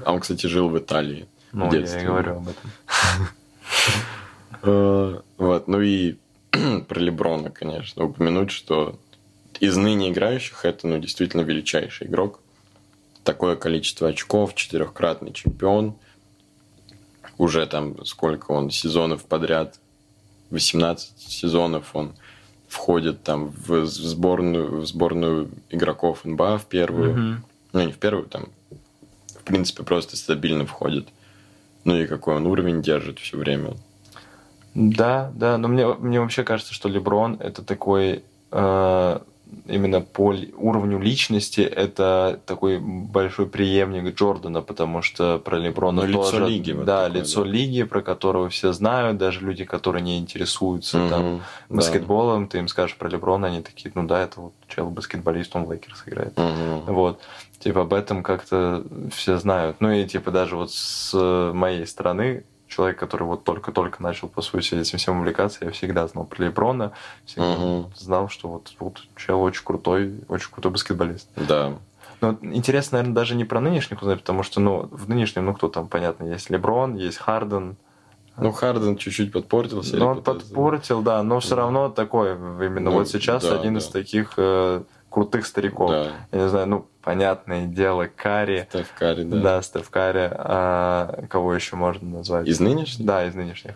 А 0.04 0.12
он, 0.12 0.20
кстати, 0.20 0.46
жил 0.46 0.68
в 0.68 0.76
Италии. 0.78 1.26
Ну, 1.52 1.68
в 1.68 1.72
я 1.72 1.80
и 2.02 2.04
говорю 2.06 2.36
об 2.36 2.48
этом. 2.48 2.70
Э, 4.62 5.20
Вот, 5.38 5.68
ну 5.68 5.80
и 5.80 6.16
про 6.88 6.98
Леброна, 6.98 7.50
конечно, 7.50 8.04
упомянуть, 8.04 8.50
что 8.50 8.98
из 9.60 9.76
ныне 9.76 10.10
играющих 10.10 10.64
это, 10.64 10.86
ну, 10.86 10.98
действительно 10.98 11.42
величайший 11.42 12.06
игрок. 12.06 12.40
Такое 13.24 13.56
количество 13.56 14.08
очков, 14.08 14.54
четырехкратный 14.54 15.32
чемпион. 15.32 15.94
Уже 17.38 17.66
там 17.66 18.04
сколько 18.04 18.50
он 18.52 18.70
сезонов 18.70 19.24
подряд, 19.24 19.78
18 20.50 21.18
сезонов 21.18 21.94
он 21.94 22.14
входит 22.68 23.22
там 23.22 23.48
в 23.48 23.84
сборную, 23.86 24.80
в 24.80 24.86
сборную 24.86 25.50
игроков 25.70 26.24
НБА 26.24 26.58
в 26.58 26.66
первую. 26.66 27.12
Мгм. 27.12 27.44
Ну, 27.72 27.80
не 27.82 27.92
в 27.92 27.98
первую, 27.98 28.26
там, 28.26 28.48
в 29.28 29.44
принципе, 29.44 29.82
просто 29.82 30.16
стабильно 30.16 30.66
входит. 30.66 31.08
Ну 31.84 31.96
и 31.96 32.06
какой 32.06 32.36
он 32.36 32.46
уровень 32.46 32.82
держит 32.82 33.18
все 33.18 33.36
время. 33.36 33.74
Да, 34.74 35.32
да, 35.34 35.58
но 35.58 35.68
мне, 35.68 35.86
мне 35.86 36.20
вообще 36.20 36.44
кажется, 36.44 36.74
что 36.74 36.88
Леброн 36.88 37.36
это 37.40 37.62
такой 37.62 38.22
э, 38.52 39.18
именно 39.66 40.00
по 40.00 40.34
уровню 40.56 40.98
личности 40.98 41.60
это 41.60 42.40
такой 42.46 42.78
большой 42.78 43.46
преемник 43.46 44.14
Джордана, 44.14 44.62
потому 44.62 45.02
что 45.02 45.38
про 45.38 45.58
Леброна 45.58 46.06
ну, 46.06 46.12
тоже... 46.12 46.36
лицо 46.36 46.46
лиги. 46.46 46.72
Вот 46.72 46.84
да, 46.84 47.06
такое, 47.06 47.20
лицо 47.20 47.44
да. 47.44 47.50
лиги, 47.50 47.82
про 47.82 48.02
которого 48.02 48.48
все 48.48 48.72
знают, 48.72 49.18
даже 49.18 49.40
люди, 49.40 49.64
которые 49.64 50.02
не 50.02 50.18
интересуются 50.18 50.98
Мгм, 50.98 51.08
там 51.08 51.38
да. 51.68 51.76
баскетболом, 51.76 52.48
ты 52.48 52.58
им 52.58 52.68
скажешь 52.68 52.96
про 52.96 53.08
Леброна, 53.08 53.48
они 53.48 53.62
такие, 53.62 53.90
ну 53.94 54.06
да, 54.06 54.22
это 54.22 54.40
вот 54.40 54.52
чел 54.68 54.88
баскетболист, 54.90 55.54
он 55.56 55.64
в 55.64 55.72
Лейкерс 55.72 56.04
играет. 56.06 56.36
Мгм. 56.36 56.94
Вот. 56.94 57.20
Типа 57.58 57.82
об 57.82 57.92
этом 57.92 58.22
как-то 58.22 58.84
все 59.12 59.36
знают. 59.36 59.76
Ну 59.80 59.90
и 59.90 60.06
типа 60.06 60.30
даже 60.30 60.56
вот 60.56 60.72
с 60.72 61.14
моей 61.52 61.86
стороны, 61.86 62.44
человек, 62.70 62.98
который 62.98 63.24
вот 63.24 63.44
только-только 63.44 64.02
начал, 64.02 64.28
по 64.28 64.40
сути, 64.40 64.74
этим 64.76 64.98
всем 64.98 65.18
увлекаться, 65.18 65.64
я 65.64 65.70
всегда 65.72 66.06
знал 66.06 66.24
про 66.24 66.44
Леброна, 66.44 66.92
всегда 67.26 67.56
Мгм. 67.56 67.92
знал, 67.96 68.28
что 68.28 68.48
вот, 68.48 68.72
вот 68.78 69.02
чел 69.16 69.42
очень 69.42 69.64
крутой, 69.64 70.20
очень 70.28 70.50
крутой 70.50 70.70
баскетболист. 70.72 71.28
Да. 71.36 71.74
Но 72.20 72.38
интересно, 72.42 72.98
наверное, 72.98 73.14
даже 73.14 73.34
не 73.34 73.44
про 73.44 73.60
нынешних 73.60 74.00
узнать, 74.02 74.20
потому 74.20 74.42
что, 74.42 74.60
ну, 74.60 74.88
в 74.90 75.08
нынешнем, 75.08 75.46
ну, 75.46 75.54
кто 75.54 75.68
там, 75.68 75.88
понятно, 75.88 76.24
есть 76.24 76.48
Леброн, 76.50 76.94
есть 76.96 77.18
Харден, 77.18 77.76
Ну, 78.36 78.52
Харден 78.52 78.96
чуть-чуть 78.96 79.32
подпортился. 79.32 79.96
но 79.96 80.08
он 80.08 80.22
подпортил, 80.22 81.02
да, 81.02 81.22
но 81.22 81.40
все 81.40 81.56
равно 81.56 81.88
такой, 81.88 82.32
именно 82.34 82.90
Ну, 82.90 82.92
вот 82.92 83.08
сейчас 83.08 83.42
да, 83.42 83.58
один 83.58 83.74
да. 83.74 83.80
из 83.80 83.88
таких 83.88 84.34
э, 84.36 84.82
крутых 85.10 85.46
стариков. 85.46 85.90
Да. 85.90 86.12
Я 86.32 86.42
не 86.44 86.48
знаю, 86.48 86.66
ну, 86.68 86.86
понятное 87.02 87.66
дело, 87.66 88.08
Карри, 88.14 88.66
Стеф 88.70 88.92
Карри, 88.98 89.24
да. 89.24 89.40
да, 89.40 89.62
Стеф 89.62 89.90
Карри, 89.90 90.30
а 90.32 91.24
кого 91.28 91.54
еще 91.54 91.76
можно 91.76 92.18
назвать? 92.18 92.46
Из 92.46 92.60
нынешних? 92.60 93.04
Да, 93.06 93.26
из 93.26 93.34
нынешних. 93.34 93.74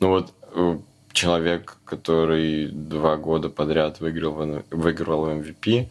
Ну 0.00 0.08
вот 0.08 0.32
э, 0.54 0.78
человек, 1.12 1.76
который 1.84 2.66
два 2.68 3.16
года 3.16 3.48
подряд 3.50 4.00
выиграл, 4.00 4.62
выиграл 4.70 5.28
MVP, 5.30 5.88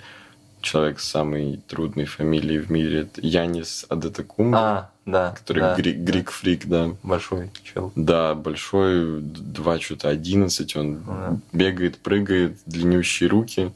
человек 0.61 0.99
с 0.99 1.07
самой 1.09 1.61
трудной 1.67 2.05
фамилией 2.05 2.59
в 2.59 2.71
мире, 2.71 3.01
это 3.01 3.21
Янис 3.21 3.85
Адетакума, 3.89 4.57
А, 4.59 4.89
да, 5.05 5.31
который 5.31 5.59
да, 5.59 5.75
гри- 5.75 5.93
грик-фрик, 5.93 6.65
да. 6.67 6.91
большой 7.03 7.49
чел. 7.63 7.91
Да, 7.95 8.35
большой, 8.35 9.21
д- 9.21 9.39
два 9.41 9.79
что-то 9.79 10.09
11, 10.09 10.75
он 10.75 11.03
Да. 11.03 11.37
бегает, 11.53 11.97
прыгает, 11.99 12.57
длиннющие 12.65 13.27
руки. 13.29 13.71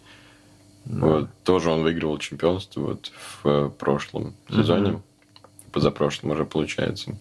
Да. 0.86 1.06
Вот, 1.06 1.30
тоже 1.44 1.72
он 1.72 1.82
выигрывал 1.82 2.18
чемпионство 2.20 2.82
вот 2.82 3.12
в 3.44 3.48
э, 3.48 3.70
прошлом 3.70 4.36
сезоне. 4.50 4.92
Мгм. 4.92 5.04
Позапрошлом 5.72 6.32
уже 6.32 6.46
получается. 6.46 7.18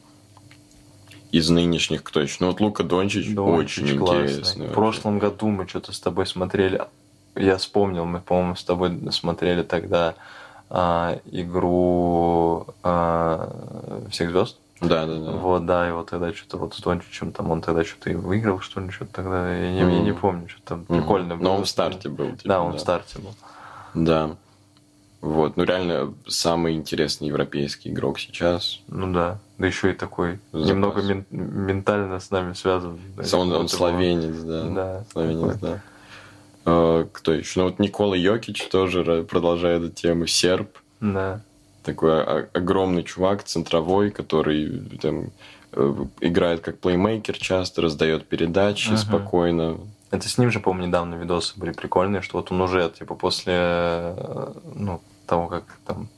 Из 1.32 1.50
нынешних 1.50 2.04
кто 2.04 2.20
еще? 2.20 2.36
Ну 2.40 2.48
вот 2.48 2.60
Лука 2.60 2.84
Дончич, 2.84 3.34
Дончич 3.34 3.78
очень 3.78 3.98
классный. 3.98 4.22
интересный. 4.22 4.66
В 4.68 4.72
прошлом 4.72 5.18
году 5.18 5.48
мы 5.48 5.66
что-то 5.66 5.92
с 5.92 5.98
тобой 5.98 6.26
смотрели. 6.26 6.80
Я 7.34 7.56
вспомнил, 7.56 8.04
мы, 8.04 8.20
по-моему, 8.20 8.54
с 8.54 8.62
тобой 8.62 9.10
смотрели 9.10 9.62
тогда 9.62 10.14
а, 10.70 11.18
игру 11.32 12.66
а, 12.84 14.06
всех 14.10 14.30
звезд. 14.30 14.58
Да, 14.80 15.06
да, 15.06 15.18
да. 15.18 15.30
Вот, 15.32 15.66
да, 15.66 15.88
и 15.88 15.92
вот 15.92 16.10
тогда 16.10 16.32
что-то 16.32 16.58
вот 16.58 16.74
с 16.74 16.80
Дончичем 16.80 17.32
там 17.32 17.50
он 17.50 17.62
тогда 17.62 17.84
что-то 17.84 18.10
и 18.10 18.14
выиграл, 18.14 18.60
что 18.60 18.80
ли, 18.80 18.90
что-то 18.90 19.12
тогда. 19.14 19.52
Я 19.52 19.72
не, 19.72 19.80
я 19.80 20.02
не 20.02 20.12
помню, 20.12 20.48
что 20.48 20.60
там 20.62 20.84
Мгм. 20.88 21.00
прикольно 21.00 21.36
было. 21.36 21.44
Но 21.44 21.56
он 21.56 21.64
в 21.64 21.68
старте 21.68 22.08
был. 22.08 22.30
типа, 22.32 22.48
Да, 22.48 22.62
он 22.62 22.76
в 22.76 22.80
старте 22.80 23.18
был. 23.18 23.34
Да. 23.94 24.36
Вот, 25.20 25.56
ну 25.56 25.64
реально 25.64 26.12
самый 26.26 26.74
интересный 26.74 27.28
европейский 27.28 27.90
игрок 27.90 28.18
сейчас. 28.18 28.80
Ну 28.88 29.12
да. 29.12 29.38
Да 29.56 29.66
еще 29.66 29.90
и 29.90 29.94
такой 29.94 30.38
Запас. 30.52 30.68
немного 30.68 31.00
мен- 31.02 31.24
ментально 31.30 32.20
с 32.20 32.30
нами 32.30 32.52
связан. 32.52 32.98
Он, 33.32 33.52
он 33.52 33.64
Это 33.66 33.74
словенец, 33.76 34.36
да. 34.42 34.64
Да, 34.68 35.04
Словенец, 35.12 35.54
такой. 35.54 35.70
да. 35.70 35.82
А, 36.66 37.08
кто 37.10 37.32
еще? 37.32 37.60
Ну 37.60 37.66
вот 37.66 37.78
Никола 37.78 38.16
Йокич 38.16 38.68
тоже 38.68 39.22
продолжает 39.28 39.82
эту 39.84 39.92
тему. 39.94 40.26
Серб. 40.26 40.68
Да. 41.00 41.40
Такой 41.84 42.22
огромный 42.22 43.02
чувак, 43.02 43.44
центровой, 43.44 44.10
который 44.10 44.80
там 45.00 45.30
э, 45.72 45.94
играет 46.20 46.60
как 46.60 46.78
плеймейкер 46.80 47.36
часто, 47.38 47.80
раздает 47.82 48.26
передачи 48.26 48.88
Ага. 48.88 48.96
спокойно. 48.98 49.78
Это 50.10 50.28
с 50.28 50.38
ним 50.38 50.50
же, 50.50 50.60
помню, 50.60 50.86
недавно 50.86 51.14
видосы 51.16 51.54
были 51.58 51.72
прикольные, 51.72 52.22
что 52.22 52.38
вот 52.38 52.52
он 52.52 52.60
уже, 52.60 52.88
типа, 52.90 53.14
после, 53.14 53.54
э, 53.56 54.52
ну, 54.74 55.00
того, 55.26 55.48
как 55.48 55.64
там 55.86 56.08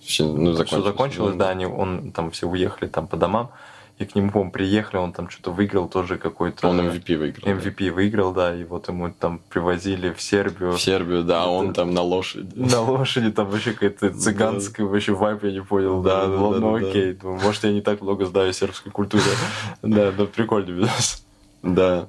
Все, 0.00 0.24
ну, 0.24 0.50
все 0.52 0.56
закончилось, 0.56 0.84
закончилось, 0.84 1.36
да, 1.36 1.48
они, 1.50 1.66
он, 1.66 2.12
там 2.12 2.30
все 2.30 2.46
уехали 2.48 2.88
там 2.88 3.06
по 3.06 3.16
домам, 3.16 3.50
и 3.98 4.04
к 4.04 4.14
нему, 4.14 4.30
по-моему, 4.30 4.50
приехали, 4.52 4.98
он 4.98 5.12
там 5.14 5.30
что-то 5.30 5.52
выиграл 5.52 5.88
тоже 5.88 6.18
какой-то... 6.18 6.68
Он 6.68 6.78
MVP 6.80 7.16
выиграл. 7.16 7.44
да. 7.46 7.52
MVP 7.52 7.90
выиграл, 7.92 8.32
да, 8.34 8.54
и 8.54 8.64
вот 8.64 8.88
ему 8.88 9.10
там 9.10 9.40
привозили 9.48 10.12
в 10.12 10.20
Сербию. 10.20 10.72
В 10.72 10.80
Сербию, 10.82 11.22
да, 11.24 11.40
Это- 11.40 11.48
он 11.48 11.72
там 11.72 11.94
на 11.94 12.02
лошади. 12.02 12.52
На 12.58 12.82
лошади 12.82 13.32
там 13.32 13.48
вообще 13.48 13.72
какая-то 13.72 14.10
цыганская 14.12 14.84
вообще 14.86 15.12
вайп, 15.14 15.44
я 15.44 15.52
не 15.52 15.62
понял. 15.62 16.02
Да, 16.02 16.26
Да, 16.26 16.26
да, 16.26 16.36
ну, 16.36 16.52
да, 16.52 16.60
ну 16.60 16.78
да, 16.78 16.88
окей, 16.88 17.14
думаю, 17.14 17.40
может 17.40 17.64
я 17.64 17.72
не 17.72 17.80
так 17.80 18.02
много 18.02 18.26
знаю 18.26 18.52
сербской 18.52 18.92
культуре. 18.92 19.24
Да, 19.82 20.12
но 20.14 20.26
прикольный 20.26 20.72
видос. 20.74 21.24
Да. 21.62 22.08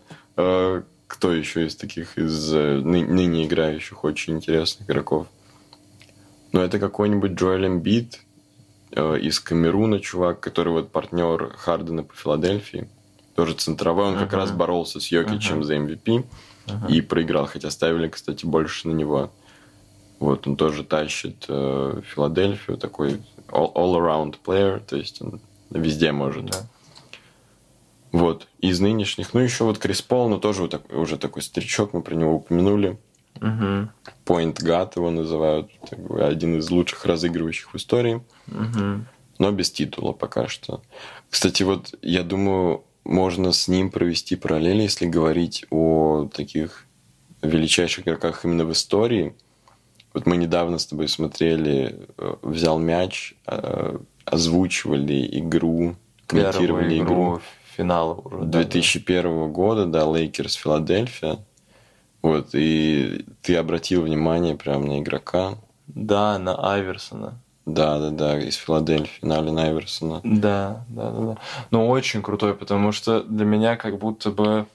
Кто 1.08 1.32
еще 1.34 1.66
из 1.66 1.76
таких, 1.76 2.18
из 2.18 2.54
э, 2.54 2.80
ны- 2.82 3.06
ныне 3.06 3.46
играющих 3.46 4.04
очень 4.04 4.36
интересных 4.36 4.90
игроков? 4.90 5.28
Ну, 6.52 6.62
это 6.62 6.80
какой-нибудь 6.80 7.32
Джоэл 7.32 7.66
Эмбит 7.68 8.20
э, 8.92 9.20
из 9.20 9.40
Камеруна, 9.40 10.00
чувак, 10.00 10.40
который 10.42 10.74
вот 10.74 10.92
партнер 10.92 11.54
Хардена 11.58 12.04
по 12.04 12.14
Филадельфии. 12.14 12.90
Тоже 13.36 13.54
центровой. 13.54 14.06
Он 14.06 14.16
как 14.16 14.30
Мгм. 14.30 14.38
раз 14.38 14.52
боролся 14.52 15.00
с 15.00 15.08
Йокичем 15.12 15.56
Мгм. 15.58 15.64
за 15.64 15.76
MVP 15.78 16.26
и 16.90 17.00
проиграл, 17.02 17.46
хотя 17.46 17.70
ставили, 17.72 18.10
кстати, 18.10 18.46
больше 18.46 18.90
на 18.90 18.94
него. 18.94 19.32
Вот, 20.20 20.46
он 20.48 20.58
тоже 20.58 20.84
тащит 20.84 21.46
э, 21.48 22.02
Филадельфию, 22.04 22.78
такой 22.78 23.22
all- 23.50 23.72
all-around 23.74 24.36
player, 24.46 24.82
то 24.86 24.98
есть 24.98 25.22
он 25.22 25.40
везде 25.70 26.12
может. 26.12 26.48
Да. 26.48 26.68
Вот, 28.18 28.48
из 28.60 28.80
нынешних, 28.80 29.34
ну 29.34 29.42
еще 29.42 29.64
вот 29.64 29.78
Крис 29.78 30.02
Пол, 30.02 30.28
но 30.30 30.38
тоже 30.40 30.64
вот 30.64 30.72
так- 30.72 30.92
уже 30.92 31.18
такой 31.18 31.42
старичок, 31.44 31.94
мы 31.94 32.02
про 32.02 32.16
него 32.16 32.36
упомянули. 32.36 32.98
Мгм. 33.40 33.92
Point 34.26 34.56
Guard 34.56 34.94
его 34.96 35.12
называют, 35.12 35.70
один 36.20 36.58
из 36.58 36.70
лучших 36.72 37.06
разыгрывающих 37.06 37.72
в 37.74 37.78
истории, 37.78 38.24
Мгм. 38.48 39.06
но 39.38 39.52
без 39.52 39.70
титула 39.70 40.14
пока 40.14 40.48
что. 40.48 40.82
Кстати, 41.30 41.62
вот 41.62 41.94
я 42.02 42.24
думаю, 42.24 42.84
можно 43.04 43.52
с 43.52 43.68
ним 43.68 43.92
провести 43.92 44.36
параллели, 44.36 44.82
если 44.82 45.06
говорить 45.06 45.66
о 45.70 46.28
таких 46.34 46.86
величайших 47.44 48.06
игроках 48.08 48.44
именно 48.46 48.66
в 48.66 48.72
истории. 48.72 49.36
Вот 50.14 50.26
мы 50.26 50.38
недавно 50.38 50.80
с 50.80 50.88
тобой 50.88 51.08
смотрели, 51.08 51.96
э, 52.18 52.36
взял 52.42 52.80
мяч, 52.80 53.36
э, 53.46 53.98
озвучивали 54.26 55.28
игру, 55.40 55.96
комментировали 56.26 56.68
Первую 56.90 56.98
игру. 56.98 57.06
игру 57.36 57.42
финала 57.78 58.16
уже. 58.16 58.40
да, 58.40 58.64
2001 58.64 59.52
года, 59.52 59.86
да, 59.86 60.04
Лейкерс 60.06 60.56
Филадельфия. 60.56 61.38
Вот, 62.22 62.50
и 62.54 63.26
ты 63.42 63.56
обратил 63.56 64.02
внимание 64.02 64.56
прям 64.56 64.86
на 64.86 65.00
игрока. 65.00 65.56
Да, 65.88 66.38
на 66.40 66.56
Айверсона. 66.74 67.40
Да, 67.66 68.00
да, 68.00 68.10
да, 68.10 68.40
из 68.40 68.56
Филадельфии, 68.56 69.26
на 69.26 69.40
Аллена 69.40 69.64
Айверсона. 69.64 70.22
Да, 70.24 70.86
да, 70.90 71.12
да, 71.12 71.20
да. 71.20 71.38
Но 71.70 71.88
очень 71.88 72.22
крутой, 72.22 72.54
потому 72.56 72.92
что 72.92 73.22
для 73.24 73.46
меня 73.46 73.76
как 73.76 73.98
будто 73.98 74.32
бы 74.32 74.66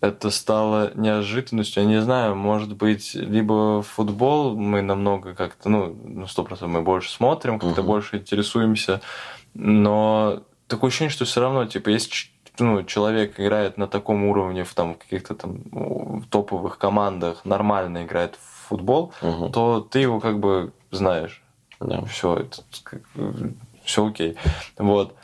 это 0.00 0.30
стало 0.30 0.92
неожиданностью. 0.94 1.82
Я 1.82 1.88
не 1.88 2.00
знаю, 2.00 2.36
может 2.36 2.76
быть, 2.76 3.14
либо 3.14 3.82
футбол 3.82 4.56
мы 4.56 4.80
намного 4.80 5.34
как-то, 5.34 5.68
ну, 5.68 5.96
ну, 6.04 6.26
сто 6.28 6.44
процентов 6.44 6.72
мы 6.72 6.82
больше 6.82 7.10
смотрим, 7.10 7.58
как-то 7.58 7.82
Мгм. 7.82 7.90
больше 7.90 8.16
интересуемся, 8.18 9.00
но 9.54 10.42
такое 10.68 10.88
ощущение, 10.88 11.10
что 11.10 11.24
все 11.24 11.40
равно, 11.40 11.66
типа, 11.66 11.88
если 11.88 12.12
ну, 12.58 12.82
человек 12.84 13.38
играет 13.38 13.78
на 13.78 13.86
таком 13.88 14.24
уровне 14.24 14.64
в 14.64 14.74
там 14.74 14.94
каких-то 14.94 15.34
там 15.34 15.62
ну, 15.72 16.22
топовых 16.30 16.78
командах, 16.78 17.44
нормально 17.44 18.04
играет 18.04 18.36
в 18.36 18.68
футбол, 18.68 19.12
Мгм, 19.22 19.52
то 19.52 19.80
ты 19.80 20.00
его 20.00 20.20
как 20.20 20.38
бы 20.38 20.72
знаешь 20.90 21.42
да. 21.80 22.04
все, 22.04 22.36
это 22.36 22.62
все 23.84 24.06
окей. 24.06 24.36
Вот. 24.76 25.14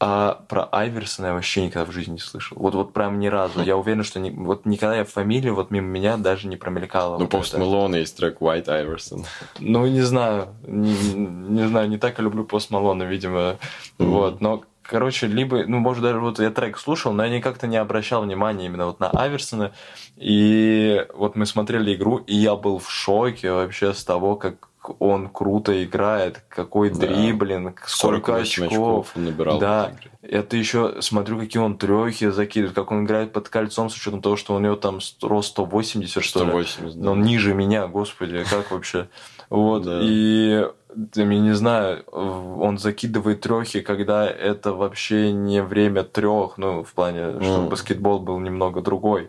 А 0.00 0.44
про 0.48 0.68
Айверсона 0.70 1.26
я 1.26 1.32
вообще 1.34 1.66
никогда 1.66 1.84
в 1.84 1.92
жизни 1.92 2.12
не 2.12 2.18
слышал. 2.18 2.56
Вот, 2.60 2.74
вот 2.74 2.92
прям 2.92 3.18
ни 3.18 3.26
разу. 3.26 3.62
Я 3.62 3.76
уверен, 3.76 4.04
что 4.04 4.20
ни- 4.20 4.30
вот 4.30 4.64
никогда 4.64 4.96
я 4.98 5.04
фамилия 5.04 5.50
вот 5.50 5.72
мимо 5.72 5.88
меня 5.88 6.16
даже 6.16 6.46
не 6.46 6.56
промелькала. 6.56 7.14
Ну, 7.14 7.24
вот 7.24 7.30
Пост 7.30 7.54
это. 7.54 7.58
Мэлона 7.64 7.96
есть 7.96 8.16
трек 8.16 8.40
White 8.40 8.66
Iverson. 8.66 9.26
Ну, 9.58 9.86
не 9.86 10.02
знаю. 10.02 10.54
Не, 10.68 10.92
не 11.14 11.66
знаю, 11.66 11.88
не 11.88 11.98
так 11.98 12.16
я 12.18 12.22
люблю 12.24 12.44
Пост 12.44 12.70
Малона, 12.70 13.02
видимо. 13.02 13.56
Мгм. 13.98 14.10
Вот. 14.10 14.40
Но, 14.40 14.62
короче, 14.82 15.26
либо, 15.26 15.64
ну, 15.66 15.80
может, 15.80 16.04
даже 16.04 16.20
вот 16.20 16.38
я 16.38 16.50
трек 16.50 16.78
слушал, 16.78 17.12
но 17.12 17.24
я 17.24 17.30
никак-то 17.36 17.66
не 17.66 17.76
обращал 17.76 18.22
внимания 18.22 18.66
именно 18.66 18.86
вот 18.86 19.00
на 19.00 19.10
Аверсона. 19.10 19.72
И 20.16 21.04
вот 21.12 21.34
мы 21.34 21.44
смотрели 21.44 21.94
игру, 21.94 22.18
и 22.18 22.36
я 22.36 22.54
был 22.54 22.78
в 22.78 22.88
шоке 22.88 23.50
вообще 23.50 23.92
с 23.92 24.04
того, 24.04 24.36
как 24.36 24.68
он 24.98 25.28
круто 25.28 25.82
играет, 25.84 26.42
какой 26.48 26.90
Да. 26.90 27.06
дриблинг, 27.06 27.84
сколько 27.86 28.32
48 28.32 28.66
очков. 28.66 29.12
он 29.16 29.24
набирал. 29.24 29.58
Да, 29.58 29.92
это 30.22 30.56
еще 30.56 31.00
смотрю, 31.00 31.38
какие 31.38 31.62
он 31.62 31.76
трехи 31.78 32.28
закидывает, 32.30 32.74
как 32.74 32.90
он 32.90 33.04
играет 33.04 33.32
под 33.32 33.48
кольцом, 33.48 33.90
с 33.90 33.96
учетом 33.96 34.20
того, 34.22 34.36
что 34.36 34.54
у 34.54 34.58
него 34.58 34.76
там 34.76 35.00
ст- 35.00 35.22
рост 35.24 35.50
180, 35.50 36.22
что 36.22 36.40
ли. 36.44 36.46
180, 36.50 36.94
да. 36.98 37.04
Но 37.04 37.12
он 37.12 37.22
ниже 37.22 37.54
меня, 37.54 37.86
господи, 37.86 38.44
как 38.50 38.70
вообще? 38.70 39.08
Вот, 39.50 39.82
Да. 39.84 40.00
и 40.02 40.66
я 41.14 41.24
не 41.24 41.52
знаю, 41.54 42.02
он 42.10 42.78
закидывает 42.78 43.40
трехи, 43.42 43.80
когда 43.80 44.26
это 44.28 44.72
вообще 44.72 45.32
не 45.32 45.62
время 45.62 46.02
трех, 46.02 46.58
ну, 46.58 46.82
в 46.82 46.92
плане, 46.92 47.40
что 47.42 47.58
Мгм. 47.60 47.68
баскетбол 47.68 48.18
был 48.20 48.38
немного 48.40 48.80
другой. 48.82 49.28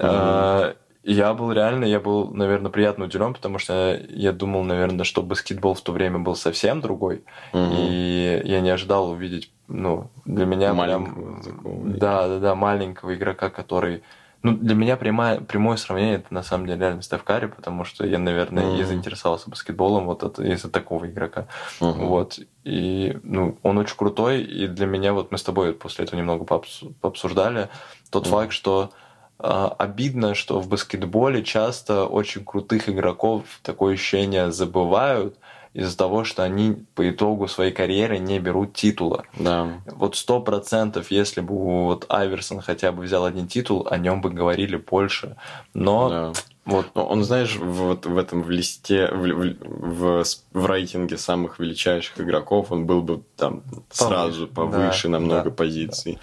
А, 0.00 0.74
Я 1.04 1.34
был 1.34 1.52
реально, 1.52 1.84
я 1.84 2.00
был, 2.00 2.32
наверное, 2.32 2.70
приятно 2.70 3.04
удивлен, 3.04 3.34
потому 3.34 3.58
что 3.58 4.00
я 4.08 4.32
думал, 4.32 4.64
наверное, 4.64 5.04
что 5.04 5.22
баскетбол 5.22 5.74
в 5.74 5.82
то 5.82 5.92
время 5.92 6.18
был 6.18 6.34
совсем 6.34 6.80
другой. 6.80 7.24
Мгм. 7.52 7.72
И 7.72 8.42
я 8.44 8.60
не 8.60 8.70
ожидал 8.70 9.10
увидеть, 9.10 9.52
ну, 9.68 10.10
для 10.24 10.46
меня 10.46 10.72
Маленького 10.72 11.14
прям... 11.14 11.42
такого 11.42 11.88
Да, 11.88 12.28
да, 12.28 12.38
да, 12.38 12.54
маленького 12.54 13.14
игрока, 13.14 13.50
который... 13.50 14.02
Ну, 14.42 14.56
для 14.56 14.74
меня 14.74 14.96
прямое, 14.96 15.40
прямое 15.40 15.76
сравнение 15.76 16.16
это 16.16 16.32
на 16.32 16.42
самом 16.42 16.66
деле 16.66 16.80
реально 16.80 17.02
Стеф 17.02 17.22
Карри, 17.22 17.46
потому 17.46 17.84
что 17.84 18.06
я, 18.06 18.18
наверное, 18.18 18.74
и 18.74 18.76
Мгм. 18.78 18.86
заинтересовался 18.86 19.50
баскетболом 19.50 20.06
вот 20.06 20.22
это, 20.22 20.42
из-за 20.42 20.70
такого 20.70 21.06
игрока. 21.06 21.48
Мгм. 21.80 22.06
Вот. 22.06 22.38
И 22.64 23.18
ну, 23.22 23.58
он 23.62 23.76
очень 23.76 23.96
крутой, 23.96 24.42
и 24.42 24.66
для 24.68 24.86
меня, 24.86 25.12
вот 25.12 25.32
мы 25.32 25.36
с 25.36 25.42
тобой 25.42 25.74
после 25.74 26.06
этого 26.06 26.18
немного 26.18 26.44
пообс- 26.44 26.92
пообсуждали, 27.02 27.68
тот 28.10 28.24
Мгм. 28.24 28.30
факт, 28.30 28.52
что 28.52 28.90
обидно, 29.38 30.34
что 30.34 30.60
в 30.60 30.68
баскетболе 30.68 31.42
часто 31.42 32.04
очень 32.06 32.44
крутых 32.44 32.88
игроков 32.88 33.44
такое 33.62 33.94
ощущение 33.94 34.52
забывают 34.52 35.36
из-за 35.74 35.96
того, 35.96 36.22
что 36.22 36.44
они 36.44 36.86
по 36.94 37.10
итогу 37.10 37.48
своей 37.48 37.72
карьеры 37.72 38.18
не 38.18 38.38
берут 38.38 38.74
титула. 38.74 39.24
Да. 39.36 39.80
Вот 39.86 40.16
сто 40.16 40.40
процентов, 40.40 41.10
если 41.10 41.40
бы 41.40 41.54
вот 41.56 42.06
Айверсон 42.08 42.60
хотя 42.60 42.92
бы 42.92 43.02
взял 43.02 43.24
один 43.24 43.48
титул, 43.48 43.86
о 43.90 43.98
нем 43.98 44.20
бы 44.20 44.30
говорили 44.30 44.76
больше. 44.76 45.36
Но 45.74 46.08
да. 46.08 46.32
вот 46.64 46.86
Но 46.94 47.04
он, 47.04 47.24
знаешь, 47.24 47.56
вот 47.56 48.06
в 48.06 48.16
этом 48.16 48.44
в 48.44 48.50
листе, 48.50 49.08
в, 49.08 49.26
в, 49.26 50.22
в, 50.22 50.24
в 50.52 50.66
рейтинге 50.66 51.18
самых 51.18 51.58
величайших 51.58 52.20
игроков 52.20 52.70
он 52.70 52.86
был 52.86 53.02
бы 53.02 53.22
там 53.36 53.64
сразу 53.90 54.46
повыше 54.46 55.08
да, 55.08 55.14
на 55.14 55.18
много 55.18 55.50
да, 55.50 55.56
позиций. 55.56 56.20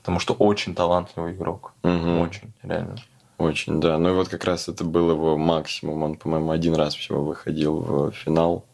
Потому 0.00 0.18
что 0.18 0.34
очень 0.34 0.74
талантливый 0.74 1.32
игрок. 1.32 1.72
Мгм. 1.82 2.20
Очень, 2.20 2.52
реально. 2.62 2.96
Очень, 3.38 3.80
да. 3.80 3.96
Ну 3.98 4.10
и 4.10 4.12
вот 4.12 4.28
как 4.28 4.44
раз 4.44 4.68
это 4.68 4.84
был 4.84 5.10
его 5.10 5.36
максимум. 5.38 6.02
Он, 6.02 6.14
по-моему, 6.16 6.50
один 6.50 6.74
раз 6.74 6.94
всего 6.94 7.22
выходил 7.24 7.76
в 7.78 8.10
финал. 8.12 8.64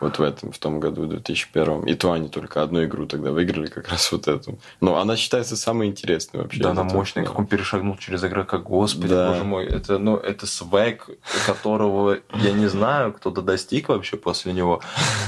Вот 0.00 0.18
в 0.18 0.22
этом, 0.22 0.50
в 0.50 0.58
том 0.58 0.80
году, 0.80 1.02
в 1.02 1.08
2001. 1.08 1.84
И 1.84 1.94
то 1.94 2.10
они 2.10 2.28
только 2.28 2.60
одну 2.60 2.82
игру 2.82 3.06
тогда 3.06 3.30
выиграли, 3.30 3.68
как 3.68 3.88
раз 3.88 4.10
вот 4.10 4.26
эту. 4.26 4.58
Но 4.80 4.98
она 4.98 5.14
считается 5.16 5.56
самой 5.56 5.86
интересной 5.86 6.40
вообще. 6.42 6.60
Да, 6.60 6.70
она 6.72 6.82
мощная, 6.82 7.24
как 7.24 7.38
он 7.38 7.46
перешагнул 7.46 7.96
через 7.98 8.24
игрока, 8.24 8.58
господи, 8.58 9.06
Да. 9.06 9.28
боже 9.28 9.44
мой, 9.44 9.64
это, 9.64 9.98
ну, 9.98 10.16
это 10.16 10.48
свек, 10.48 11.08
которого 11.46 12.18
я 12.34 12.50
не 12.50 12.66
знаю, 12.66 13.12
кто-то 13.12 13.42
достиг 13.42 13.88
вообще 13.90 14.16
после 14.16 14.52
него. 14.52 14.80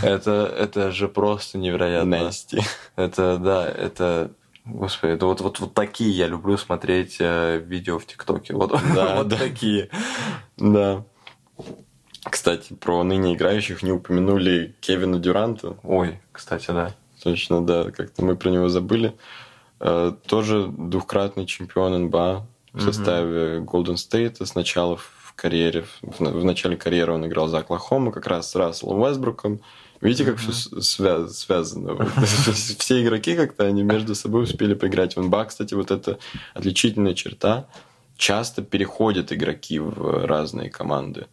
Это, 0.03 0.53
это 0.59 0.91
же 0.91 1.07
просто 1.07 1.57
невероятно. 1.59 2.13
Nasty. 2.17 2.61
Это, 2.97 3.39
да, 3.39 3.69
это, 3.69 4.33
господи, 4.65 5.13
это 5.13 5.27
вот, 5.27 5.41
вот, 5.41 5.61
вот 5.61 5.75
такие 5.75 6.11
я 6.11 6.27
люблю 6.27 6.57
смотреть 6.57 7.17
э, 7.21 7.59
видео 7.59 7.99
в 7.99 8.07
ТикТоке. 8.07 8.55
Вот, 8.55 8.73
Да, 8.95 9.15
вот 9.17 9.29
да. 9.29 9.37
такие. 9.37 9.91
Да. 10.57 11.05
Кстати, 12.25 12.73
про 12.73 13.03
ныне 13.03 13.35
играющих 13.35 13.83
не 13.83 13.93
упомянули 13.93 14.75
Кевина 14.81 15.19
Дюранта. 15.19 15.77
Ой, 15.83 16.21
кстати, 16.33 16.69
да. 16.69 16.95
Точно, 17.23 17.65
да, 17.65 17.91
как-то 17.91 18.25
мы 18.25 18.37
про 18.37 18.51
него 18.51 18.69
забыли. 18.69 19.15
Э, 19.81 20.13
Тоже 20.27 20.67
двухкратный 20.69 21.47
чемпион 21.47 22.05
НБА 22.07 22.47
в 22.73 22.81
составе 22.81 23.59
Golden 23.59 23.95
State. 23.95 24.45
Сначала 24.47 24.97
в 24.97 25.35
карьере, 25.37 25.85
в 26.03 26.21
в 26.21 26.45
начале 26.45 26.77
карьеры 26.77 27.13
он 27.13 27.27
играл 27.27 27.49
за 27.49 27.59
Оклахому, 27.59 28.13
как 28.13 28.27
раз 28.27 28.51
с 28.51 28.55
Расселом 28.57 29.01
Уэсбруком. 29.01 29.61
Видите, 30.05 30.27
как 30.27 30.35
Мгм. 30.35 30.53
все 30.53 31.31
связано. 31.33 31.95
Вот. 31.95 32.09
Все 32.79 33.03
игроки 33.03 33.35
как-то, 33.35 33.65
они 33.65 33.83
между 33.83 34.15
собой 34.15 34.43
успели 34.43 34.75
поиграть. 34.75 35.17
В 35.17 35.23
НБА, 35.23 35.47
кстати, 35.47 35.73
вот 35.73 35.91
это 35.91 36.19
отличительная 36.53 37.15
черта. 37.15 37.67
Часто 38.19 38.63
переходят 38.63 39.33
игроки 39.33 39.79
в 39.79 40.27
разные 40.27 40.69
команды. 40.69 41.27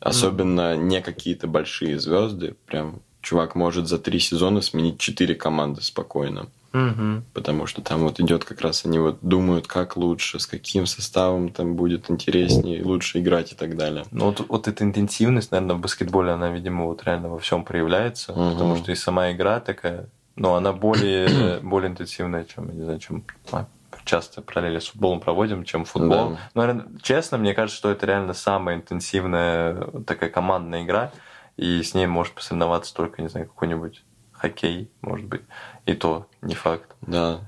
Особенно 0.00 0.74
не 0.74 1.02
какие-то 1.02 1.46
большие 1.46 2.00
звезды. 2.00 2.56
Прям 2.66 3.02
чувак 3.20 3.54
может 3.54 3.86
за 3.86 3.98
три 3.98 4.18
сезона 4.20 4.62
сменить 4.62 4.98
четыре 4.98 5.34
команды 5.34 5.82
спокойно. 5.82 6.48
Мгм. 6.72 7.24
Потому 7.34 7.66
что 7.66 7.82
там 7.82 8.00
вот 8.00 8.18
идет 8.20 8.44
как 8.44 8.60
раз 8.60 8.84
они 8.84 8.98
вот 8.98 9.18
думают, 9.20 9.66
как 9.66 9.96
лучше, 9.96 10.38
с 10.38 10.46
каким 10.46 10.86
составом 10.86 11.50
там 11.50 11.74
будет 11.76 12.10
интереснее, 12.10 12.82
лучше 12.82 13.20
играть 13.20 13.52
и 13.52 13.54
так 13.54 13.76
далее. 13.76 14.04
Ну, 14.10 14.26
вот, 14.26 14.44
вот 14.48 14.68
эта 14.68 14.84
интенсивность, 14.84 15.50
наверное, 15.50 15.76
в 15.76 15.80
баскетболе, 15.80 16.32
она, 16.32 16.50
видимо, 16.50 16.86
вот 16.86 17.04
реально 17.04 17.28
во 17.28 17.38
всем 17.38 17.64
проявляется, 17.64 18.32
Мгм. 18.32 18.52
потому 18.52 18.76
что 18.76 18.92
и 18.92 18.94
сама 18.94 19.32
игра 19.32 19.60
такая, 19.60 20.08
но 20.36 20.54
она 20.54 20.72
более, 20.72 21.60
более 21.62 21.90
интенсивная, 21.90 22.44
чем, 22.44 22.68
я 22.68 22.74
не 22.74 22.82
знаю, 22.84 22.98
чем 22.98 23.24
а, 23.50 23.66
часто 24.04 24.40
параллели 24.40 24.78
с 24.78 24.88
футболом 24.88 25.20
проводим, 25.20 25.64
чем 25.64 25.84
футбол. 25.84 26.30
Да. 26.30 26.38
Но, 26.54 26.62
наверное, 26.62 26.86
честно, 27.02 27.38
мне 27.38 27.54
кажется, 27.54 27.76
что 27.78 27.90
это 27.90 28.06
реально 28.06 28.32
самая 28.32 28.76
интенсивная 28.76 29.88
такая 30.06 30.30
командная 30.30 30.84
игра, 30.84 31.12
и 31.56 31.82
с 31.82 31.94
ней 31.94 32.06
может 32.06 32.32
посоревноваться 32.32 32.94
только, 32.94 33.20
не 33.20 33.28
знаю, 33.28 33.46
какой-нибудь 33.46 34.04
хоккей, 34.42 34.90
может 35.02 35.26
быть, 35.26 35.42
и 35.86 35.94
то 35.94 36.26
не 36.42 36.54
факт. 36.54 36.90
Да. 37.00 37.40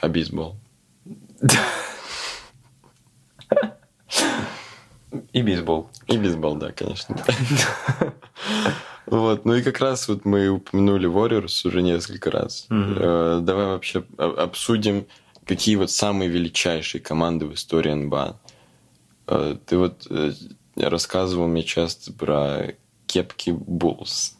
А 0.00 0.08
бейсбол? 0.08 0.56
И 5.32 5.42
бейсбол. 5.42 5.90
И 6.08 6.16
бейсбол, 6.16 6.56
да, 6.56 6.72
конечно. 6.72 7.16
Вот, 9.04 9.44
ну 9.44 9.56
и 9.56 9.62
как 9.62 9.80
раз 9.80 10.08
вот 10.08 10.24
мы 10.24 10.48
упомянули 10.48 11.06
Warriors 11.06 11.66
уже 11.68 11.82
несколько 11.82 12.30
раз. 12.30 12.66
Э, 12.70 13.40
Давай 13.42 13.66
вообще 13.66 14.04
обсудим, 14.16 15.06
какие 15.44 15.76
вот 15.76 15.90
самые 15.90 16.30
величайшие 16.30 17.02
команды 17.02 17.44
в 17.44 17.52
истории 17.52 17.92
НБА. 17.92 18.40
Э, 19.26 19.56
Ты 19.66 19.76
вот 19.76 20.06
э, 20.08 20.32
рассказывал 20.76 21.46
мне 21.48 21.62
часто 21.62 22.12
про 22.12 22.74
кепки 23.06 23.50
Буллс. 23.50 24.38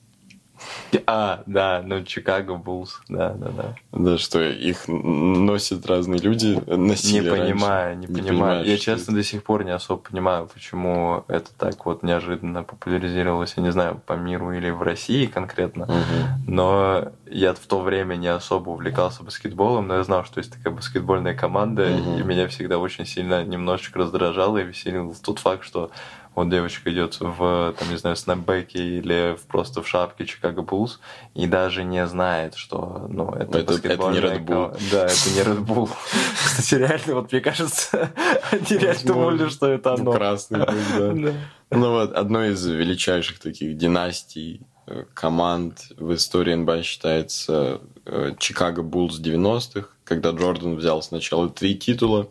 А, 1.06 1.42
да, 1.46 1.82
ну, 1.84 2.02
Чикаго 2.04 2.56
Буллс, 2.56 3.00
да, 3.08 3.30
да, 3.30 3.48
да. 3.50 3.74
Да, 3.92 4.18
что 4.18 4.42
их 4.42 4.84
носят 4.88 5.86
разные 5.86 6.20
люди, 6.20 6.60
носили 6.66 7.24
Не 7.24 7.30
понимаю, 7.30 7.98
не, 7.98 8.06
понимаю. 8.06 8.28
понимаешь, 8.28 8.66
Я, 8.66 8.78
честно, 8.78 9.14
до 9.14 9.22
сих 9.22 9.42
пор 9.42 9.64
не 9.64 9.70
особо 9.70 10.02
понимаю, 10.02 10.48
почему 10.52 11.24
это 11.28 11.50
так 11.56 11.84
вот 11.86 12.02
неожиданно 12.02 12.62
популяризировалось, 12.62 13.54
я 13.56 13.62
не 13.62 13.72
знаю, 13.72 14.00
по 14.04 14.14
миру 14.14 14.52
или 14.52 14.70
в 14.70 14.82
России 14.82 15.26
конкретно. 15.26 15.84
это. 15.84 15.92
Мгм. 15.92 16.44
Но 16.46 17.12
я 17.26 17.54
в 17.54 17.58
то 17.60 17.80
время 17.80 18.16
не 18.16 18.28
особо 18.28 18.70
увлекался 18.70 19.22
баскетболом, 19.22 19.88
но 19.88 19.96
я 19.96 20.02
знал, 20.04 20.24
что 20.24 20.40
есть 20.40 20.52
такая 20.52 20.72
баскетбольная 20.74 21.34
команда, 21.34 21.88
Мгм. 21.88 22.18
и 22.18 22.22
меня 22.22 22.48
всегда 22.48 22.78
очень 22.78 23.06
сильно 23.06 23.44
немножечко 23.44 23.98
раздражало 23.98 24.58
и 24.58 24.64
веселил 24.64 25.14
тот 25.22 25.38
факт, 25.38 25.64
что 25.64 25.90
вот 26.34 26.48
девочка 26.48 26.90
идет 26.92 27.18
в, 27.20 27.74
там, 27.78 27.90
не 27.90 27.96
знаю, 27.96 28.16
снэпбэке 28.16 28.78
или 28.98 29.36
просто 29.48 29.82
в 29.82 29.88
шапке 29.88 30.24
Чикаго 30.24 30.62
Буллс 30.62 30.98
и 31.34 31.46
даже 31.46 31.84
не 31.84 32.06
знает, 32.06 32.54
что, 32.54 33.06
ну, 33.08 33.30
это, 33.32 33.58
Это- 33.58 33.74
это 33.74 34.08
не 34.10 34.18
Red 34.18 34.44
Bull. 34.44 34.78
Да, 34.90 35.04
это 35.06 35.30
не 35.34 35.40
Red 35.40 35.64
Bull. 35.64 35.90
Кстати, 36.34 36.74
реально, 36.76 37.14
вот 37.16 37.32
мне 37.32 37.40
кажется, 37.40 38.12
они 38.50 38.78
реально 38.78 39.04
думали, 39.04 39.48
что 39.48 39.66
это 39.68 39.94
оно. 39.94 40.12
Красный 40.12 40.60
да. 40.98 41.32
Ну 41.70 41.90
вот, 41.90 42.12
одной 42.12 42.52
из 42.52 42.64
величайших 42.66 43.38
таких 43.38 43.76
династий 43.76 44.60
э, 44.86 45.04
команд 45.14 45.88
в 45.96 46.14
истории 46.14 46.54
НБА 46.54 46.82
считается 46.82 47.80
э, 48.06 48.32
Чикаго 48.38 48.82
Буллс 48.82 49.20
90-х, 49.20 49.88
когда 50.04 50.30
Джордан 50.30 50.76
взял 50.76 51.02
сначала 51.02 51.48
три 51.48 51.74
титула, 51.76 52.28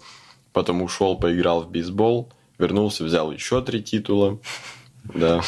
потом 0.53 0.81
ушел, 0.81 1.17
поиграл 1.17 1.61
в 1.61 1.69
бейсбол, 1.71 2.29
вернулся, 2.61 3.03
взял 3.03 3.31
еще 3.31 3.61
три 3.61 3.83
титула. 3.83 4.39
Да. 5.03 5.41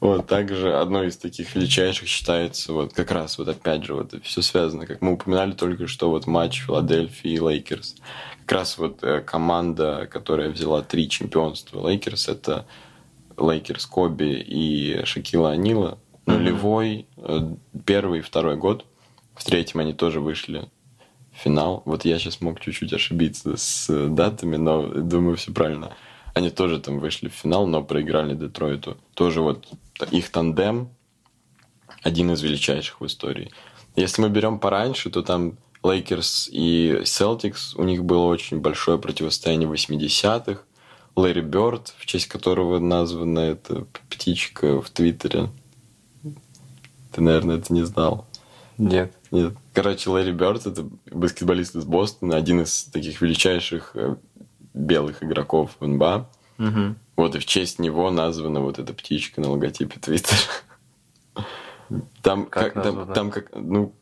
Вот, 0.00 0.26
также 0.26 0.78
одной 0.78 1.08
из 1.08 1.16
таких 1.16 1.54
величайших 1.54 2.08
считается 2.08 2.72
вот 2.72 2.92
как 2.92 3.10
раз 3.10 3.38
вот 3.38 3.48
опять 3.48 3.84
же 3.84 3.94
вот 3.94 4.14
все 4.22 4.42
связано, 4.42 4.86
как 4.86 5.00
мы 5.00 5.12
упоминали 5.12 5.52
только 5.52 5.86
что 5.86 6.10
вот 6.10 6.26
матч 6.26 6.62
Филадельфии 6.64 7.30
и 7.30 7.40
Лейкерс. 7.40 7.96
Как 8.44 8.58
раз 8.58 8.76
вот 8.76 9.02
э, 9.02 9.22
команда, 9.22 10.06
которая 10.10 10.50
взяла 10.50 10.82
три 10.82 11.08
чемпионства 11.08 11.88
Лейкерс, 11.88 12.28
это 12.28 12.66
Лейкерс 13.38 13.86
Коби 13.86 14.44
и 14.46 15.04
Шакила 15.04 15.52
О'Нила. 15.52 15.98
Нулевой, 16.26 17.06
э, 17.16 17.54
первый 17.86 18.18
и 18.18 18.22
второй 18.22 18.56
год. 18.56 18.84
В 19.34 19.44
третьем 19.44 19.80
они 19.80 19.92
тоже 19.94 20.20
вышли 20.20 20.68
финал. 21.36 21.82
Вот 21.84 22.04
я 22.04 22.18
сейчас 22.18 22.40
мог 22.40 22.60
чуть-чуть 22.60 22.92
ошибиться 22.92 23.56
с 23.56 23.88
э, 23.90 24.08
датами, 24.08 24.56
но 24.56 24.86
думаю, 24.86 25.36
все 25.36 25.52
правильно. 25.52 25.92
Они 26.34 26.50
тоже 26.50 26.80
там 26.80 26.98
вышли 26.98 27.28
в 27.28 27.34
финал, 27.34 27.66
но 27.66 27.82
проиграли 27.82 28.34
Детройту. 28.34 28.96
Тоже 29.14 29.40
вот 29.40 29.66
их 30.10 30.30
тандем 30.30 30.90
один 32.02 32.30
из 32.32 32.42
величайших 32.42 33.00
в 33.00 33.06
истории. 33.06 33.50
Если 33.94 34.20
мы 34.20 34.28
берем 34.28 34.58
пораньше, 34.58 35.10
то 35.10 35.22
там 35.22 35.56
Лейкерс 35.82 36.48
и 36.52 37.02
Селтикс, 37.04 37.74
у 37.76 37.84
них 37.84 38.04
было 38.04 38.26
очень 38.26 38.60
большое 38.60 38.98
противостояние 38.98 39.68
80-х. 39.68 40.62
Лэри 41.14 41.40
Бёрд, 41.40 41.94
в 41.96 42.04
честь 42.04 42.26
которого 42.26 42.78
названа 42.78 43.38
эта 43.38 43.86
птичка 44.10 44.82
в 44.82 44.90
Твиттере. 44.90 45.48
Ты, 47.12 47.22
наверное, 47.22 47.56
это 47.56 47.72
не 47.72 47.84
знал. 47.84 48.26
Нет. 48.76 49.14
Нет. 49.36 49.52
Короче, 49.74 50.08
Лэри 50.08 50.32
Бёрд– 50.32 50.66
это 50.66 50.88
баскетболист 51.10 51.76
из 51.76 51.84
Бостона, 51.84 52.36
один 52.36 52.62
из 52.62 52.84
таких 52.84 53.20
величайших 53.20 53.90
э, 53.94 54.16
белых 54.72 55.22
игроков 55.22 55.76
в 55.78 55.86
НБА. 55.86 56.30
Угу. 56.58 56.94
Вот, 57.16 57.34
и 57.34 57.38
в 57.38 57.44
честь 57.44 57.78
него 57.78 58.10
названа 58.10 58.60
вот 58.60 58.78
эта 58.78 58.94
птичка 58.94 59.42
на 59.42 59.50
логотипе 59.50 60.00
Твиттера. 60.00 60.38
Там 62.22 62.46
Как 62.46 62.72
как, 62.72 62.82
там, 62.82 63.12
там 63.12 63.30
как, 63.30 63.54
ну, 63.54 63.94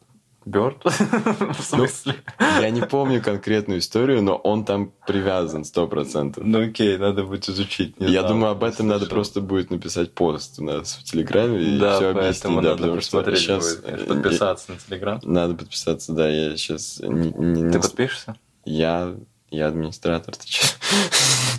Бёрд? 0.44 0.84
В 0.84 1.62
смысле? 1.62 2.16
я 2.38 2.70
не 2.70 2.82
помню 2.82 3.22
конкретную 3.22 3.80
историю, 3.80 4.22
но 4.22 4.36
он 4.36 4.64
там 4.64 4.92
привязан 5.06 5.64
сто 5.64 5.86
процентов. 5.86 6.44
Ну 6.44 6.62
окей, 6.68 6.98
надо 6.98 7.24
будет 7.24 7.48
изучить. 7.48 7.94
Я 7.98 8.22
думаю, 8.22 8.52
об 8.52 8.64
этом 8.64 8.88
надо 8.88 9.06
просто 9.06 9.40
будет 9.40 9.70
написать 9.70 10.12
пост 10.14 10.58
у 10.58 10.64
нас 10.64 10.94
в 10.94 11.04
Телеграме 11.04 11.60
и 11.62 11.76
все 11.78 12.12
поэтому 12.14 12.18
объяснить. 12.20 12.42
Да, 12.42 12.60
надо 12.62 12.76
потому 12.76 13.00
что 13.00 13.10
посмотреть 13.18 13.38
сейчас 13.38 13.76
будет, 13.76 13.84
конечно, 13.84 14.14
подписаться 14.14 14.72
на 14.72 14.78
Телеграм. 14.78 15.20
Надо 15.22 15.54
подписаться, 15.54 16.12
да, 16.12 16.28
я 16.28 16.56
сейчас 16.56 17.00
не, 17.00 17.30
не- 17.32 17.62
не 17.62 17.72
Ты 17.72 17.80
подпишешься? 17.80 18.36
я, 18.64 19.14
я 19.50 19.68
администратор, 19.68 20.36
ты 20.36 20.46
чё? 20.46 20.66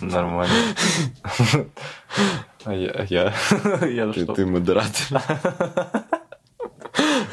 Нормально. 0.00 0.54
А 2.64 2.74
я... 2.74 2.90
а 2.90 3.86
я... 3.86 4.12
Ты 4.12 4.44
модератор. 4.44 5.22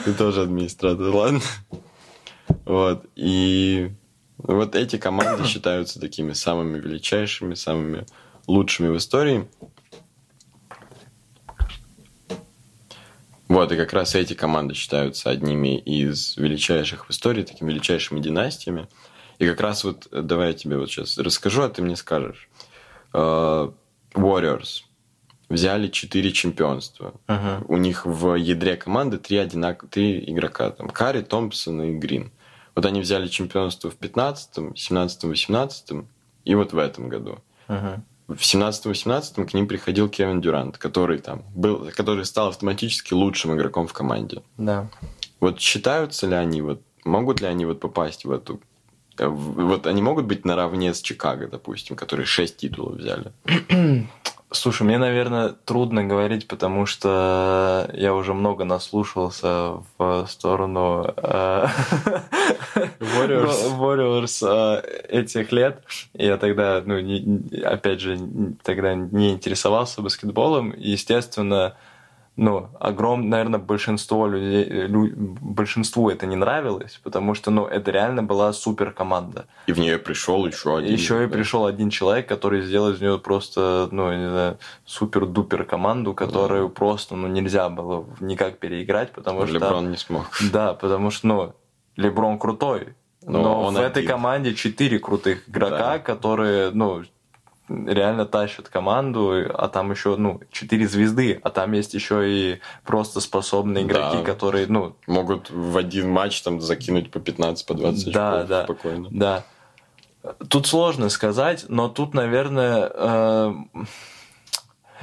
Ты 0.05 0.13
тоже 0.13 0.43
администратор, 0.43 1.07
ладно? 1.07 1.41
Вот. 2.65 3.05
И 3.15 3.91
вот 4.37 4.75
эти 4.75 4.97
команды 4.97 5.45
считаются 5.45 5.99
такими 5.99 6.33
самыми 6.33 6.79
величайшими, 6.79 7.53
самыми 7.53 8.05
лучшими 8.47 8.89
в 8.89 8.97
истории. 8.97 9.47
Вот, 13.47 13.71
и 13.71 13.77
как 13.77 13.93
раз 13.93 14.15
эти 14.15 14.33
команды 14.33 14.73
считаются 14.73 15.29
одними 15.29 15.77
из 15.77 16.37
величайших 16.37 17.07
в 17.07 17.11
истории, 17.11 17.43
такими 17.43 17.69
величайшими 17.69 18.19
династиями. 18.19 18.87
И 19.37 19.47
как 19.47 19.61
раз 19.61 19.83
вот, 19.83 20.07
давай 20.11 20.47
я 20.49 20.53
тебе 20.53 20.77
вот 20.77 20.89
сейчас 20.89 21.17
расскажу, 21.17 21.61
а 21.61 21.69
ты 21.69 21.81
мне 21.81 21.95
скажешь. 21.95 22.49
Э, 23.13 23.69
Warriors 24.13 24.83
взяли 25.49 25.87
4 25.87 26.31
чемпионства. 26.31 27.13
Мгм. 27.27 27.65
У 27.67 27.77
них 27.77 28.05
в 28.05 28.35
ядре 28.35 28.75
команды 28.75 29.17
три, 29.17 29.37
одинак... 29.37 29.85
три 29.89 30.23
игрока. 30.31 30.69
Там 30.71 30.89
Карри, 30.89 31.21
Томпсон 31.21 31.81
и 31.81 31.93
Грин. 31.97 32.31
Вот 32.75 32.85
они 32.85 33.01
взяли 33.01 33.27
чемпионство 33.27 33.91
в 33.91 33.97
15-м, 33.99 34.71
17-м, 34.73 35.31
18-м 35.31 36.07
и 36.45 36.55
вот 36.55 36.73
в 36.73 36.77
этом 36.77 37.09
году. 37.09 37.39
Мгм. 37.67 38.03
В 38.27 38.39
17-18 38.39 39.45
к 39.45 39.53
ним 39.53 39.67
приходил 39.67 40.09
Кевин 40.09 40.41
Дюрант, 40.41 40.77
который 40.77 41.19
там 41.19 41.43
был, 41.53 41.91
который 41.95 42.25
стал 42.25 42.47
автоматически 42.47 43.13
лучшим 43.13 43.53
игроком 43.53 43.85
в 43.85 43.93
команде. 43.93 44.41
Да. 44.57 44.89
Вот 45.39 45.59
считаются 45.59 46.25
ли 46.25 46.35
они, 46.35 46.61
вот, 46.61 46.81
могут 47.03 47.41
ли 47.41 47.47
они 47.47 47.65
вот 47.65 47.79
попасть 47.81 48.23
в 48.25 48.31
эту... 48.31 48.61
э, 49.17 49.27
Вот 49.27 49.85
они 49.87 50.01
могут 50.01 50.25
быть 50.25 50.45
наравне 50.45 50.93
с 50.93 51.01
Чикаго, 51.01 51.47
допустим, 51.47 51.95
которые 51.97 52.25
шесть 52.25 52.57
титулов 52.57 52.95
взяли. 52.95 53.33
Слушай, 54.55 54.83
мне, 54.83 54.99
наверное, 54.99 55.49
трудно 55.65 56.03
говорить, 56.03 56.47
потому 56.47 56.85
что 56.85 57.89
я 57.93 58.13
уже 58.13 58.35
много 58.35 58.65
наслушался 58.65 59.77
в 59.97 60.27
сторону 60.27 61.11
э, 61.17 61.65
Warriors. 62.99 63.77
Warriors, 63.79 64.45
э, 64.47 64.81
этих 65.09 65.51
лет. 65.51 65.81
Я 66.13 66.37
тогда, 66.37 66.83
ну, 66.85 66.99
не- 66.99 67.61
опять 67.63 67.99
же, 67.99 68.19
тогда 68.63 68.93
не 68.93 69.31
интересовался 69.31 70.03
баскетболом. 70.03 70.69
И, 70.69 70.89
естественно, 70.91 71.75
ну, 72.35 72.69
огромное, 72.79 73.29
наверное, 73.29 73.59
большинство 73.59 74.27
людей, 74.27 74.63
лю- 74.87 75.11
большинству 75.15 76.09
это 76.09 76.25
не 76.25 76.35
нравилось, 76.35 76.99
потому 77.03 77.35
что, 77.35 77.51
ну, 77.51 77.65
это 77.67 77.91
реально 77.91 78.23
была 78.23 78.51
супер 78.53 78.91
команда. 78.91 79.45
И 79.67 79.73
в 79.73 79.79
нее 79.79 79.99
пришел 79.99 80.45
еще 80.47 80.77
один. 80.77 80.91
Еще 80.91 81.23
и 81.23 81.27
да. 81.27 81.33
пришел 81.33 81.65
один 81.67 81.89
человек, 81.91 82.27
который 82.27 82.61
сделал 82.63 82.89
из 82.91 83.01
нее 83.01 83.19
просто, 83.19 83.87
ну, 83.91 84.11
не 84.11 84.29
знаю, 84.29 84.57
супер-дупер 84.85 85.63
команду, 85.65 86.13
которую 86.13 86.69
просто, 86.69 87.15
ну, 87.15 87.27
нельзя 87.27 87.69
было 87.69 88.05
никак 88.19 88.57
переиграть, 88.57 89.11
потому 89.11 89.45
что... 89.45 89.53
Леброн 89.53 89.91
не 89.91 89.97
смог. 89.97 90.25
Да, 90.51 90.73
потому 90.73 91.11
что, 91.11 91.27
ну, 91.27 91.53
Леброн 91.97 92.39
крутой. 92.39 92.95
Но 93.25 93.41
Но, 93.41 93.71
в 93.71 93.77
этой 93.77 93.99
один. 93.99 94.09
команде 94.09 94.53
четыре 94.53 94.99
крутых 94.99 95.47
игрока, 95.47 95.93
Да. 95.93 95.99
которые, 95.99 96.71
ну, 96.71 97.03
реально 97.69 98.25
тащат 98.25 98.69
команду, 98.69 99.45
а 99.53 99.67
там 99.69 99.91
еще, 99.91 100.15
ну, 100.17 100.41
четыре 100.51 100.87
звезды, 100.87 101.39
а 101.43 101.49
там 101.49 101.71
есть 101.71 101.93
еще 101.93 102.29
и 102.29 102.59
просто 102.85 103.21
способные 103.21 103.85
игроки, 103.85 104.17
Да. 104.17 104.23
которые, 104.23 104.67
ну, 104.67 104.95
Могут 105.07 105.49
в 105.49 105.77
один 105.77 106.09
матч 106.09 106.41
там 106.41 106.59
закинуть 106.61 107.09
по 107.11 107.19
15, 107.19 107.65
по 107.65 107.73
20 107.73 108.11
Да, 108.13 108.33
очков 108.33 108.49
да. 108.49 108.63
спокойно. 108.65 109.07
Да. 109.11 109.43
Тут 110.49 110.67
сложно 110.67 111.09
сказать, 111.09 111.65
но 111.67 111.89
тут, 111.89 112.13
наверное, 112.13 112.89
э, 112.93 113.53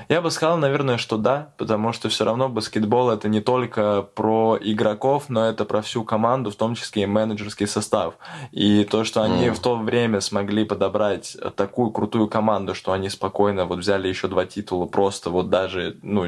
я 0.09 0.20
бы 0.20 0.30
сказал, 0.30 0.57
наверное, 0.59 0.97
что 0.99 1.16
да, 1.16 1.53
потому 1.57 1.93
что 1.93 2.09
все 2.09 2.24
равно 2.24 2.49
баскетбол 2.49 3.11
это 3.11 3.28
не 3.28 3.41
только 3.41 4.03
про 4.03 4.59
игроков, 4.61 5.24
но 5.28 5.47
это 5.49 5.64
про 5.64 5.82
всю 5.82 6.05
команду, 6.05 6.51
в 6.51 6.55
том 6.57 6.74
числе 6.74 7.03
и 7.03 7.07
менеджерский 7.07 7.66
состав. 7.66 8.14
И 8.53 8.84
то, 8.84 9.05
что 9.05 9.22
они 9.22 9.47
Мгм. 9.47 9.55
в 9.55 9.61
то 9.61 9.76
время 9.76 10.20
смогли 10.20 10.64
подобрать 10.64 11.36
такую 11.57 11.91
крутую 11.91 12.28
команду, 12.28 12.74
что 12.74 12.93
они 12.93 13.09
спокойно 13.09 13.64
вот 13.64 13.78
взяли 13.80 14.09
еще 14.09 14.28
два 14.28 14.47
титула, 14.47 14.86
просто 14.86 15.30
вот 15.30 15.51
даже, 15.51 15.97
ну, 16.03 16.26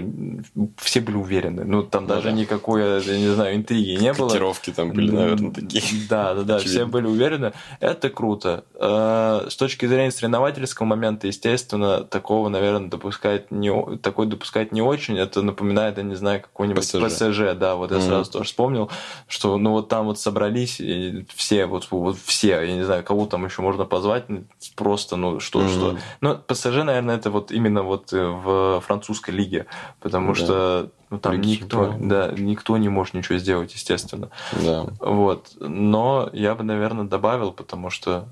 все 0.78 1.00
были 1.00 1.16
уверены. 1.16 1.64
Ну, 1.64 1.82
там 1.82 2.02
Ну 2.04 2.08
даже 2.08 2.28
да. 2.28 2.32
никакой, 2.32 2.80
я 2.82 3.18
не 3.18 3.28
знаю, 3.28 3.56
интриги 3.56 3.98
не 4.00 4.12
было. 4.12 4.28
Котировки 4.28 4.70
там 4.70 4.92
были, 4.92 5.10
наверное, 5.10 5.52
такие. 5.52 5.82
Да, 6.08 6.34
да, 6.34 6.42
да, 6.42 6.58
все 6.58 6.84
были 6.86 7.06
уверены. 7.06 7.52
Это 7.80 8.10
круто. 8.10 8.64
Э, 8.74 9.46
С 9.48 9.56
точки 9.56 9.86
зрения 9.86 10.10
соревновательского 10.10 10.86
момента, 10.86 11.26
естественно, 11.26 12.02
такого, 12.04 12.48
наверное, 12.48 12.88
допускать 12.88 13.50
не, 13.52 13.96
такой 13.98 14.26
допускать 14.26 14.72
не 14.72 14.82
очень. 14.82 15.18
Это 15.18 15.42
напоминает, 15.42 15.98
я 15.98 16.02
не 16.02 16.14
знаю, 16.14 16.40
какой-нибудь 16.42 16.82
ПСЖ. 16.82 17.04
ПСЖ, 17.06 17.54
да, 17.54 17.76
вот 17.76 17.90
я 17.90 17.98
Мгм. 17.98 18.06
сразу 18.06 18.32
тоже 18.32 18.44
вспомнил, 18.46 18.90
что 19.28 19.56
ну 19.58 19.72
вот 19.72 19.88
там 19.88 20.06
вот 20.06 20.18
собрались 20.18 20.80
и 20.80 21.26
все, 21.34 21.66
вот, 21.66 21.86
вот 21.90 22.16
все, 22.24 22.62
я 22.62 22.74
не 22.74 22.82
знаю, 22.82 23.04
кого 23.04 23.26
там 23.26 23.44
еще 23.44 23.62
можно 23.62 23.84
позвать, 23.84 24.28
ну, 24.28 24.44
просто, 24.74 25.16
ну 25.16 25.38
что, 25.40 25.60
Мгм. 25.60 25.68
что. 25.68 25.96
Но 26.20 26.34
ПСЖ, 26.36 26.82
наверное, 26.84 27.16
это 27.16 27.30
вот 27.30 27.52
именно 27.52 27.82
вот 27.82 28.12
э, 28.12 28.24
в 28.26 28.80
французской 28.80 29.30
лиге, 29.30 29.66
потому 30.00 30.28
Да. 30.28 30.34
что 30.34 30.90
ну, 31.10 31.18
там 31.18 31.34
Лига 31.34 31.46
никто, 31.46 31.84
чемпионов. 31.84 32.08
да, 32.08 32.32
никто 32.38 32.76
не 32.78 32.88
может 32.88 33.12
ничего 33.12 33.36
сделать, 33.38 33.74
естественно. 33.74 34.30
Да. 34.62 34.86
Вот. 35.00 35.48
Но 35.60 36.30
я 36.32 36.54
бы, 36.54 36.64
наверное, 36.64 37.04
добавил, 37.04 37.52
потому 37.52 37.90
что... 37.90 38.28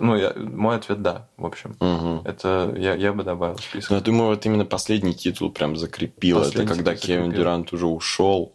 Ну, 0.00 0.16
я, 0.16 0.32
мой 0.36 0.76
ответ 0.76 1.02
да, 1.02 1.28
в 1.36 1.46
общем. 1.46 1.76
Мгм. 1.80 2.22
Это 2.24 2.74
я, 2.76 2.94
я 2.94 3.12
бы 3.12 3.24
добавил 3.24 3.56
в 3.56 3.60
список. 3.60 3.90
Ну, 3.90 3.96
я 3.96 4.02
думаю, 4.02 4.28
вот 4.30 4.46
именно 4.46 4.64
последний 4.64 5.14
титул 5.14 5.50
прям 5.50 5.76
закрепил. 5.76 6.38
Последний 6.38 6.64
это 6.64 6.74
когда 6.74 6.94
Кевин 6.94 7.24
закрепил. 7.24 7.40
Дюрант 7.40 7.72
уже 7.72 7.86
ушел, 7.86 8.52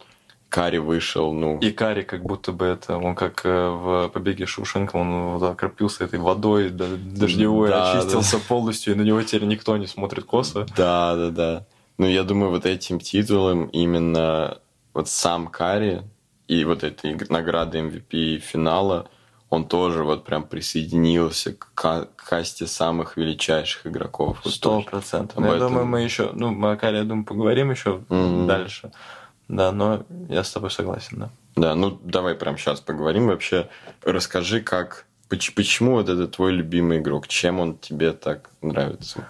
Карри 0.49 0.77
вышел, 0.77 1.33
ну... 1.33 1.59
И 1.59 1.71
Кари 1.71 2.03
как 2.03 2.23
будто 2.23 2.51
бы 2.51 2.65
это, 2.65 2.97
он 2.97 3.15
как 3.15 3.41
э, 3.45 3.69
в 3.69 4.09
«Побеге 4.09 4.45
Шушенко», 4.45 4.95
он 4.95 5.37
вот 5.37 5.43
окропился 5.43 6.05
этой 6.05 6.19
водой 6.19 6.69
да- 6.69 6.85
дождевой, 6.95 7.69
Да, 7.69 7.91
очистился 7.91 8.39
полностью, 8.39 8.93
и 8.93 8.97
на 8.97 9.01
него 9.01 9.21
теперь 9.23 9.45
никто 9.45 9.75
не 9.75 9.87
смотрит 9.87 10.23
косо. 10.23 10.65
Да, 10.77 11.15
да, 11.15 11.29
да. 11.29 11.65
Ну, 11.97 12.05
я 12.05 12.23
думаю, 12.23 12.51
вот 12.51 12.65
этим 12.65 12.99
титулом 12.99 13.65
именно 13.65 14.59
вот 14.93 15.09
сам 15.09 15.47
Карри 15.47 16.03
и 16.47 16.63
вот 16.63 16.83
этой 16.83 17.17
награды 17.29 17.79
MVP 17.79 18.37
финала, 18.37 19.09
он 19.49 19.67
тоже 19.67 20.03
вот 20.03 20.25
прям 20.25 20.43
присоединился 20.43 21.53
к 21.53 21.69
ка- 21.75 22.07
касте 22.15 22.67
самых 22.67 23.17
величайших 23.17 23.87
игроков. 23.87 24.41
Сто 24.45 24.81
процентов. 24.81 25.37
Но 25.39 25.47
Я 25.47 25.55
этом- 25.55 25.67
думаю, 25.69 25.85
мы 25.85 26.01
еще, 26.01 26.31
ну, 26.33 26.51
мы 26.51 26.71
о 26.71 26.77
Кари, 26.77 26.97
я 26.97 27.03
думаю, 27.03 27.25
поговорим 27.25 27.71
еще 27.71 28.01
Мгм. 28.09 28.47
дальше. 28.47 28.91
Да, 29.47 29.71
но 29.71 30.03
я 30.29 30.43
с 30.43 30.51
тобой 30.51 30.71
согласен, 30.71 31.19
да. 31.19 31.29
Да, 31.55 31.75
ну 31.75 31.91
давай 32.03 32.33
прям 32.35 32.57
сейчас 32.57 32.81
поговорим 32.81 33.27
вообще. 33.27 33.69
Расскажи, 34.03 34.59
как, 34.61 35.05
поч- 35.29 35.53
почему 35.55 35.91
вот 35.93 36.09
это 36.09 36.27
твой 36.27 36.51
любимый 36.51 36.97
игрок, 36.97 37.27
чем 37.27 37.59
он 37.59 37.77
тебе 37.77 38.11
так 38.11 38.49
нравится? 38.61 39.25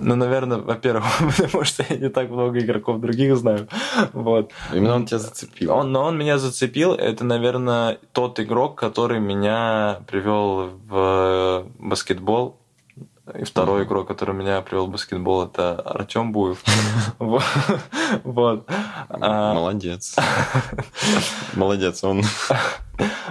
Ну, 0.00 0.14
наверное, 0.16 0.58
во-первых, 0.58 1.04
потому 1.36 1.64
что 1.64 1.84
я 1.88 1.96
не 1.96 2.08
так 2.08 2.30
много 2.30 2.58
игроков 2.58 3.00
других 3.00 3.36
знаю. 3.36 3.68
Вот. 4.12 4.52
Именно 4.72 4.96
он 4.96 5.06
тебя 5.06 5.18
зацепил. 5.18 5.72
Он, 5.72 5.92
но 5.92 6.04
он 6.04 6.18
меня 6.18 6.38
зацепил. 6.38 6.94
Это, 6.94 7.24
наверное, 7.24 7.98
тот 8.12 8.40
игрок, 8.40 8.78
который 8.78 9.20
меня 9.20 10.00
привел 10.06 10.70
в 10.88 11.66
баскетбол. 11.78 12.56
И 13.34 13.44
второй 13.44 13.84
игрок, 13.84 14.08
который 14.08 14.34
меня 14.34 14.60
привел 14.62 14.86
в 14.86 14.90
баскетбол, 14.90 15.46
это 15.46 15.80
Артем 15.80 16.32
Буев. 16.32 16.62
Вот. 18.24 18.64
А, 19.10 19.54
Молодец. 19.54 20.16
Молодец, 21.54 22.02
он. 22.04 22.22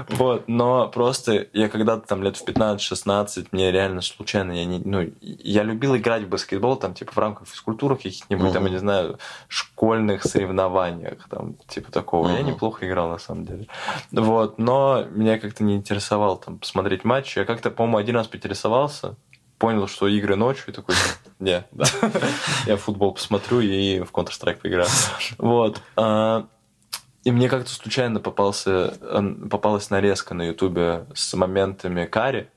Вот, 0.09 0.47
но 0.47 0.87
просто 0.87 1.47
я 1.51 1.67
когда-то 1.67 2.07
там 2.07 2.23
лет 2.23 2.37
в 2.37 2.45
15-16, 2.45 3.47
мне 3.51 3.71
реально 3.71 4.01
случайно, 4.01 4.53
я 4.53 4.65
не, 4.65 4.79
ну, 4.79 5.09
я 5.21 5.63
любил 5.63 5.97
играть 5.97 6.23
в 6.23 6.29
баскетбол, 6.29 6.77
там, 6.77 6.93
типа, 6.93 7.11
в 7.11 7.17
рамках 7.17 7.47
физкультуры 7.47 7.97
каких-нибудь, 7.97 8.53
там, 8.53 8.65
я 8.65 8.71
не 8.71 8.77
знаю, 8.77 9.19
школьных 9.47 10.23
соревнованиях, 10.23 11.27
там, 11.29 11.55
типа 11.67 11.91
такого. 11.91 12.29
Я 12.29 12.43
неплохо 12.43 12.87
играл, 12.87 13.09
на 13.09 13.17
самом 13.17 13.45
деле. 13.45 13.67
Вот, 14.11 14.57
но 14.57 15.03
меня 15.09 15.37
как-то 15.39 15.63
не 15.63 15.75
интересовало 15.75 16.37
там 16.37 16.59
посмотреть 16.59 17.03
матч. 17.03 17.35
Я 17.35 17.45
как-то, 17.45 17.69
по-моему, 17.69 17.97
один 17.97 18.15
раз 18.15 18.27
поинтересовался, 18.27 19.15
понял, 19.57 19.87
что 19.87 20.07
игры 20.07 20.35
ночью, 20.35 20.65
и 20.67 20.71
такой, 20.71 20.95
не, 21.39 21.63
да. 21.71 21.85
я 22.65 22.77
футбол 22.77 23.13
посмотрю 23.13 23.59
и 23.59 23.99
в 24.01 24.11
Counter-Strike 24.11 24.61
поиграю. 24.61 24.89
Вот. 25.37 25.81
а, 25.95 26.47
И 27.23 27.31
мне 27.31 27.49
как-то 27.49 27.69
случайно 27.69 28.19
попался, 28.19 28.93
э, 29.01 29.21
попалась 29.49 29.89
нарезка 29.89 30.33
на 30.33 30.43
Ютубе 30.43 31.05
с 31.13 31.33
моментами 31.33 32.05
Кари, 32.05 32.49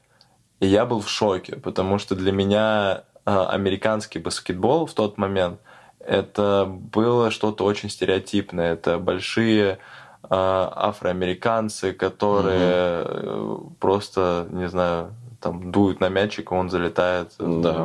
и 0.61 0.67
я 0.67 0.85
был 0.85 1.01
в 1.01 1.09
шоке, 1.09 1.57
потому 1.57 1.99
что 1.99 2.15
для 2.15 2.33
меня 2.33 3.05
а, 3.25 3.49
американский 3.51 4.19
баскетбол 4.19 4.87
в 4.87 4.95
тот 4.95 5.19
момент 5.19 5.61
это 6.01 6.67
было 6.67 7.31
что-то 7.31 7.65
очень 7.65 7.91
стереотипное. 7.91 8.73
Это 8.73 8.99
большие 8.99 9.79
а, 10.23 10.73
афроамериканцы, 10.89 11.93
которые 11.93 13.05
э, 13.07 13.59
просто, 13.79 14.47
не 14.51 14.69
знаю, 14.69 15.15
там 15.41 15.71
дуют 15.73 16.01
на 16.01 16.09
мячик, 16.09 16.53
и 16.53 16.55
он 16.55 16.71
залетает 16.71 17.33
в- 17.39 17.61
Да. 17.63 17.85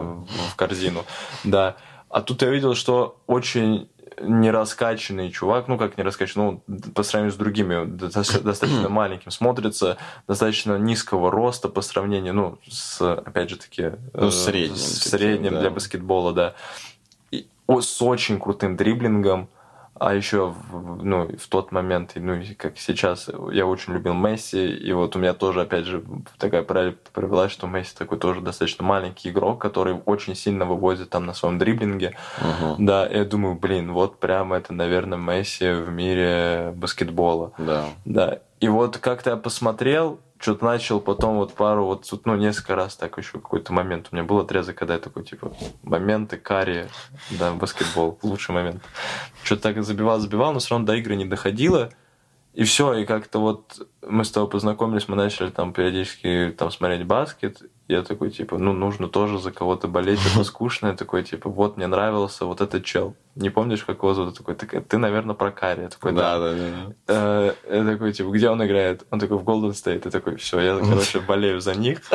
в 0.52 0.56
корзину. 0.56 1.04
Да. 1.44 1.76
А 2.10 2.22
тут 2.22 2.42
я 2.42 2.50
видел, 2.50 2.76
что 2.76 3.18
очень 3.28 3.90
нераскачанный 4.22 5.30
чувак, 5.32 5.68
ну 5.68 5.78
как 5.78 5.98
не 5.98 6.04
раскачанный, 6.04 6.62
ну 6.68 6.80
по 6.94 7.04
сравнению 7.04 7.34
с 7.34 7.38
другими, 7.38 7.86
доста- 7.86 8.40
достаточно 8.44 8.90
маленьким, 8.90 9.32
смотрится 9.32 9.98
достаточно 10.28 10.78
низкого 10.78 11.32
роста 11.32 11.68
по 11.70 11.82
сравнению, 11.82 12.34
ну, 12.34 12.58
с, 12.70 13.02
опять 13.02 13.50
же 13.50 13.58
таки, 13.58 13.92
Ну, 14.14 14.28
э, 14.28 14.32
средним 14.32 14.76
с 14.78 15.00
таким, 15.00 15.20
средним 15.20 15.54
да. 15.54 15.60
для 15.62 15.70
баскетбола, 15.70 16.34
да. 16.34 16.54
И 17.32 17.48
о- 17.68 17.82
с 17.82 18.02
очень 18.02 18.40
крутым 18.40 18.78
дриблингом, 18.78 19.50
а 19.98 20.14
еще 20.14 20.54
в, 20.72 21.04
ну, 21.04 21.30
в 21.38 21.48
тот 21.48 21.72
момент, 21.72 22.12
ну, 22.16 22.42
как 22.58 22.78
сейчас, 22.78 23.30
я 23.52 23.66
очень 23.66 23.94
любил 23.94 24.14
Месси, 24.14 24.68
и 24.68 24.92
вот 24.92 25.16
у 25.16 25.20
меня 25.20 25.34
тоже, 25.34 25.62
опять 25.62 25.86
же, 25.86 26.04
такая 26.38 26.64
параллель 26.64 26.98
провела, 27.14 27.48
что 27.48 27.68
Месси 27.68 27.96
такой 27.98 28.18
тоже 28.18 28.42
достаточно 28.42 28.84
маленький 28.84 29.30
игрок, 29.30 29.62
который 29.62 30.02
очень 30.06 30.36
сильно 30.36 30.66
вывозит 30.66 31.10
там 31.10 31.26
на 31.26 31.34
своем 31.34 31.58
дриблинге. 31.58 32.16
Мгм. 32.42 32.86
Да, 32.86 33.06
и 33.06 33.18
я 33.18 33.26
думаю, 33.26 33.56
блин, 33.56 33.94
вот 33.94 34.20
прямо 34.20 34.58
это, 34.58 34.74
наверное, 34.74 35.18
Месси 35.18 35.72
в 35.72 35.90
мире 35.90 36.74
баскетбола. 36.76 37.54
Да. 37.58 37.86
Да. 38.04 38.40
И 38.60 38.68
вот 38.68 38.98
как-то 38.98 39.32
я 39.32 39.38
посмотрел, 39.38 40.20
что-то 40.40 40.66
начал 40.66 41.00
потом 41.00 41.38
вот 41.38 41.54
пару, 41.54 41.86
вот, 41.86 42.08
ну, 42.26 42.36
несколько 42.36 42.76
раз 42.76 42.96
так 42.96 43.18
еще 43.18 43.34
какой-то 43.34 43.74
момент. 43.74 44.10
У 44.12 44.16
меня 44.16 44.26
был 44.26 44.40
отрезок, 44.40 44.76
когда 44.78 44.96
я 44.96 45.00
такой, 45.00 45.24
типа, 45.24 45.54
моменты, 45.84 46.38
карри, 46.38 46.88
да, 47.32 47.54
баскетбол, 47.54 48.20
лучший 48.22 48.54
момент. 48.54 48.84
Что-то 49.44 49.64
так 49.64 49.84
забивал, 49.84 50.20
забивал, 50.20 50.54
но 50.54 50.60
все 50.60 50.72
равно 50.72 50.88
до 50.88 50.96
игры 50.96 51.16
не 51.16 51.26
доходило. 51.26 51.92
И 52.54 52.64
все, 52.64 52.94
и 52.94 53.06
как-то 53.06 53.40
вот 53.40 53.88
мы 54.02 54.24
с 54.24 54.32
тобой 54.32 54.50
познакомились, 54.50 55.10
мы 55.10 55.16
начали 55.16 55.50
там 55.50 55.74
периодически 55.74 56.56
там 56.58 56.72
смотреть 56.72 57.06
баскет. 57.06 57.62
Я 57.88 58.02
такой, 58.02 58.32
типа, 58.32 58.58
ну, 58.58 58.74
нужно 58.74 59.08
тоже 59.08 59.38
за 59.38 59.52
кого-то 59.52 59.88
болеть, 59.88 60.20
это 60.34 60.44
скучно. 60.44 60.88
Я 60.88 60.94
такой, 60.94 61.24
типа, 61.24 61.50
вот, 61.50 61.78
мне 61.78 61.86
нравился 61.86 62.46
вот 62.46 62.60
этот 62.60 62.84
чел. 62.84 63.16
Не 63.36 63.52
помнишь, 63.52 63.84
как 63.84 63.98
его 63.98 64.14
зовут? 64.14 64.38
Такой, 64.38 64.56
ты, 64.56 64.98
наверное, 64.98 65.36
про 65.36 65.52
Карри. 65.52 65.82
Я 65.84 65.90
такой, 65.90 66.14
да. 66.14 66.40
Да, 66.40 66.52
да, 66.52 66.58
да. 66.58 66.96
Э, 67.08 67.54
Я 67.70 67.86
такой, 67.86 68.12
типа, 68.14 68.30
где 68.30 68.50
он 68.50 68.66
играет? 68.66 69.06
Он 69.12 69.20
такой, 69.20 69.38
в 69.38 69.44
Golden 69.44 69.72
State. 69.72 70.02
Я 70.06 70.12
такой, 70.12 70.38
все, 70.38 70.60
я, 70.62 70.78
короче, 70.78 71.20
болею 71.28 71.62
за 71.62 71.76
них. 71.76 72.02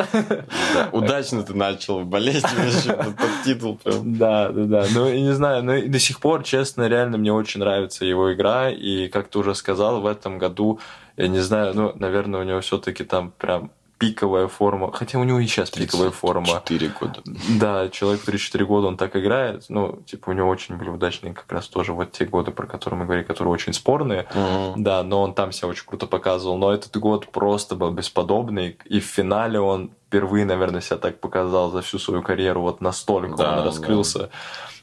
Да, 0.73 0.89
Удачно 0.91 1.43
ты 1.43 1.53
начал 1.53 2.01
болеть 2.01 2.43
под 2.43 3.43
титул 3.45 3.77
прям. 3.77 4.17
Да, 4.17 4.49
да, 4.49 4.63
да. 4.65 4.85
Ну, 4.93 5.07
и 5.09 5.21
не 5.21 5.33
знаю, 5.33 5.63
ну 5.63 5.87
до 5.87 5.99
сих 5.99 6.19
пор, 6.19 6.43
честно, 6.43 6.87
реально 6.87 7.17
мне 7.17 7.31
очень 7.31 7.59
нравится 7.59 8.05
его 8.05 8.33
игра. 8.33 8.69
И, 8.69 9.07
как 9.07 9.29
ты 9.29 9.39
уже 9.39 9.55
сказал, 9.55 10.01
в 10.01 10.05
этом 10.05 10.37
году, 10.37 10.79
я 11.17 11.27
не 11.27 11.39
знаю, 11.39 11.73
ну, 11.75 11.93
наверное, 11.95 12.41
у 12.41 12.43
него 12.43 12.59
все-таки 12.61 13.03
там 13.03 13.31
прям 13.37 13.71
пиковая 14.01 14.47
форма. 14.47 14.91
Хотя 14.91 15.19
у 15.19 15.23
него 15.23 15.39
и 15.39 15.45
сейчас 15.45 15.69
пиковая 15.69 16.09
форма. 16.09 16.47
4 16.47 16.91
года. 16.99 17.21
Да, 17.59 17.87
человек 17.89 18.21
в 18.21 18.25
34 18.25 18.65
года, 18.65 18.87
он 18.87 18.97
так 18.97 19.15
играет. 19.15 19.65
Ну, 19.69 20.01
типа, 20.07 20.31
у 20.31 20.33
него 20.33 20.49
очень 20.49 20.75
были 20.75 20.89
удачные 20.89 21.35
как 21.35 21.51
раз 21.51 21.67
тоже 21.67 21.93
вот 21.93 22.11
те 22.11 22.25
годы, 22.25 22.49
про 22.49 22.65
которые 22.65 22.99
мы 22.99 23.05
говорили, 23.05 23.23
которые 23.23 23.53
очень 23.53 23.73
спорные. 23.73 24.25
Мгм. 24.33 24.83
Да, 24.83 25.03
но 25.03 25.21
он 25.21 25.35
там 25.35 25.51
себя 25.51 25.67
очень 25.67 25.85
круто 25.85 26.07
показывал. 26.07 26.57
Но 26.57 26.73
этот 26.73 26.97
год 26.97 27.27
просто 27.27 27.75
был 27.75 27.91
бесподобный. 27.91 28.75
И 28.85 28.99
в 28.99 29.05
финале 29.05 29.59
он 29.59 29.91
впервые, 30.07 30.45
наверное, 30.45 30.81
себя 30.81 30.97
так 30.97 31.19
показал 31.19 31.69
за 31.69 31.83
всю 31.83 31.99
свою 31.99 32.23
карьеру. 32.23 32.61
Вот 32.61 32.81
настолько 32.81 33.37
Да, 33.37 33.51
он 33.51 33.57
да. 33.57 33.63
раскрылся. 33.65 34.29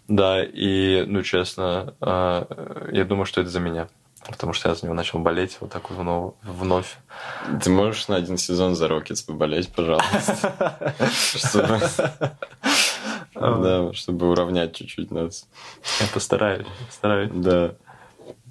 Да, 0.06 0.42
и, 0.42 1.04
ну, 1.06 1.22
честно, 1.22 1.92
э, 2.00 2.88
я 2.92 3.04
думаю, 3.04 3.26
что 3.26 3.40
это 3.40 3.50
за 3.50 3.60
меня. 3.60 3.88
Потому 4.26 4.52
что 4.52 4.68
я 4.68 4.74
за 4.74 4.84
него 4.86 4.94
начал 4.94 5.18
болеть 5.20 5.56
вот 5.60 5.70
так 5.70 5.90
вот 5.90 6.34
вновь. 6.42 6.96
Ты 7.62 7.70
можешь 7.70 8.08
на 8.08 8.16
один 8.16 8.36
сезон 8.36 8.74
за 8.74 8.88
Рокетс 8.88 9.22
поболеть, 9.22 9.68
пожалуйста? 9.72 10.94
Чтобы- 11.36 11.80
Да, 13.34 13.92
чтобы 13.92 14.28
уравнять 14.30 14.74
чуть-чуть 14.74 15.10
нас. 15.10 15.46
Я 16.00 16.06
постараюсь. 16.12 16.66
постараюсь. 16.86 17.30
Да. 17.32 17.74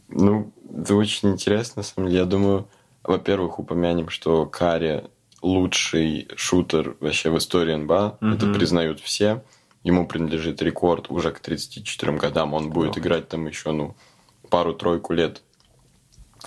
Ну, 0.07 0.51
это 0.77 0.95
очень 0.95 1.29
интересно, 1.29 1.81
на 1.81 1.83
самом 1.83 2.07
деле. 2.09 2.21
Я 2.21 2.25
думаю, 2.25 2.67
во-первых, 3.03 3.59
упомянем, 3.59 4.09
что 4.09 4.45
Карри 4.45 5.03
лучший 5.41 6.29
шутер 6.35 6.95
вообще 6.99 7.29
в 7.29 7.37
истории 7.37 7.75
НБА. 7.75 8.17
Это 8.21 8.45
признают 8.53 8.99
все. 9.01 9.43
Ему 9.83 10.07
принадлежит 10.07 10.61
рекорд 10.61 11.09
уже 11.11 11.31
к 11.31 11.39
34 11.39 12.13
годам. 12.17 12.53
Он 12.53 12.69
будет 12.69 12.97
играть 12.97 13.27
там 13.27 13.45
еще, 13.47 13.71
ну, 13.71 13.95
пару-тройку 14.49 15.13
лет 15.13 15.41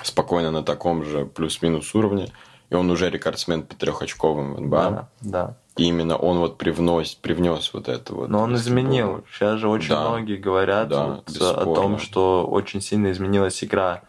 спокойно 0.03 0.51
на 0.51 0.63
таком 0.63 1.05
же 1.05 1.25
плюс-минус 1.27 1.95
уровне. 1.95 2.29
И 2.71 2.75
он 2.75 2.89
уже 2.91 3.11
рекордсмен 3.11 3.63
по 3.65 3.75
трехочковым 3.75 4.55
в 4.55 4.61
НБА. 4.61 4.91
Да, 4.91 5.09
да. 5.21 5.57
И 5.77 5.85
именно 5.85 6.17
он 6.17 6.39
вот 6.39 6.59
привнос, 6.59 7.15
привнес 7.15 7.73
вот 7.73 7.89
это 7.89 8.15
вот. 8.15 8.29
Но 8.29 8.41
он 8.43 8.55
изменил. 8.55 9.25
Сейчас 9.33 9.59
же 9.59 9.69
очень 9.69 9.91
Да. 9.91 10.09
многие 10.11 10.37
говорят 10.37 10.89
Да, 10.89 11.07
вот, 11.27 11.41
о 11.41 11.75
том, 11.75 11.99
что 11.99 12.47
очень 12.47 12.81
сильно 12.81 13.11
изменилась 13.11 13.63
игра 13.65 14.03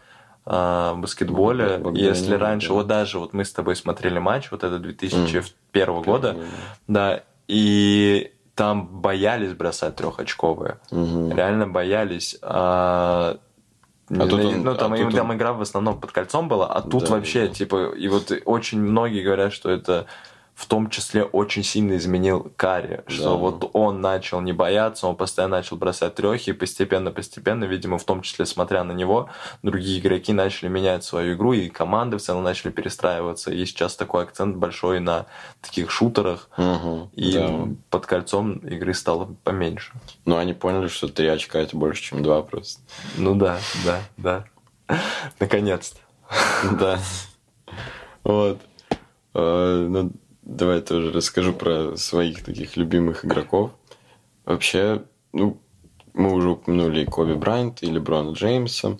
в 0.44 0.94
баскетболе. 0.98 1.78
Благодаря 1.78 2.08
Если 2.08 2.34
раньше, 2.34 2.68
да. 2.68 2.74
вот 2.74 2.86
даже 2.88 3.18
вот 3.18 3.32
мы 3.32 3.44
с 3.44 3.52
тобой 3.52 3.74
смотрели 3.76 4.18
матч, 4.18 4.50
вот 4.50 4.64
это 4.64 4.78
2001 4.78 6.02
года, 6.02 6.32
Мгм. 6.34 6.42
да, 6.88 7.22
и 7.48 8.32
там 8.54 8.86
боялись 8.86 9.52
бросать 9.54 9.96
трехочковые. 9.96 10.78
Мгм. 10.90 11.32
Реально 11.36 11.66
боялись. 11.68 12.36
А, 12.42 13.38
А 14.10 14.26
тут 14.26 14.44
он- 14.44 14.62
ну, 14.62 14.74
там, 14.74 14.92
а 14.92 14.96
им- 14.98 15.06
тут 15.06 15.16
там 15.16 15.30
он- 15.30 15.36
игра 15.36 15.52
в 15.52 15.60
основном 15.62 15.98
под 16.00 16.12
кольцом 16.12 16.48
была, 16.48 16.66
а 16.66 16.82
тут 16.82 17.04
Да, 17.04 17.12
вообще, 17.12 17.46
да. 17.48 17.54
типа, 17.54 17.92
и 17.94 18.08
вот 18.08 18.32
очень 18.44 18.80
многие 18.80 19.22
говорят, 19.22 19.52
что 19.52 19.70
это 19.70 20.06
в 20.54 20.66
том 20.66 20.90
числе 20.90 21.24
очень 21.24 21.64
сильно 21.64 21.96
изменил 21.96 22.52
Карри, 22.56 23.02
что 23.06 23.30
Да. 23.30 23.36
вот 23.36 23.70
он 23.72 24.00
начал 24.00 24.40
не 24.40 24.52
бояться, 24.52 25.06
он 25.08 25.16
постоянно 25.16 25.56
начал 25.56 25.76
бросать 25.76 26.14
трехи, 26.14 26.50
и 26.50 26.52
постепенно-постепенно, 26.52 27.64
видимо, 27.64 27.98
в 27.98 28.04
том 28.04 28.20
числе 28.22 28.44
смотря 28.46 28.84
на 28.84 28.92
него, 28.92 29.28
другие 29.62 29.98
игроки 29.98 30.32
начали 30.32 30.68
менять 30.68 31.04
свою 31.04 31.34
игру, 31.34 31.52
и 31.54 31.68
команды 31.68 32.18
в 32.18 32.22
целом 32.22 32.44
начали 32.44 32.70
перестраиваться, 32.70 33.50
и 33.50 33.64
сейчас 33.64 33.96
такой 33.96 34.24
акцент 34.24 34.56
большой 34.56 35.00
на 35.00 35.26
таких 35.62 35.90
шутерах, 35.90 36.48
Мгм. 36.58 37.10
и 37.14 37.32
Да. 37.32 37.68
под 37.90 38.06
кольцом 38.06 38.58
игры 38.58 38.92
стало 38.94 39.34
поменьше. 39.44 39.92
Но 40.26 40.36
они 40.36 40.52
поняли, 40.52 40.88
что 40.88 41.08
три 41.08 41.26
очка 41.28 41.58
это 41.60 41.76
больше, 41.76 42.02
чем 42.02 42.22
два 42.22 42.42
просто. 42.42 42.80
Ну 43.16 43.34
да, 43.34 43.58
да, 43.84 44.00
да. 44.18 44.44
Наконец-то. 45.40 45.98
Да. 46.78 46.98
Вот. 48.22 48.58
Э, 49.34 49.86
Ну, 49.88 50.12
давай 50.42 50.80
тоже 50.80 51.12
расскажу 51.12 51.52
про 51.52 51.96
своих 51.96 52.44
таких 52.44 52.76
любимых 52.76 53.24
игроков. 53.24 53.70
Вообще, 54.44 55.02
ну, 55.32 55.58
мы 56.14 56.32
уже 56.32 56.50
упомянули 56.50 57.02
и 57.02 57.06
Коби 57.06 57.34
Брайант, 57.34 57.82
и 57.82 57.86
Леброна 57.86 58.32
Джеймса. 58.32 58.98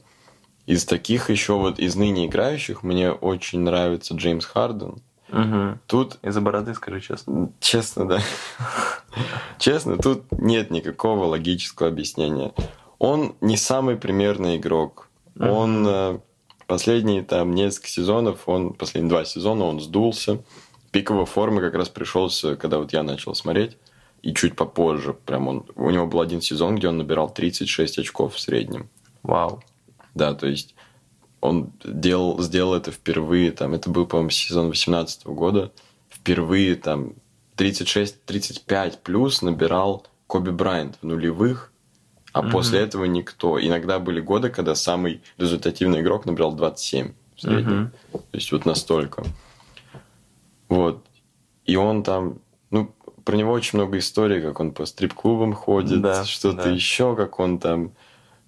Из 0.67 0.85
таких 0.85 1.29
еще 1.29 1.55
вот 1.55 1.79
из 1.79 1.97
ныне 1.97 2.27
играющих 2.27 2.83
мне 2.83 3.11
очень 3.11 3.61
нравится 3.61 4.15
Джеймс 4.15 4.45
Харден. 4.47 5.03
Угу. 5.31 5.79
Тут 5.87 6.19
Из-за 6.23 6.41
бороды, 6.41 6.75
скажи 6.75 7.01
честно. 7.01 7.51
Честно, 7.59 8.07
да. 8.07 8.21
Честно, 9.59 9.97
тут 9.97 10.31
нет 10.31 10.71
никакого 10.71 11.25
логического 11.25 11.89
объяснения. 11.89 12.53
Он 12.99 13.35
не 13.41 13.57
самый 13.57 13.97
примерный 13.97 14.59
игрок. 14.59 15.09
Он 15.41 15.87
э, 15.89 16.19
последние 16.67 17.23
там 17.23 17.55
несколько 17.55 17.89
сезонов, 17.89 18.47
он 18.47 18.75
последние 18.75 19.11
два 19.11 19.25
сезона 19.25 19.65
он 19.65 19.81
сдулся. 19.81 20.45
Пиковой 20.93 21.27
формы 21.27 21.61
как 21.61 21.75
раз 21.75 21.89
пришелся, 21.89 22.55
когда 22.57 22.79
вот 22.79 22.93
я 22.93 23.03
начал 23.03 23.35
смотреть. 23.35 23.77
и 24.23 24.33
чуть 24.35 24.55
попозже. 24.55 25.15
Прям 25.15 25.49
он, 25.49 25.65
у 25.75 25.91
него 25.91 26.07
был 26.07 26.21
один 26.21 26.41
сезон, 26.41 26.77
где 26.77 26.87
он 26.87 26.97
набирал 26.99 27.29
36 27.35 27.99
очков 27.99 28.37
в 28.37 28.41
среднем. 28.41 28.89
Вау. 29.25 29.61
Да, 30.15 30.33
то 30.35 30.47
есть 30.47 30.77
он 31.41 31.73
делал, 31.85 32.41
сделал 32.41 32.75
это 32.75 32.93
впервые, 32.93 33.51
там, 33.51 33.75
это 33.75 33.91
был, 33.91 34.07
по-моему, 34.07 34.31
сезон 34.31 34.69
18 34.69 35.27
года, 35.27 35.73
впервые 36.09 36.77
там 36.77 37.15
36-35 37.57 38.99
плюс 39.03 39.43
набирал 39.43 40.07
Коби 40.27 40.51
Брайант 40.51 40.99
в 41.03 41.07
нулевых, 41.07 41.73
а 42.33 42.43
Мгм. 42.43 42.53
после 42.53 42.81
этого 42.81 43.05
никто. 43.05 43.61
Иногда 43.61 43.99
были 43.99 44.21
годы, 44.21 44.51
когда 44.51 44.75
самый 44.75 45.21
результативный 45.37 46.01
игрок 46.01 46.27
набирал 46.27 46.53
27 46.55 47.13
в 47.37 47.41
среднем. 47.41 47.81
Мгм. 47.81 47.93
То 48.13 48.37
есть 48.39 48.53
вот 48.53 48.65
настолько. 48.67 49.25
Вот. 50.75 51.05
И 51.65 51.77
он 51.77 52.03
там, 52.03 52.39
ну, 52.71 52.93
про 53.25 53.37
него 53.37 53.53
очень 53.53 53.79
много 53.79 53.99
историй, 53.99 54.41
как 54.41 54.59
он 54.61 54.73
по 54.73 54.85
стрип-клубам 54.87 55.53
ходит, 55.55 56.01
Да, 56.01 56.25
что-то 56.25 56.65
да. 56.65 56.71
еще, 56.71 57.15
как 57.15 57.39
он 57.39 57.59
там 57.59 57.93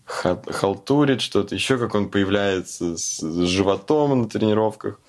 ха- 0.05 0.43
халтурит, 0.47 1.21
что-то 1.21 1.55
еще, 1.55 1.79
как 1.79 1.95
он 1.95 2.11
появляется 2.11 2.97
с, 2.97 3.19
с 3.21 3.47
животом 3.47 4.23
на 4.23 4.29
тренировках. 4.29 5.01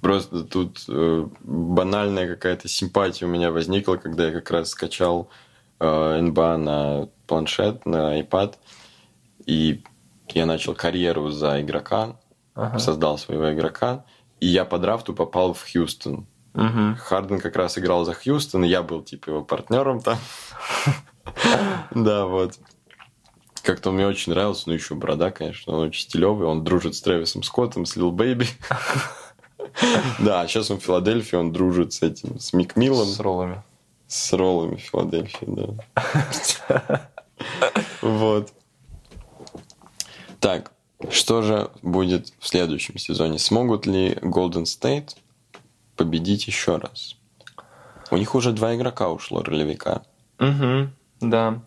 Просто 0.00 0.44
тут 0.44 0.84
э, 0.88 1.26
банальная 1.40 2.28
какая-то 2.28 2.68
симпатия 2.68 3.26
у 3.26 3.28
меня 3.28 3.50
возникла, 3.50 3.96
когда 3.96 4.26
я 4.26 4.32
как 4.32 4.50
раз 4.50 4.70
скачал 4.70 5.28
э, 5.80 6.20
НБА 6.20 6.56
на 6.58 7.08
планшет, 7.26 7.86
на 7.86 8.20
iPad, 8.20 8.54
и 9.46 9.82
я 10.34 10.46
начал 10.46 10.74
карьеру 10.74 11.30
за 11.30 11.60
игрока, 11.60 12.16
Ага. 12.54 12.78
создал 12.78 13.18
своего 13.18 13.52
игрока, 13.52 14.04
и 14.40 14.46
я 14.46 14.64
по 14.64 14.78
драфту 14.78 15.14
попал 15.14 15.52
в 15.54 15.64
Хьюстон. 15.70 16.26
Мгм. 16.54 16.96
Харден 16.96 17.40
как 17.40 17.56
раз 17.56 17.78
играл 17.78 18.04
за 18.04 18.14
Хьюстон, 18.14 18.64
я 18.64 18.82
был 18.82 19.02
типа 19.02 19.30
его 19.30 19.44
партнером 19.44 20.00
там. 20.00 20.18
Да, 21.94 22.26
вот. 22.26 22.58
Как-то 23.62 23.90
он 23.90 23.96
мне 23.96 24.06
очень 24.06 24.32
нравился, 24.32 24.64
ну 24.66 24.72
еще 24.72 24.94
борода, 24.94 25.30
конечно, 25.30 25.74
он 25.74 25.88
очень 25.88 26.02
стилевый, 26.08 26.46
он 26.48 26.64
дружит 26.64 26.94
с 26.94 27.02
Трэвисом 27.02 27.42
Скоттом, 27.42 27.84
с 27.86 27.96
Лил 27.96 28.10
Бэйби. 28.10 28.46
Да, 30.18 30.40
а 30.40 30.48
сейчас 30.48 30.70
он 30.70 30.80
в 30.80 30.82
Филадельфии, 30.82 31.36
он 31.36 31.52
дружит 31.52 31.92
с 31.92 32.02
этим, 32.02 32.40
с 32.40 32.52
Мик 32.52 32.74
Миллом, 32.74 33.06
С 33.06 33.20
роллами. 33.20 33.62
с 34.08 34.32
роллами 34.32 34.76
Филадельфии, 34.76 35.46
да. 35.46 37.10
Вот. 38.00 38.52
Так, 40.40 40.72
что 41.10 41.42
же 41.42 41.70
будет 41.82 42.32
в 42.38 42.48
следующем 42.48 42.98
сезоне? 42.98 43.38
Смогут 43.38 43.86
ли 43.86 44.14
Golden 44.14 44.64
State 44.64 45.16
победить 45.96 46.46
еще 46.46 46.76
раз? 46.76 47.16
У 48.10 48.16
них 48.16 48.34
уже 48.34 48.52
два 48.52 48.74
игрока 48.74 49.10
ушло, 49.10 49.42
ролевика. 49.42 50.02
Угу, 50.40 50.88
да. 51.20 51.60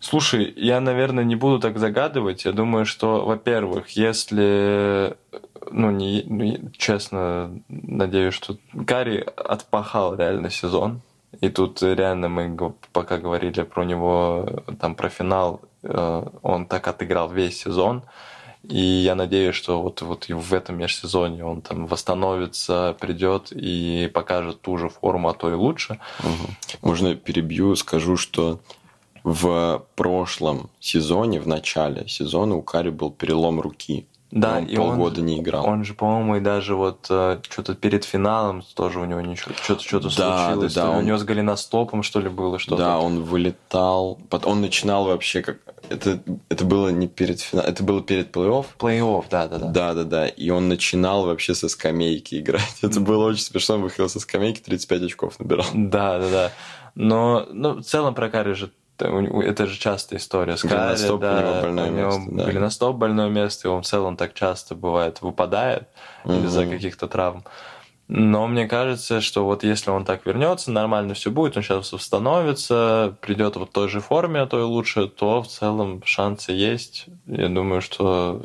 Слушай, 0.00 0.52
я, 0.56 0.80
наверное, 0.80 1.24
не 1.24 1.36
буду 1.36 1.58
так 1.60 1.78
загадывать. 1.78 2.44
Я 2.44 2.52
думаю, 2.52 2.84
что, 2.84 3.24
во-первых, 3.24 3.90
если, 3.90 5.16
ну, 5.70 5.90
не, 5.90 6.70
честно, 6.76 7.58
надеюсь, 7.68 8.34
что 8.34 8.58
Карри 8.86 9.24
отпахал 9.36 10.14
реально 10.14 10.50
сезон. 10.50 11.00
И 11.40 11.48
тут 11.48 11.82
реально 11.82 12.28
мы 12.28 12.74
пока 12.92 13.18
говорили 13.18 13.62
про 13.62 13.84
него, 13.84 14.46
там, 14.78 14.94
про 14.94 15.08
финал, 15.08 15.62
э, 15.82 16.26
он 16.42 16.66
так 16.66 16.86
отыграл 16.86 17.30
весь 17.30 17.58
сезон. 17.58 18.02
И 18.68 18.78
я 18.78 19.14
надеюсь, 19.14 19.54
что 19.54 19.82
вот, 19.82 20.00
вот 20.02 20.28
и 20.28 20.32
в 20.32 20.52
этом 20.52 20.78
межсезонье 20.78 21.44
он 21.44 21.60
там 21.60 21.86
восстановится, 21.86 22.96
придет 22.98 23.52
и 23.52 24.10
покажет 24.12 24.62
ту 24.62 24.78
же 24.78 24.88
форму, 24.88 25.28
а 25.28 25.34
то 25.34 25.50
и 25.50 25.54
лучше. 25.54 25.98
Мгм. 26.20 26.56
Можно 26.82 27.14
перебью, 27.14 27.76
скажу, 27.76 28.16
что 28.16 28.60
в 29.22 29.84
прошлом 29.96 30.70
сезоне, 30.80 31.40
в 31.40 31.46
начале 31.46 32.06
сезона 32.08 32.56
у 32.56 32.62
Кари 32.62 32.90
был 32.90 33.10
перелом 33.10 33.60
руки. 33.60 34.06
Да, 34.34 34.56
он 34.58 34.64
и 34.64 34.76
он- 34.76 34.88
полгода 34.90 35.20
не 35.22 35.38
играл. 35.40 35.64
Он 35.66 35.84
же, 35.84 35.94
по-моему, 35.94 36.36
и 36.36 36.40
даже 36.40 36.74
вот 36.74 37.06
э, 37.08 37.38
что-то 37.48 37.74
перед 37.76 38.04
финалом 38.04 38.62
тоже 38.74 38.98
у 38.98 39.04
него 39.04 39.20
ничего, 39.20 39.54
что-то 39.62 39.82
что-то 39.84 40.08
Да, 40.16 40.46
случилось. 40.48 40.74
да, 40.74 40.82
да, 40.82 40.90
он- 40.90 40.96
У 40.98 41.02
него 41.02 41.16
с 41.18 41.22
голеностопом, 41.24 42.02
что 42.02 42.20
ли, 42.20 42.28
было 42.28 42.58
что-то. 42.58 42.82
Да, 42.82 42.98
он 42.98 43.22
вылетал. 43.22 44.18
Он 44.44 44.60
начинал 44.60 45.04
вообще 45.04 45.40
как... 45.42 45.58
Это, 45.88 46.18
это 46.48 46.64
было 46.64 46.88
не 46.88 47.06
перед 47.06 47.40
финалом, 47.40 47.70
это 47.70 47.84
было 47.84 48.02
перед 48.02 48.34
плей-офф. 48.34 48.66
Плей-офф, 48.78 49.24
да, 49.30 49.46
да, 49.48 49.58
да. 49.58 49.68
Да, 49.68 49.94
да, 49.94 50.04
да. 50.04 50.26
И 50.26 50.50
он 50.50 50.68
начинал 50.68 51.26
вообще 51.26 51.54
со 51.54 51.68
скамейки 51.68 52.34
играть. 52.40 52.78
Это 52.82 53.00
было 53.00 53.26
очень 53.26 53.42
смешно. 53.44 53.76
Он 53.76 53.82
выходил 53.82 54.08
со 54.08 54.18
скамейки, 54.18 54.60
35 54.60 55.02
очков 55.02 55.38
набирал. 55.38 55.66
Да, 55.74 56.18
да, 56.18 56.30
да. 56.30 56.52
Но, 56.96 57.46
ну, 57.52 57.74
в 57.74 57.82
целом 57.82 58.14
про 58.14 58.28
Карри 58.30 58.54
же 58.54 58.70
это 58.98 59.66
же 59.66 59.78
частая 59.78 60.18
история 60.18 60.56
с 60.56 60.62
Карри, 60.62 60.72
Голеностоп 60.72 61.18
у 61.18 61.22
да, 61.22 61.40
него 61.40 61.60
больное 61.60 61.90
у 61.90 61.94
него 61.94 62.18
место, 62.18 62.30
да. 62.32 62.44
голеностоп 62.44 62.96
больное 62.96 63.28
место, 63.28 63.68
и 63.68 63.70
он 63.70 63.82
в 63.82 63.86
целом 63.86 64.16
так 64.16 64.34
часто 64.34 64.74
бывает 64.74 65.22
выпадает 65.22 65.88
из-за 66.24 66.62
Мгм. 66.62 66.70
каких-то 66.70 67.08
травм. 67.08 67.44
Но 68.06 68.46
мне 68.46 68.66
кажется, 68.68 69.20
что 69.22 69.44
вот 69.44 69.64
если 69.64 69.90
он 69.90 70.04
так 70.04 70.26
вернется, 70.26 70.70
нормально 70.70 71.14
все 71.14 71.30
будет, 71.30 71.56
он 71.56 71.62
сейчас 71.62 71.90
восстановится, 71.90 73.16
придет 73.22 73.56
вот 73.56 73.70
в 73.70 73.72
той 73.72 73.88
же 73.88 74.00
форме, 74.00 74.40
а 74.40 74.46
то 74.46 74.60
и 74.60 74.62
лучше, 74.62 75.08
то 75.08 75.42
в 75.42 75.48
целом 75.48 76.02
шансы 76.04 76.52
есть. 76.52 77.06
Я 77.26 77.48
думаю, 77.48 77.80
что 77.80 78.42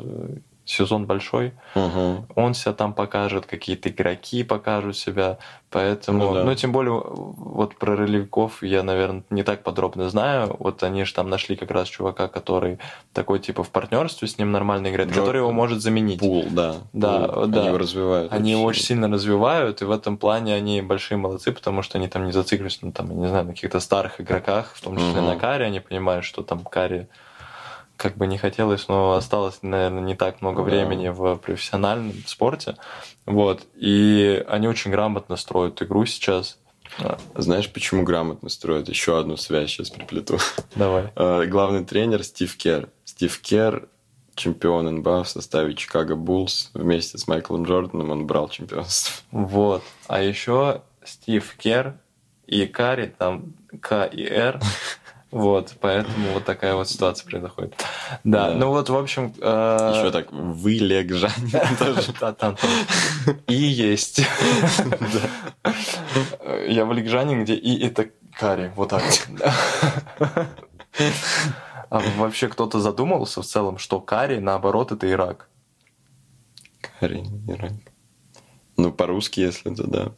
сезон 0.70 1.06
большой, 1.06 1.52
Мгм. 1.74 2.26
он 2.36 2.54
себя 2.54 2.72
там 2.72 2.92
покажет, 2.94 3.46
какие-то 3.46 3.88
игроки 3.88 4.44
покажут 4.44 4.96
себя, 4.96 5.38
поэтому, 5.70 6.18
Ну 6.18 6.34
ну, 6.34 6.44
да. 6.46 6.54
тем 6.54 6.72
более, 6.72 6.92
вот 7.04 7.76
про 7.76 7.96
ролевиков 7.96 8.62
я, 8.62 8.82
наверное, 8.82 9.24
не 9.30 9.42
так 9.42 9.62
подробно 9.62 10.08
знаю, 10.08 10.54
вот 10.58 10.82
они 10.82 11.04
же 11.04 11.12
там 11.14 11.28
нашли 11.28 11.56
как 11.56 11.70
раз 11.70 11.88
чувака, 11.88 12.28
который 12.28 12.78
такой, 13.12 13.40
типа, 13.40 13.62
в 13.64 13.70
партнерстве 13.70 14.28
с 14.28 14.38
ним 14.38 14.52
нормально 14.52 14.88
играет, 14.90 15.10
Джо- 15.10 15.14
который 15.16 15.38
его 15.38 15.50
может 15.52 15.82
заменить. 15.82 16.20
Пул, 16.20 16.46
да. 16.50 16.76
Да, 16.92 17.26
Пул. 17.28 17.46
да. 17.46 17.58
Они 17.60 17.68
его 17.68 17.78
развивают. 17.78 18.32
Они 18.32 18.50
его 18.52 18.62
очень 18.62 18.70
очень 18.80 18.84
сильно 18.86 19.08
развивают, 19.08 19.82
и 19.82 19.84
в 19.84 19.90
этом 19.90 20.16
плане 20.16 20.54
они 20.54 20.80
большие 20.82 21.18
молодцы, 21.18 21.50
потому 21.52 21.82
что 21.82 21.98
они 21.98 22.06
там 22.08 22.24
не 22.26 22.32
зациклились, 22.32 22.78
ну, 22.82 22.92
там, 22.92 23.08
я 23.10 23.14
не 23.16 23.28
знаю, 23.28 23.44
на 23.46 23.52
каких-то 23.52 23.80
старых 23.80 24.20
игроках, 24.20 24.72
в 24.74 24.80
том 24.82 24.96
числе 24.96 25.20
Мгм. 25.20 25.26
на 25.26 25.36
Каре, 25.36 25.64
они 25.66 25.80
понимают, 25.80 26.24
что 26.24 26.42
там 26.42 26.60
Каре 26.64 27.08
как 28.00 28.16
бы 28.16 28.26
не 28.26 28.38
хотелось, 28.38 28.88
но 28.88 29.12
осталось, 29.12 29.58
наверное, 29.60 30.00
не 30.00 30.14
так 30.14 30.40
много 30.40 30.62
Да. 30.62 30.70
времени 30.70 31.08
в 31.08 31.36
профессиональном 31.36 32.14
спорте. 32.26 32.76
Вот. 33.26 33.66
И 33.74 34.42
они 34.48 34.68
очень 34.68 34.90
грамотно 34.90 35.36
строят 35.36 35.82
игру 35.82 36.06
сейчас. 36.06 36.58
А, 36.98 37.18
Знаешь, 37.34 37.70
почему 37.70 38.02
грамотно 38.02 38.48
строят? 38.48 38.88
Еще 38.88 39.18
одну 39.18 39.36
связь 39.36 39.68
сейчас 39.70 39.90
приплету. 39.90 40.38
Давай. 40.74 41.12
Э, 41.14 41.44
Главный 41.48 41.84
тренер 41.84 42.24
Стив 42.24 42.56
Кер. 42.56 42.88
Стив 43.04 43.38
Кер 43.42 43.88
чемпион 44.34 44.86
НБА 44.96 45.24
в 45.24 45.28
составе 45.28 45.74
Чикаго 45.74 46.16
Буллс. 46.16 46.70
Вместе 46.72 47.18
с 47.18 47.28
Майклом 47.28 47.64
Джорданом 47.64 48.10
он 48.10 48.26
брал 48.26 48.48
чемпионство. 48.48 49.12
Вот. 49.30 49.82
А 50.08 50.22
еще 50.22 50.80
Стив 51.04 51.54
Кер 51.58 51.98
и 52.46 52.64
Кари, 52.66 53.12
там 53.18 53.52
К 53.82 54.06
и 54.06 54.24
Р. 54.24 54.58
Вот, 55.30 55.74
поэтому 55.80 56.32
вот 56.32 56.44
такая 56.44 56.74
вот 56.74 56.88
ситуация 56.88 57.24
происходит. 57.28 57.74
Да, 58.24 58.48
Да. 58.50 58.54
ну 58.56 58.70
вот, 58.70 58.88
в 58.88 58.96
общем... 58.96 59.32
э, 59.40 59.92
Еще 59.96 60.10
так, 60.10 60.32
вы 60.32 60.72
Легжанин 60.72 61.50
тоже. 61.78 62.12
Да, 62.20 62.32
там. 62.32 62.56
И 63.46 63.54
есть. 63.54 64.20
Я 66.66 66.84
в 66.84 66.92
Ликжане, 66.92 67.42
где 67.42 67.54
и 67.54 67.86
это 67.86 68.10
карри. 68.38 68.72
Вот 68.74 68.88
так 68.90 69.02
вот. 69.28 70.46
А 71.90 72.00
вообще 72.18 72.48
кто-то 72.48 72.80
задумался 72.80 73.42
в 73.42 73.46
целом, 73.46 73.78
что 73.78 74.00
карри, 74.00 74.38
наоборот, 74.38 74.92
это 74.92 75.10
Ирак? 75.10 75.48
Карин, 77.00 77.44
Ирак. 77.48 77.72
Ну, 78.80 78.90
по-русски, 78.90 79.40
если 79.40 79.74
то 79.74 79.86
да. 79.86 80.12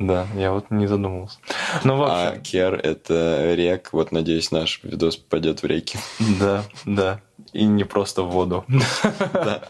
Да, 0.00 0.26
я 0.34 0.50
вот 0.50 0.70
не 0.70 0.88
задумывался. 0.88 1.38
Ну, 1.84 1.96
в 1.96 2.02
А 2.02 2.36
Кер— 2.38 2.74
это 2.82 3.54
рек. 3.54 3.90
Вот, 3.92 4.10
надеюсь, 4.10 4.50
наш 4.50 4.80
видос 4.82 5.16
попадет 5.16 5.62
в 5.62 5.66
реки. 5.66 5.96
да, 6.40 6.64
да. 6.84 7.20
И 7.52 7.64
не 7.64 7.84
просто 7.84 8.22
в 8.22 8.30
воду. 8.30 8.64
Да. 9.32 9.62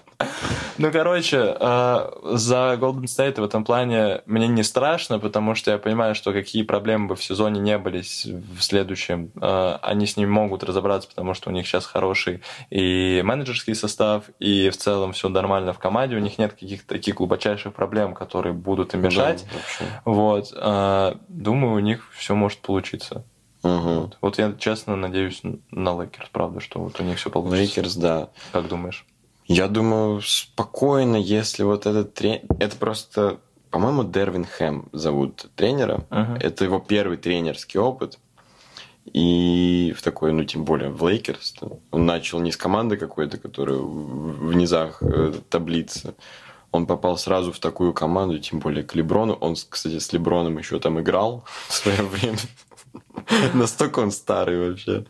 Ну, 0.79 0.91
короче, 0.91 1.57
э, 1.61 2.11
за 2.33 2.79
Golden 2.81 3.05
State 3.05 3.41
в 3.41 3.45
этом 3.45 3.65
плане 3.65 4.23
мне 4.27 4.49
не 4.49 4.63
страшно, 4.63 5.19
потому 5.19 5.55
что 5.55 5.71
я 5.71 5.79
понимаю, 5.79 6.15
что 6.15 6.33
какие 6.33 6.63
проблемы 6.63 7.09
бы 7.09 7.17
в 7.17 7.23
сезоне 7.23 7.61
не 7.61 7.77
были 7.79 8.01
в 8.01 8.63
следующем, 8.63 9.31
э, 9.41 9.79
они 9.83 10.07
с 10.07 10.17
ними 10.17 10.31
могут 10.31 10.65
разобраться, 10.65 11.09
потому 11.09 11.35
что 11.35 11.51
у 11.51 11.53
них 11.53 11.67
сейчас 11.67 11.85
хороший 11.85 12.43
и 12.71 13.21
менеджерский 13.25 13.75
состав, 13.75 14.25
и 14.39 14.71
в 14.71 14.77
целом 14.77 15.13
все 15.13 15.29
нормально 15.29 15.73
в 15.73 15.79
команде, 15.79 16.17
у 16.17 16.21
них 16.21 16.39
нет 16.39 16.53
каких-то 16.53 16.89
таких 16.95 17.17
глубочайших 17.17 17.75
проблем, 17.75 18.15
которые 18.15 18.53
будут 18.53 18.95
им 18.95 19.03
мешать. 19.03 19.45
Да. 19.53 19.87
Вот, 20.05 20.53
э, 20.57 21.15
думаю, 21.29 21.75
у 21.75 21.81
них 21.81 22.09
все 22.15 22.35
может 22.35 22.61
получиться. 22.61 23.25
Мгм. 23.63 24.01
Вот. 24.01 24.19
Вот 24.21 24.39
я 24.39 24.55
честно 24.59 24.97
надеюсь 24.97 25.43
на 25.71 26.01
Лейкерс, 26.01 26.29
правда, 26.33 26.61
что 26.61 26.81
вот 26.81 26.99
у 27.01 27.03
них 27.05 27.19
все 27.19 27.31
получится. 27.31 27.61
Лейкерс, 27.61 27.97
да. 27.97 28.31
Как 28.53 28.69
думаешь? 28.69 29.05
Я 29.51 29.67
думаю, 29.67 30.23
спокойно, 30.23 31.17
если 31.17 31.65
вот 31.65 31.85
этот 31.85 32.15
тренер... 32.15 32.43
Это 32.61 32.77
просто, 32.77 33.41
по-моему, 33.73 34.05
Дервин 34.05 34.45
Хэм 34.45 34.91
зовут 34.93 35.51
тренера. 35.57 36.07
Мгм. 36.09 36.37
Это 36.37 36.65
его 36.65 36.79
первый 36.79 37.17
тренерский 37.17 37.81
опыт. 37.81 38.21
И 39.13 39.93
в 39.99 40.03
такой, 40.03 40.33
ну, 40.33 40.45
тем 40.45 40.65
более 40.65 40.91
в 40.91 41.05
Лейкерс. 41.05 41.57
Он 41.91 42.07
начал 42.07 42.39
не 42.39 42.53
с 42.53 42.57
команды 42.57 42.97
какой-то, 42.97 43.39
которая 43.39 43.79
в 43.79 44.55
низах 44.55 45.03
э, 45.03 45.33
таблицы. 45.49 46.15
Он 46.71 46.87
попал 46.87 47.19
сразу 47.19 47.51
в 47.51 47.59
такую 47.59 47.93
команду, 47.93 48.39
тем 48.39 48.61
более 48.61 48.85
к 48.85 48.95
Леброну. 48.95 49.33
Он, 49.33 49.57
кстати, 49.69 49.99
с 49.99 50.13
Леброном 50.13 50.59
еще 50.59 50.79
там 50.79 51.01
играл 51.01 51.43
в 51.67 51.73
свое 51.73 52.03
время. 52.03 52.39
Настолько 53.55 53.99
он 53.99 54.13
старый 54.13 54.71
вообще. 54.71 55.07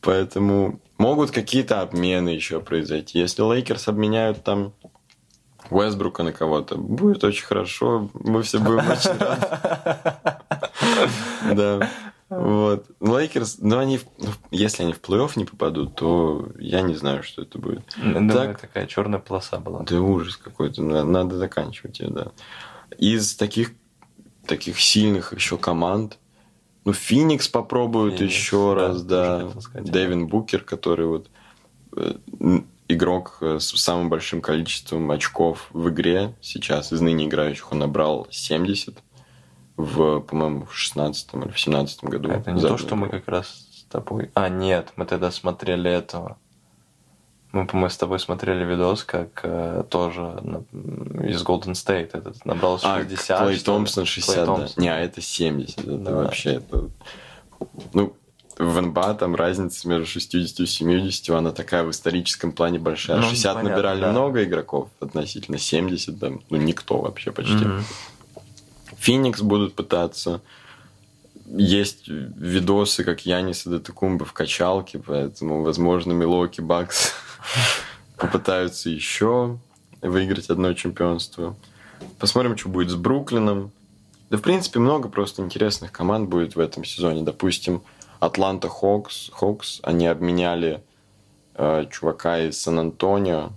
Поэтому 0.00 0.80
могут 0.98 1.30
какие-то 1.30 1.80
обмены 1.80 2.30
еще 2.30 2.60
произойти. 2.60 3.18
Если 3.18 3.42
Лейкерс 3.42 3.88
обменяют 3.88 4.44
там 4.44 4.72
Уэстбрука 5.70 6.22
на 6.22 6.32
кого-то, 6.32 6.76
будет 6.76 7.24
очень 7.24 7.44
хорошо. 7.44 8.08
Мы 8.14 8.42
все 8.42 8.58
будем 8.58 8.88
очень 8.90 9.18
рады. 9.18 9.46
Да. 11.54 11.90
Вот. 12.28 12.86
Лейкерс, 13.00 13.58
ну 13.60 13.78
они, 13.78 14.00
ну, 14.18 14.28
если 14.50 14.82
они 14.82 14.92
в 14.92 15.00
плей-офф 15.00 15.32
не 15.36 15.44
попадут, 15.44 15.94
то 15.94 16.48
я 16.58 16.80
не 16.80 16.94
знаю, 16.94 17.22
что 17.22 17.42
это 17.42 17.58
будет. 17.58 17.84
Думаю, 17.96 18.30
так, 18.30 18.60
такая 18.60 18.86
черная 18.86 19.20
полоса 19.20 19.58
была. 19.58 19.82
Да 19.82 20.00
ужас 20.00 20.36
какой-то, 20.36 20.82
надо 20.82 21.36
заканчивать 21.36 22.00
ее, 22.00 22.08
да. 22.08 22.32
Из 22.98 23.36
таких, 23.36 23.72
таких 24.44 24.80
сильных 24.80 25.34
еще 25.34 25.56
команд, 25.56 26.18
ну, 26.86 26.92
Феникс 26.92 27.48
попробуют 27.48 28.18
Феникс, 28.18 28.32
еще 28.32 28.74
да, 28.76 28.80
раз, 28.80 29.02
да. 29.02 29.50
Дэвин 29.74 30.28
Букер, 30.28 30.60
который 30.62 31.06
вот 31.06 31.28
э, 31.96 32.14
игрок 32.86 33.38
э, 33.40 33.58
с 33.58 33.76
самым 33.76 34.08
большим 34.08 34.40
количеством 34.40 35.10
очков 35.10 35.66
в 35.72 35.88
игре 35.88 36.36
сейчас 36.40 36.92
из 36.92 37.00
ныне 37.00 37.26
играющих. 37.26 37.72
Он 37.72 37.80
набрал 37.80 38.28
70 38.30 38.96
в, 39.76 40.20
по-моему, 40.20 40.66
в 40.66 40.76
16 40.76 41.34
или 41.34 41.50
в 41.50 41.58
17 41.58 42.04
году. 42.04 42.30
Это 42.30 42.52
не 42.52 42.60
то, 42.60 42.78
что 42.78 42.94
мы 42.94 43.08
как 43.08 43.26
раз 43.26 43.48
с 43.48 43.82
тобой... 43.90 44.30
А, 44.34 44.48
нет, 44.48 44.92
мы 44.94 45.06
тогда 45.06 45.32
смотрели 45.32 45.90
этого. 45.90 46.38
Мы, 47.56 47.66
по-моему, 47.66 47.88
с 47.88 47.96
тобой 47.96 48.18
смотрели 48.18 48.64
видос, 48.64 49.02
как 49.02 49.40
э, 49.42 49.82
тоже 49.88 50.20
на, 50.20 50.58
из 51.26 51.42
Golden 51.42 51.72
State 51.72 52.10
этот 52.12 52.44
набрал 52.44 52.78
60. 52.78 53.30
А, 53.30 53.46
Клей 53.46 53.58
Томпсон 53.58 54.04
60, 54.04 54.34
Клей 54.34 54.44
Томпсон. 54.44 54.72
да. 54.76 54.82
Не, 54.82 54.88
а 54.90 54.98
это 54.98 55.22
70. 55.22 55.78
Это 55.78 55.96
да. 55.96 56.14
вообще... 56.14 56.50
Это... 56.56 56.90
Ну, 57.94 58.14
в 58.58 58.80
НБА 58.80 59.14
там 59.14 59.34
разница 59.34 59.88
между 59.88 60.06
60 60.06 60.60
и 60.60 60.66
70, 60.66 61.30
она 61.30 61.50
такая 61.52 61.84
в 61.84 61.90
историческом 61.90 62.52
плане 62.52 62.78
большая. 62.78 63.16
Ну, 63.16 63.22
60 63.22 63.54
понятно, 63.54 63.70
набирали 63.70 64.00
да. 64.02 64.10
много 64.10 64.44
игроков 64.44 64.90
относительно 65.00 65.56
70, 65.56 66.20
там, 66.20 66.42
ну, 66.50 66.58
никто 66.58 66.98
вообще 66.98 67.32
почти. 67.32 67.54
Mm-hmm. 67.54 67.82
Феникс 68.98 69.40
будут 69.40 69.74
пытаться. 69.74 70.42
Есть 71.46 72.06
видосы, 72.08 73.02
как 73.02 73.24
Янис 73.24 73.64
и 73.64 73.70
Датакумба 73.70 74.26
в 74.26 74.34
качалке, 74.34 74.98
поэтому, 74.98 75.62
возможно, 75.62 76.12
Милоки 76.12 76.60
Бакс 76.60 77.14
попытаются 78.16 78.90
еще 78.90 79.58
выиграть 80.02 80.50
одно 80.50 80.72
чемпионство. 80.74 81.56
Посмотрим, 82.18 82.56
что 82.56 82.68
будет 82.68 82.90
с 82.90 82.94
Бруклином. 82.94 83.72
Да, 84.30 84.38
в 84.38 84.42
принципе, 84.42 84.78
много 84.80 85.08
просто 85.08 85.42
интересных 85.42 85.92
команд 85.92 86.28
будет 86.28 86.56
в 86.56 86.60
этом 86.60 86.84
сезоне. 86.84 87.22
Допустим, 87.22 87.82
Атланта 88.18 88.68
Хокс, 88.68 89.30
Хокс, 89.32 89.80
они 89.82 90.06
обменяли 90.06 90.82
э, 91.54 91.86
чувака 91.90 92.40
из 92.40 92.60
Сан-Антонио, 92.60 93.50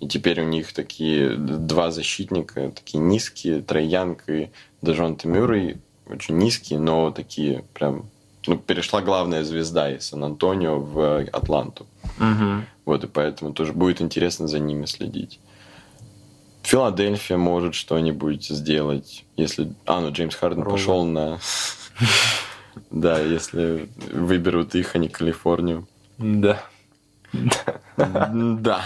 и 0.00 0.08
теперь 0.08 0.40
у 0.40 0.44
них 0.44 0.72
такие 0.72 1.36
два 1.36 1.90
защитника, 1.90 2.70
такие 2.70 2.98
низкие, 2.98 3.62
Трейянг 3.62 4.28
и 4.28 4.50
Дежонте 4.82 5.28
Мюррей, 5.28 5.78
очень 6.06 6.38
низкие, 6.38 6.78
но 6.78 7.10
такие 7.10 7.64
прям... 7.74 8.06
Ну, 8.46 8.58
перешла 8.58 9.00
главная 9.00 9.42
звезда 9.42 9.90
из 9.90 10.08
Сан-Антонио 10.08 10.78
в 10.78 11.24
Атланту. 11.32 11.86
Угу. 12.18 12.64
Вот, 12.84 13.04
и 13.04 13.06
поэтому 13.06 13.52
тоже 13.52 13.72
будет 13.72 14.00
интересно 14.00 14.46
за 14.46 14.58
ними 14.58 14.86
следить. 14.86 15.40
Филадельфия 16.62 17.36
может 17.36 17.74
что-нибудь 17.74 18.46
сделать, 18.46 19.24
если... 19.36 19.74
А, 19.86 20.00
ну, 20.00 20.10
Джеймс 20.10 20.34
Харден 20.34 20.64
пошел 20.64 21.04
на... 21.04 21.38
Да, 22.90 23.20
если 23.20 23.88
выберут 24.12 24.74
их, 24.74 24.96
а 24.96 24.98
не 24.98 25.08
Калифорнию. 25.08 25.86
Да. 26.18 26.60
Да. 27.96 28.80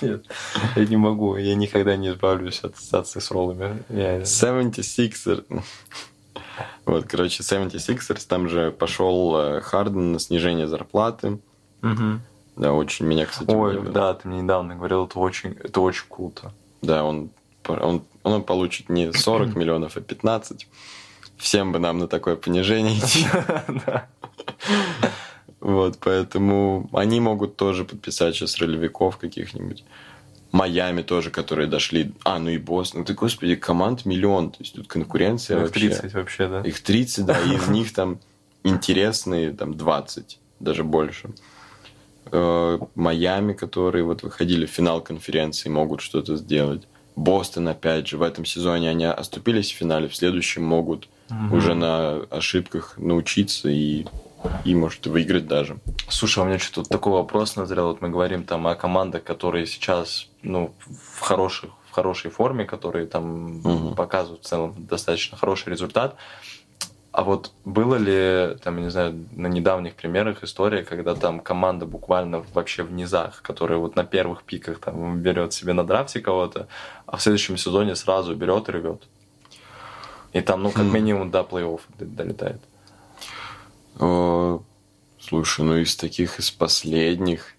Нет, 0.00 0.24
я 0.76 0.86
не 0.86 0.96
могу. 0.96 1.36
Я 1.36 1.56
никогда 1.56 1.96
не 1.96 2.10
избавлюсь 2.10 2.60
от 2.60 2.74
ассоциации 2.74 3.20
с 3.20 3.30
роллами. 3.30 3.82
Я... 3.88 4.20
76er. 4.20 5.44
Вот, 6.86 7.06
короче, 7.06 7.42
76ers, 7.42 8.26
там 8.28 8.48
же 8.48 8.70
пошел 8.70 9.36
э, 9.36 9.60
Харден 9.60 10.12
на 10.12 10.20
снижение 10.20 10.68
зарплаты. 10.68 11.40
Угу. 11.82 12.20
Да, 12.56 12.72
очень 12.72 13.06
меня, 13.06 13.26
кстати, 13.26 13.50
Ой, 13.50 13.76
удивило. 13.76 13.92
да, 13.92 14.14
ты 14.14 14.28
мне 14.28 14.42
недавно 14.42 14.76
говорил, 14.76 15.06
это 15.06 15.18
очень, 15.18 15.56
это 15.62 15.80
очень 15.80 16.04
круто. 16.08 16.52
Да, 16.82 17.04
он, 17.04 17.30
он, 17.66 18.04
он 18.22 18.42
получит 18.44 18.88
не 18.88 19.12
40 19.12 19.54
миллионов, 19.56 19.96
а 19.96 20.00
15. 20.00 20.68
Всем 21.36 21.72
бы 21.72 21.78
нам 21.78 21.98
на 21.98 22.06
такое 22.08 22.36
понижение 22.36 22.98
идти. 22.98 23.26
Вот, 25.60 25.98
поэтому 25.98 26.90
они 26.92 27.20
могут 27.20 27.56
тоже 27.56 27.86
подписать 27.86 28.34
сейчас 28.34 28.58
ролевиков 28.58 29.16
каких-нибудь. 29.16 29.82
Майами 30.52 31.00
тоже, 31.00 31.30
которые 31.30 31.66
дошли. 31.66 32.12
А, 32.22 32.38
ну 32.38 32.50
и 32.50 32.58
Бостон. 32.58 33.00
Ну 33.00 33.06
ты, 33.06 33.14
господи, 33.14 33.56
команд 33.56 34.04
миллион. 34.04 34.50
То 34.50 34.58
есть 34.60 34.74
тут 34.74 34.88
конкуренция 34.88 35.56
Их 35.56 35.62
вообще. 35.62 35.88
30 35.88 36.12
вообще, 36.12 36.48
да? 36.48 36.60
Их 36.60 36.82
30, 36.82 37.24
да. 37.24 37.40
И 37.40 37.54
из 37.54 37.66
них 37.68 37.94
там 37.94 38.20
интересные 38.62 39.52
там 39.52 39.74
20, 39.74 40.38
даже 40.60 40.84
больше. 40.84 41.30
Э, 42.36 42.78
Майами, 42.96 43.52
которые 43.52 44.02
вот 44.02 44.24
выходили 44.24 44.66
в 44.66 44.70
финал 44.70 45.00
конференции, 45.00 45.68
могут 45.68 46.00
что-то 46.00 46.34
сделать. 46.34 46.82
Бостон, 47.14 47.68
опять 47.68 48.08
же, 48.08 48.18
в 48.18 48.22
этом 48.22 48.44
сезоне 48.44 48.90
они 48.90 49.04
оступились 49.04 49.70
в 49.70 49.76
финале, 49.76 50.08
в 50.08 50.16
следующем 50.16 50.64
могут 50.64 51.08
угу. 51.30 51.56
уже 51.56 51.74
на 51.74 52.22
ошибках 52.30 52.94
научиться 52.98 53.68
и 53.68 54.04
и 54.64 54.74
может 54.74 55.06
выиграть 55.06 55.46
даже. 55.46 55.78
Слушай, 56.08 56.40
у 56.40 56.46
меня 56.46 56.58
что-то 56.58 56.90
такой 56.90 57.12
вопрос 57.12 57.56
назрел. 57.56 57.86
Вот 57.86 58.02
мы 58.02 58.10
говорим 58.10 58.44
там 58.44 58.66
о 58.66 58.74
командах, 58.74 59.22
которые 59.22 59.66
сейчас 59.66 60.26
ну, 60.42 60.74
в, 60.86 61.20
хороших, 61.20 61.70
в 61.88 61.92
хорошей 61.92 62.30
форме, 62.30 62.66
которые 62.66 63.06
там 63.06 63.60
угу. 63.64 63.94
показывают 63.94 64.42
в 64.42 64.46
целом 64.46 64.74
достаточно 64.76 65.38
хороший 65.38 65.70
результат. 65.70 66.16
А 67.14 67.22
вот 67.22 67.52
было 67.64 67.94
ли, 67.94 68.58
там, 68.64 68.78
я 68.78 68.82
не 68.82 68.90
знаю, 68.90 69.28
на 69.36 69.46
недавних 69.46 69.94
примерах 69.94 70.42
история, 70.42 70.82
когда 70.82 71.14
там 71.14 71.38
команда 71.38 71.86
буквально 71.86 72.44
вообще 72.52 72.82
в 72.82 72.90
низах, 72.90 73.40
которая 73.40 73.78
вот 73.78 73.94
на 73.94 74.02
первых 74.04 74.42
пиках 74.42 74.80
там 74.80 75.20
берет 75.20 75.52
себе 75.52 75.74
на 75.74 75.84
драфте 75.84 76.18
кого-то, 76.18 76.66
а 77.06 77.16
в 77.16 77.22
следующем 77.22 77.56
сезоне 77.56 77.94
сразу 77.94 78.34
берет 78.34 78.68
и 78.68 78.72
рвет? 78.72 79.04
И 80.32 80.40
там, 80.40 80.64
ну, 80.64 80.72
как 80.72 80.86
хм. 80.86 80.92
минимум 80.92 81.30
до 81.30 81.42
плей-офф 81.42 81.82
долетает. 82.00 82.60
О, 84.00 84.60
слушай, 85.20 85.64
ну 85.64 85.76
из 85.76 85.94
таких, 85.94 86.40
из 86.40 86.50
последних, 86.50 87.54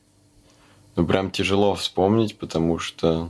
ну 0.97 1.08
прям 1.08 1.32
тяжело 1.32 1.76
вспомнить, 1.76 2.38
потому 2.38 2.78
что 2.78 3.30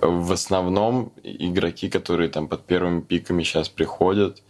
в 0.00 0.32
основном 0.32 1.12
игроки, 1.22 1.88
которые 1.88 2.28
там 2.28 2.48
под 2.48 2.64
первыми 2.64 3.00
пиками 3.00 3.42
сейчас 3.42 3.68
приходят, 3.68 4.42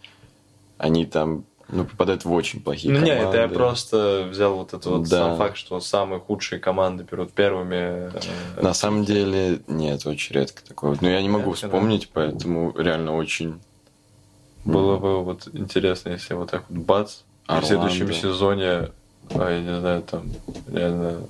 они 0.77 1.05
там 1.05 1.45
ну, 1.67 1.85
попадают 1.85 2.25
в 2.25 2.31
очень 2.31 2.61
плохие 2.61 2.93
ну, 2.93 2.99
команды. 2.99 3.15
Нет, 3.15 3.29
это 3.29 3.37
я 3.41 3.47
просто 3.47 4.27
взял 4.29 4.55
вот 4.55 4.69
этот 4.69 4.85
вот 4.85 5.03
да. 5.03 5.17
сам 5.17 5.37
факт, 5.37 5.57
что 5.57 5.79
самые 5.79 6.19
худшие 6.19 6.59
команды 6.59 7.05
берут 7.09 7.31
первыми. 7.33 8.11
Э, 8.13 8.61
На 8.61 8.73
самом 8.73 9.03
деле, 9.03 9.61
нет, 9.67 10.05
очень 10.05 10.35
редко 10.35 10.63
такое. 10.63 10.97
Но 11.01 11.09
я 11.09 11.21
не 11.21 11.29
могу 11.29 11.51
Редко, 11.51 11.67
вспомнить, 11.67 12.03
да. 12.03 12.07
поэтому 12.13 12.73
реально 12.77 13.15
очень 13.15 13.59
было 14.63 14.97
бы 14.97 15.23
вот 15.23 15.47
интересно, 15.53 16.09
если 16.09 16.33
вот 16.33 16.51
так 16.51 16.65
вот 16.69 16.79
бац, 16.79 17.17
Орландо. 17.45 17.65
в 17.65 17.67
следующем 17.67 18.13
сезоне, 18.13 18.89
а, 19.31 19.49
я 19.51 19.61
не 19.61 19.79
знаю, 19.79 20.01
там, 20.03 20.31
реально 20.67 21.27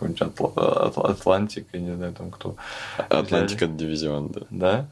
какой-нибудь 0.00 0.22
Атл... 0.22 0.46
Атл... 0.56 1.00
Атлантик, 1.06 1.66
я 1.72 1.80
не 1.80 1.94
знаю, 1.94 2.14
там 2.14 2.30
кто. 2.30 2.56
Атлантик 2.96 3.62
это 3.62 3.72
дивизион, 3.72 4.28
да. 4.28 4.40
Да? 4.50 4.86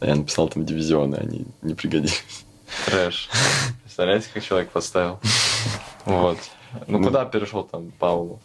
Да, 0.00 0.06
я 0.06 0.14
написал 0.14 0.48
там 0.48 0.64
дивизионы, 0.64 1.16
они 1.16 1.46
не 1.62 1.74
пригодились. 1.74 2.24
Трэш. 2.86 3.28
Представляете, 3.82 4.28
как 4.32 4.42
человек 4.42 4.70
поставил? 4.70 5.20
Вот. 6.04 6.38
Ну, 6.86 7.02
куда 7.02 7.24
перешел 7.26 7.64
там 7.64 7.90
Паоло? 7.92 8.40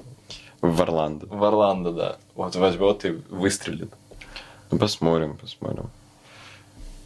В 0.61 0.81
Орландо. 0.81 1.25
В 1.27 1.43
Орландо, 1.43 1.91
да. 1.91 2.17
Вот 2.35 2.55
возьмет 2.55 3.05
и 3.05 3.11
выстрелит. 3.29 3.91
Ну, 4.69 4.77
посмотрим, 4.77 5.37
посмотрим. 5.37 5.89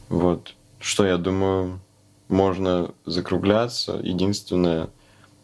Вот. 0.10 0.56
Что, 0.80 1.06
я 1.06 1.18
думаю, 1.18 1.80
можно 2.28 2.92
закругляться. 3.06 4.00
Единственное, 4.04 4.90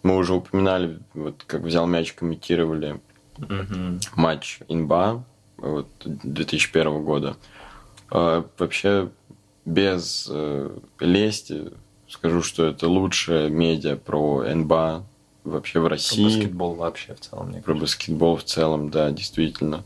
мы 0.04 0.18
уже 0.18 0.34
упоминали, 0.34 0.99
вот 1.14 1.43
как 1.45 1.62
взял 1.62 1.86
мяч, 1.88 2.14
комментировали 2.14 2.99
mm-hmm. 3.38 4.02
матч 4.16 4.60
Инба 4.68 5.24
вот, 5.58 5.88
2001 6.04 7.04
года. 7.04 7.38
А, 8.10 8.45
вообще 8.58 9.10
без 9.66 10.28
э, 10.30 10.78
лести 10.99 11.72
скажу, 12.10 12.41
что 12.41 12.66
это 12.66 12.88
лучшая 12.88 13.49
медиа 13.49 13.95
про 13.95 14.43
НБА 14.43 15.06
вообще 15.43 15.80
в 15.80 15.84
Про 15.84 15.89
России. 15.89 16.24
баскетбол 16.24 16.76
вообще 16.76 17.16
в 17.16 17.20
целом, 17.20 17.47
мне 17.49 17.62
Про 17.62 17.76
баскетбол 17.76 18.38
в 18.38 18.43
целом, 18.43 18.89
да, 18.89 19.12
действительно. 19.12 19.84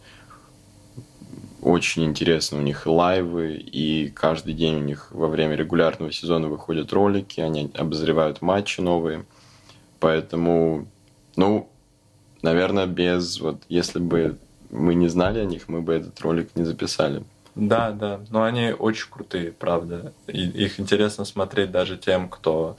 Очень 1.61 2.05
интересно. 2.05 2.59
У 2.59 2.61
них 2.61 2.85
лайвы, 2.85 3.55
и 3.55 4.09
каждый 4.09 4.53
день 4.53 4.75
у 4.75 4.83
них 4.83 5.07
во 5.11 5.27
время 5.27 5.55
регулярного 5.55 6.11
сезона 6.11 6.47
выходят 6.47 6.93
ролики, 6.93 7.39
они 7.41 7.71
обозревают 7.73 8.41
матчи 8.41 8.81
новые. 8.81 9.25
Поэтому, 9.99 10.87
ну, 11.35 11.69
наверное, 12.41 12.85
без 12.85 13.39
вот, 13.39 13.61
если 13.69 13.99
бы 13.99 14.37
мы 14.69 14.95
не 14.95 15.07
знали 15.07 15.39
о 15.39 15.45
них, 15.45 15.67
мы 15.67 15.81
бы 15.81 15.93
этот 15.93 16.19
ролик 16.21 16.55
не 16.55 16.63
записали. 16.63 17.23
Да, 17.55 17.91
да. 17.91 18.19
Но 18.29 18.43
они 18.43 18.71
очень 18.71 19.09
крутые, 19.09 19.51
правда. 19.51 20.13
И 20.27 20.41
их 20.41 20.79
интересно 20.79 21.25
смотреть 21.25 21.71
даже 21.71 21.97
тем, 21.97 22.29
кто 22.29 22.77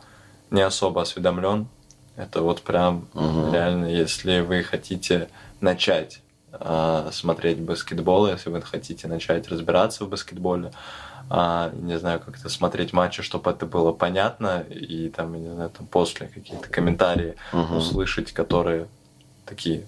не 0.50 0.60
особо 0.60 1.02
осведомлен. 1.02 1.66
Это 2.16 2.42
вот 2.42 2.62
прям 2.62 3.08
Мгм. 3.14 3.52
реально, 3.52 3.86
если 3.86 4.40
вы 4.40 4.62
хотите 4.62 5.28
начать 5.60 6.20
а, 6.52 7.10
смотреть 7.12 7.58
баскетбол, 7.60 8.28
если 8.28 8.50
вы 8.50 8.62
хотите 8.62 9.08
начать 9.08 9.48
разбираться 9.48 10.04
в 10.04 10.08
баскетболе, 10.08 10.72
а, 11.28 11.70
не 11.74 11.98
знаю, 11.98 12.20
как-то 12.20 12.48
смотреть 12.48 12.92
матчи, 12.92 13.22
чтобы 13.22 13.50
это 13.50 13.66
было 13.66 13.92
понятно, 13.92 14.60
и 14.68 15.08
там, 15.08 15.32
я 15.34 15.40
не 15.40 15.52
знаю, 15.54 15.70
там 15.70 15.86
после 15.86 16.28
какие-то 16.28 16.68
комментарии 16.68 17.34
Мгм. 17.52 17.76
услышать, 17.76 18.32
которые 18.32 18.86
такие 19.44 19.86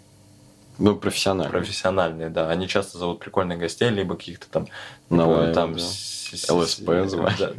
Ну, 0.78 0.94
профессионально. 0.96 1.50
профессиональные, 1.50 2.28
да. 2.30 2.48
Они 2.50 2.68
часто 2.68 2.98
зовут 2.98 3.18
прикольных 3.20 3.58
гостей, 3.58 3.88
либо 3.90 4.14
каких-то 4.16 4.46
там, 4.50 4.66
На 5.10 5.24
типа, 5.24 5.28
лайве, 5.28 5.54
там 5.54 5.74
да. 5.74 6.54
ЛСП 6.54 6.90
звали. 7.06 7.34
да. 7.38 7.52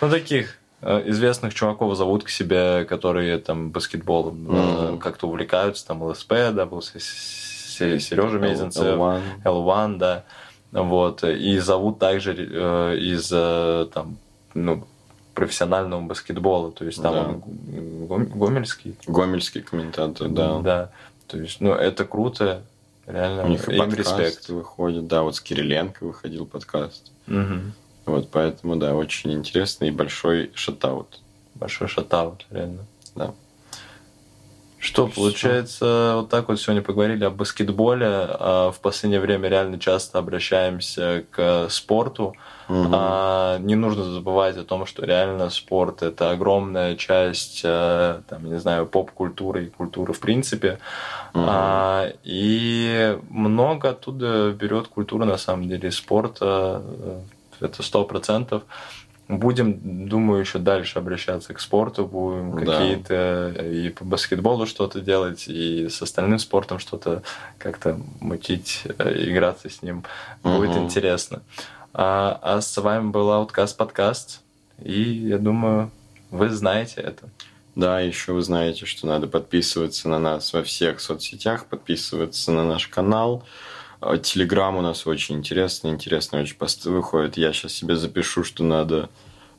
Ну, 0.00 0.10
таких 0.10 0.58
э, 0.82 1.02
известных 1.10 1.54
чуваков 1.54 1.96
зовут 1.96 2.24
к 2.24 2.28
себе, 2.28 2.84
которые 2.84 3.38
там 3.38 3.70
баскетболом 3.70 4.44
Мгм. 4.44 4.98
как-то 4.98 5.26
увлекаются, 5.28 5.86
там 5.86 6.02
ЛСП, 6.02 6.30
да, 6.52 6.66
был 6.66 6.82
Сережа 6.82 8.38
Мезенцев, 8.38 8.82
L1. 8.84 9.22
L1, 9.44 9.98
да, 9.98 10.24
вот, 10.82 11.24
и 11.24 11.58
зовут 11.58 11.98
также 11.98 12.34
э, 12.34 12.96
из, 12.98 13.30
э, 13.32 13.86
там, 13.92 14.16
ну, 14.54 14.84
профессионального 15.34 16.00
баскетбола, 16.00 16.72
то 16.72 16.84
есть 16.84 17.02
там 17.02 17.14
Да. 17.14 17.22
он 17.28 18.06
Гом- 18.06 18.38
Гомельский, 18.38 18.96
Гомельский 19.06 19.60
комментатор, 19.62 20.28
да. 20.28 20.58
да, 20.60 20.90
то 21.26 21.38
есть, 21.38 21.60
ну, 21.60 21.72
это 21.72 22.04
круто, 22.06 22.62
реально, 23.06 23.44
У 23.44 23.48
них 23.48 23.68
и 23.68 23.72
им 23.72 23.78
подкаст 23.78 24.18
респект. 24.18 24.48
выходит, 24.48 25.06
да, 25.06 25.22
вот 25.22 25.36
с 25.36 25.40
Кириленко 25.40 26.04
выходил 26.04 26.46
подкаст. 26.46 27.10
Мгм. 27.26 27.72
Вот, 28.06 28.30
поэтому, 28.30 28.76
да, 28.76 28.94
очень 28.94 29.32
интересный 29.32 29.88
и 29.88 29.90
большой 29.90 30.50
шатаут. 30.54 31.20
Большой 31.54 31.88
шатаут, 31.88 32.46
реально. 32.50 32.84
Да. 33.14 33.34
Что, 34.86 35.08
получается, 35.08 36.12
вот 36.16 36.28
так 36.30 36.48
вот 36.48 36.60
сегодня 36.60 36.80
поговорили 36.82 37.24
о 37.24 37.30
баскетболе. 37.30 38.06
а 38.08 38.70
В 38.70 38.78
последнее 38.80 39.20
время 39.20 39.48
реально 39.48 39.78
часто 39.80 40.18
обращаемся 40.18 41.24
к 41.30 41.66
спорту. 41.70 42.34
Мгм. 42.68 42.90
А, 42.94 43.58
Не 43.58 43.74
нужно 43.74 44.04
забывать 44.04 44.56
о 44.56 44.64
том, 44.64 44.86
что 44.86 45.04
реально 45.04 45.50
спорт 45.50 46.02
это 46.02 46.30
огромная 46.30 46.94
часть, 46.96 47.62
э, 47.64 48.20
там, 48.28 48.44
не 48.44 48.58
знаю, 48.60 48.86
поп-культуры 48.86 49.64
и 49.64 49.70
культуры 49.70 50.12
в 50.12 50.20
принципе. 50.20 50.78
Мгм. 51.34 51.46
А, 51.48 52.12
И 52.24 53.18
много 53.28 53.90
оттуда 53.90 54.52
берет 54.52 54.86
культура, 54.88 55.24
на 55.24 55.36
самом 55.36 55.68
деле, 55.68 55.90
спорта. 55.90 56.82
э, 56.84 57.20
Это 57.58 57.82
сто 57.82 58.04
процентов. 58.04 58.62
Будем, 59.28 60.08
думаю, 60.08 60.40
еще 60.40 60.60
дальше 60.60 61.00
обращаться 61.00 61.52
к 61.52 61.58
спорту, 61.60 62.06
будем 62.06 62.64
Да. 62.64 62.78
какие-то 62.78 63.54
и 63.60 63.88
по 63.88 64.04
баскетболу 64.04 64.66
что-то 64.66 65.00
делать, 65.00 65.48
и 65.48 65.88
с 65.88 66.00
остальным 66.00 66.38
спортом 66.38 66.78
что-то 66.78 67.22
как-то 67.58 67.98
мутить, 68.20 68.82
э, 68.98 69.24
играться 69.28 69.68
с 69.68 69.82
ним. 69.82 70.04
Будет 70.44 70.70
Мгм. 70.70 70.84
интересно. 70.84 71.42
А, 71.92 72.38
а 72.40 72.60
с 72.60 72.76
вами 72.76 73.08
был 73.10 73.28
Outcast 73.30 73.76
подкаст, 73.76 74.42
и 74.80 75.02
я 75.02 75.38
думаю, 75.38 75.90
вы 76.30 76.48
знаете 76.50 77.00
это. 77.00 77.28
Да, 77.74 78.00
еще 78.00 78.32
вы 78.32 78.42
знаете, 78.42 78.86
что 78.86 79.06
надо 79.06 79.26
подписываться 79.26 80.08
на 80.08 80.18
нас 80.18 80.52
во 80.52 80.62
всех 80.62 81.00
соцсетях, 81.00 81.66
подписываться 81.66 82.52
на 82.52 82.64
наш 82.64 82.86
канал. 82.86 83.42
Телеграм 84.22 84.76
у 84.76 84.80
нас 84.82 85.06
очень 85.06 85.36
интересный, 85.36 85.90
интересные 85.90 86.42
очень 86.42 86.56
посты 86.56 86.90
выходят. 86.90 87.36
Я 87.36 87.52
сейчас 87.52 87.72
себе 87.72 87.96
запишу, 87.96 88.44
что 88.44 88.62
надо 88.62 89.08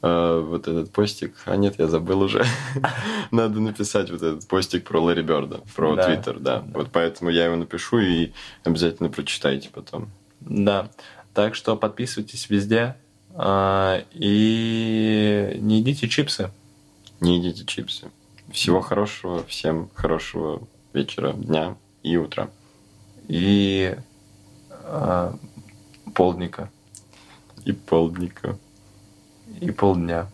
э, 0.01 0.43
вот 0.47 0.67
этот 0.67 0.91
постик. 0.91 1.33
А 1.45 1.55
нет, 1.55 1.75
я 1.79 1.88
забыл 1.88 2.21
уже. 2.21 2.45
Надо 3.31 3.59
написать 3.59 4.09
вот 4.11 4.21
этот 4.21 4.47
постик 4.47 4.83
про 4.85 4.99
Ларри 5.01 5.23
Берда, 5.23 5.61
про. 5.75 5.95
Твиттер, 5.95 6.39
да. 6.39 6.63
Вот 6.73 6.89
поэтому 6.91 7.29
я 7.29 7.45
его 7.45 7.55
напишу 7.55 7.99
и 7.99 8.31
обязательно 8.63 9.09
прочитайте 9.09 9.69
потом. 9.73 10.09
Да. 10.39 10.89
Так 11.33 11.55
что 11.55 11.75
подписывайтесь 11.75 12.49
везде. 12.49 12.95
а, 13.35 14.03
И 14.13 15.57
не 15.59 15.79
едите 15.79 16.07
чипсы. 16.07 16.51
Не 17.19 17.38
едите 17.38 17.65
чипсы. 17.65 18.11
Всего 18.51 18.81
хорошего, 18.81 19.43
всем 19.45 19.89
хорошего 19.93 20.61
вечера, 20.93 21.33
дня 21.33 21.75
и 22.03 22.15
утра. 22.17 22.49
И 23.27 23.95
а, 24.89 25.35
полдника. 26.15 26.69
И 27.65 27.73
полдника. 27.73 28.57
И 29.59 29.71
полдня. 29.71 30.27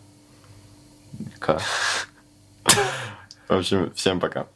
К. 1.40 1.60
В 3.48 3.54
общем, 3.54 3.92
всем 3.94 4.20
пока. 4.20 4.48